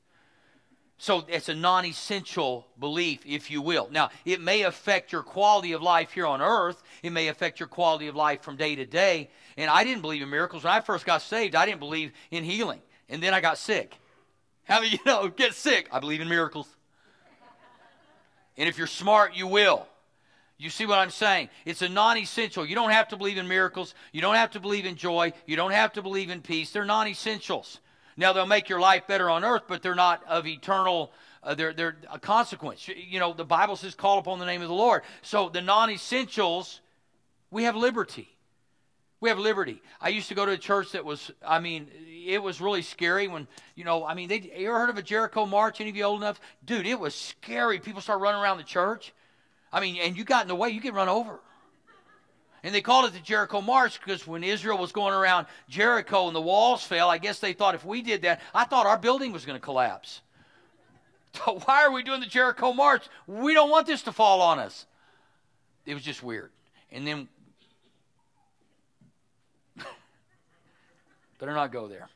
So 0.98 1.26
it's 1.28 1.50
a 1.50 1.56
non 1.56 1.86
essential 1.86 2.68
belief, 2.80 3.20
if 3.26 3.52
you 3.52 3.62
will. 3.62 3.90
Now, 3.92 4.10
it 4.24 4.40
may 4.40 4.64
affect 4.64 5.12
your 5.12 5.24
quality 5.24 5.74
of 5.74 5.82
life 5.82 6.12
here 6.12 6.26
on 6.26 6.42
earth. 6.42 6.82
It 7.04 7.12
may 7.12 7.28
affect 7.28 7.60
your 7.60 7.68
quality 7.68 8.08
of 8.08 8.16
life 8.16 8.42
from 8.42 8.56
day 8.56 8.76
to 8.76 8.86
day. 8.86 9.30
And 9.58 9.70
I 9.70 9.84
didn't 9.84 10.02
believe 10.02 10.22
in 10.22 10.30
miracles. 10.30 10.64
When 10.64 10.72
I 10.72 10.80
first 10.80 11.06
got 11.06 11.22
saved, 11.22 11.56
I 11.56 11.66
didn't 11.66 11.82
believe 11.82 12.14
in 12.32 12.46
healing. 12.46 12.82
And 13.10 13.22
then 13.22 13.34
I 13.34 13.42
got 13.42 13.58
sick. 13.58 13.98
How 14.64 14.80
many 14.80 14.94
you 14.94 15.00
know 15.06 15.28
get 15.28 15.54
sick? 15.54 15.90
I 15.92 16.00
believe 16.00 16.22
in 16.22 16.30
miracles. 16.30 16.68
And 18.58 18.70
if 18.70 18.78
you're 18.78 18.88
smart, 18.88 19.36
you 19.36 19.48
will. 19.48 19.88
You 20.58 20.70
see 20.70 20.86
what 20.86 21.00
I'm 21.00 21.10
saying? 21.10 21.50
It's 21.66 21.82
a 21.82 21.90
non 21.90 22.18
essential. 22.18 22.66
You 22.66 22.76
don't 22.76 22.92
have 22.92 23.10
to 23.10 23.18
believe 23.18 23.38
in 23.38 23.48
miracles. 23.48 23.94
You 24.14 24.22
don't 24.22 24.36
have 24.36 24.52
to 24.52 24.60
believe 24.60 24.86
in 24.86 24.96
joy. 24.96 25.34
You 25.46 25.56
don't 25.56 25.72
have 25.72 25.94
to 25.94 26.02
believe 26.02 26.30
in 26.30 26.42
peace. 26.42 26.72
They're 26.72 26.86
non 26.86 27.08
essentials. 27.08 27.80
Now, 28.18 28.32
they'll 28.32 28.46
make 28.46 28.70
your 28.70 28.80
life 28.80 29.08
better 29.08 29.30
on 29.30 29.44
earth, 29.44 29.64
but 29.68 29.82
they're 29.82 29.96
not 29.96 30.24
of 30.26 30.48
eternal. 30.48 31.12
Uh, 31.44 31.54
they're, 31.54 31.74
they're 31.74 31.98
a 32.10 32.18
consequence. 32.18 32.88
You 32.88 33.20
know, 33.20 33.34
the 33.34 33.44
Bible 33.44 33.76
says, 33.76 33.94
call 33.94 34.20
upon 34.20 34.40
the 34.40 34.46
name 34.46 34.62
of 34.62 34.70
the 34.70 34.74
Lord. 34.74 35.04
So, 35.22 35.50
the 35.50 35.62
non 35.62 35.90
essentials, 35.90 36.80
we 37.52 37.64
have 37.64 37.76
liberty. 37.76 38.35
We 39.26 39.30
have 39.30 39.40
liberty. 39.40 39.82
I 40.00 40.10
used 40.10 40.28
to 40.28 40.36
go 40.36 40.46
to 40.46 40.52
a 40.52 40.58
church 40.58 40.92
that 40.92 41.04
was, 41.04 41.32
I 41.44 41.58
mean, 41.58 41.88
it 42.28 42.44
was 42.44 42.62
really 42.62 42.84
scary 42.84 43.28
when, 43.28 43.48
you 43.74 43.84
know, 43.84 44.06
I 44.06 44.14
mean, 44.14 44.30
they, 44.30 44.52
you 44.56 44.70
ever 44.70 44.78
heard 44.78 44.92
of 44.92 45.00
a 45.00 45.02
Jericho 45.02 45.48
March? 45.48 45.82
Any 45.82 45.90
of 45.90 45.96
you 45.96 46.04
old 46.04 46.22
enough? 46.22 46.40
Dude, 46.64 46.86
it 46.86 47.00
was 47.00 47.16
scary. 47.16 47.80
People 47.80 48.02
start 48.02 48.22
running 48.22 48.40
around 48.40 48.60
the 48.60 48.64
church. 48.64 49.16
I 49.74 49.80
mean, 49.80 49.98
and 49.98 50.16
you 50.16 50.26
got 50.26 50.44
in 50.44 50.48
the 50.48 50.54
way, 50.54 50.70
you 50.70 50.80
get 50.80 50.94
run 50.94 51.10
over. 51.10 51.40
And 52.62 52.76
they 52.76 52.82
called 52.82 53.06
it 53.06 53.14
the 53.14 53.20
Jericho 53.20 53.62
March 53.62 54.00
because 54.00 54.28
when 54.28 54.44
Israel 54.44 54.78
was 54.78 54.92
going 54.92 55.16
around 55.16 55.48
Jericho 55.70 56.28
and 56.28 56.36
the 56.36 56.40
walls 56.40 56.84
fell, 56.84 57.10
I 57.10 57.18
guess 57.18 57.40
they 57.40 57.54
thought 57.54 57.74
if 57.74 57.84
we 57.84 58.04
did 58.04 58.22
that, 58.22 58.42
I 58.54 58.66
thought 58.66 58.86
our 58.86 59.00
building 59.00 59.32
was 59.32 59.44
going 59.44 59.58
to 59.58 59.66
collapse. 59.66 60.22
So 61.44 61.60
why 61.66 61.84
are 61.84 61.92
we 61.92 62.04
doing 62.04 62.22
the 62.22 62.28
Jericho 62.28 62.74
March? 62.74 63.10
We 63.26 63.56
don't 63.56 63.72
want 63.72 63.88
this 63.88 64.04
to 64.04 64.12
fall 64.12 64.42
on 64.42 64.60
us. 64.60 64.86
It 65.88 65.96
was 65.96 66.04
just 66.04 66.22
weird. 66.22 66.52
And 66.92 67.06
then, 67.06 67.28
better 71.46 71.56
not 71.56 71.72
go 71.72 71.88
there. 71.88 72.10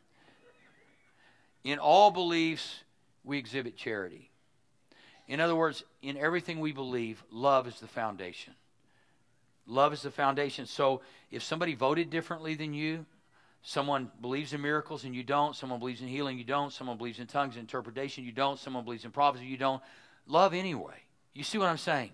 In 1.63 1.77
all 1.77 2.09
beliefs, 2.09 2.83
we 3.23 3.37
exhibit 3.37 3.77
charity. 3.77 4.31
In 5.27 5.39
other 5.39 5.55
words, 5.55 5.83
in 6.01 6.17
everything 6.17 6.59
we 6.59 6.71
believe, 6.71 7.23
love 7.31 7.67
is 7.67 7.79
the 7.79 7.87
foundation. 7.87 8.55
Love 9.67 9.93
is 9.93 10.01
the 10.01 10.09
foundation. 10.09 10.65
So 10.65 11.01
if 11.29 11.43
somebody 11.43 11.75
voted 11.75 12.09
differently 12.09 12.55
than 12.55 12.73
you, 12.73 13.05
someone 13.61 14.09
believes 14.19 14.53
in 14.53 14.61
miracles 14.61 15.03
and 15.03 15.13
you 15.13 15.21
don't, 15.21 15.55
someone 15.55 15.77
believes 15.77 16.01
in 16.01 16.07
healing, 16.07 16.39
you 16.39 16.43
don't, 16.43 16.73
someone 16.73 16.97
believes 16.97 17.19
in 17.19 17.27
tongues 17.27 17.55
interpretation, 17.55 18.23
you 18.23 18.31
don't, 18.31 18.57
someone 18.57 18.83
believes 18.83 19.05
in 19.05 19.11
prophecy, 19.11 19.45
you 19.45 19.57
don't, 19.57 19.83
love 20.25 20.55
anyway. 20.55 21.03
You 21.35 21.43
see 21.43 21.59
what 21.59 21.67
I'm 21.67 21.77
saying? 21.77 22.09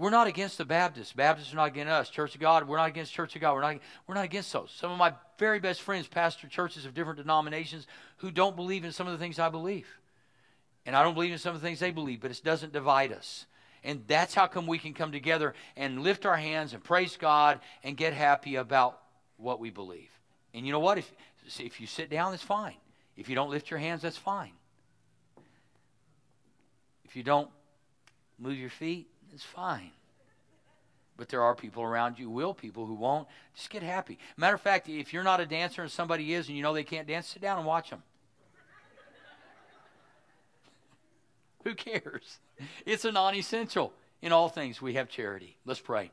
We're 0.00 0.08
not 0.08 0.28
against 0.28 0.56
the 0.56 0.64
Baptists. 0.64 1.12
Baptists 1.12 1.52
are 1.52 1.56
not 1.56 1.66
against 1.66 1.90
us. 1.90 2.08
Church 2.08 2.34
of 2.34 2.40
God, 2.40 2.66
we're 2.66 2.78
not 2.78 2.88
against 2.88 3.12
Church 3.12 3.34
of 3.34 3.42
God. 3.42 3.52
We're 3.52 3.60
not, 3.60 3.76
we're 4.06 4.14
not 4.14 4.24
against 4.24 4.50
those. 4.50 4.72
Some 4.74 4.90
of 4.90 4.96
my 4.96 5.12
very 5.38 5.60
best 5.60 5.82
friends 5.82 6.08
pastor 6.08 6.48
churches 6.48 6.86
of 6.86 6.94
different 6.94 7.18
denominations 7.18 7.86
who 8.16 8.30
don't 8.30 8.56
believe 8.56 8.82
in 8.86 8.92
some 8.92 9.06
of 9.06 9.12
the 9.12 9.18
things 9.18 9.38
I 9.38 9.50
believe. 9.50 9.86
And 10.86 10.96
I 10.96 11.02
don't 11.02 11.12
believe 11.12 11.32
in 11.32 11.38
some 11.38 11.54
of 11.54 11.60
the 11.60 11.66
things 11.66 11.80
they 11.80 11.90
believe, 11.90 12.22
but 12.22 12.30
it 12.30 12.40
doesn't 12.42 12.72
divide 12.72 13.12
us. 13.12 13.44
And 13.84 14.02
that's 14.06 14.34
how 14.34 14.46
come 14.46 14.66
we 14.66 14.78
can 14.78 14.94
come 14.94 15.12
together 15.12 15.52
and 15.76 16.02
lift 16.02 16.24
our 16.24 16.38
hands 16.38 16.72
and 16.72 16.82
praise 16.82 17.18
God 17.18 17.60
and 17.84 17.94
get 17.94 18.14
happy 18.14 18.56
about 18.56 19.02
what 19.36 19.60
we 19.60 19.68
believe. 19.68 20.08
And 20.54 20.64
you 20.64 20.72
know 20.72 20.80
what? 20.80 20.96
If, 20.96 21.12
if 21.58 21.78
you 21.78 21.86
sit 21.86 22.08
down, 22.08 22.30
that's 22.30 22.42
fine. 22.42 22.76
If 23.18 23.28
you 23.28 23.34
don't 23.34 23.50
lift 23.50 23.70
your 23.70 23.78
hands, 23.78 24.00
that's 24.00 24.16
fine. 24.16 24.52
If 27.04 27.16
you 27.16 27.22
don't 27.22 27.50
move 28.38 28.56
your 28.56 28.70
feet, 28.70 29.06
it's 29.32 29.44
fine. 29.44 29.90
But 31.16 31.28
there 31.28 31.42
are 31.42 31.54
people 31.54 31.82
around 31.82 32.18
you, 32.18 32.30
will 32.30 32.54
people 32.54 32.86
who 32.86 32.94
won't. 32.94 33.28
Just 33.54 33.68
get 33.68 33.82
happy. 33.82 34.18
Matter 34.36 34.54
of 34.54 34.60
fact, 34.60 34.88
if 34.88 35.12
you're 35.12 35.22
not 35.22 35.38
a 35.40 35.46
dancer 35.46 35.82
and 35.82 35.90
somebody 35.90 36.32
is 36.32 36.48
and 36.48 36.56
you 36.56 36.62
know 36.62 36.72
they 36.72 36.84
can't 36.84 37.06
dance, 37.06 37.26
sit 37.26 37.42
down 37.42 37.58
and 37.58 37.66
watch 37.66 37.90
them. 37.90 38.02
Who 41.64 41.74
cares? 41.74 42.38
It's 42.86 43.04
a 43.04 43.12
non 43.12 43.34
essential. 43.34 43.92
In 44.22 44.32
all 44.32 44.48
things, 44.48 44.80
we 44.80 44.94
have 44.94 45.08
charity. 45.08 45.56
Let's 45.64 45.80
pray. 45.80 46.10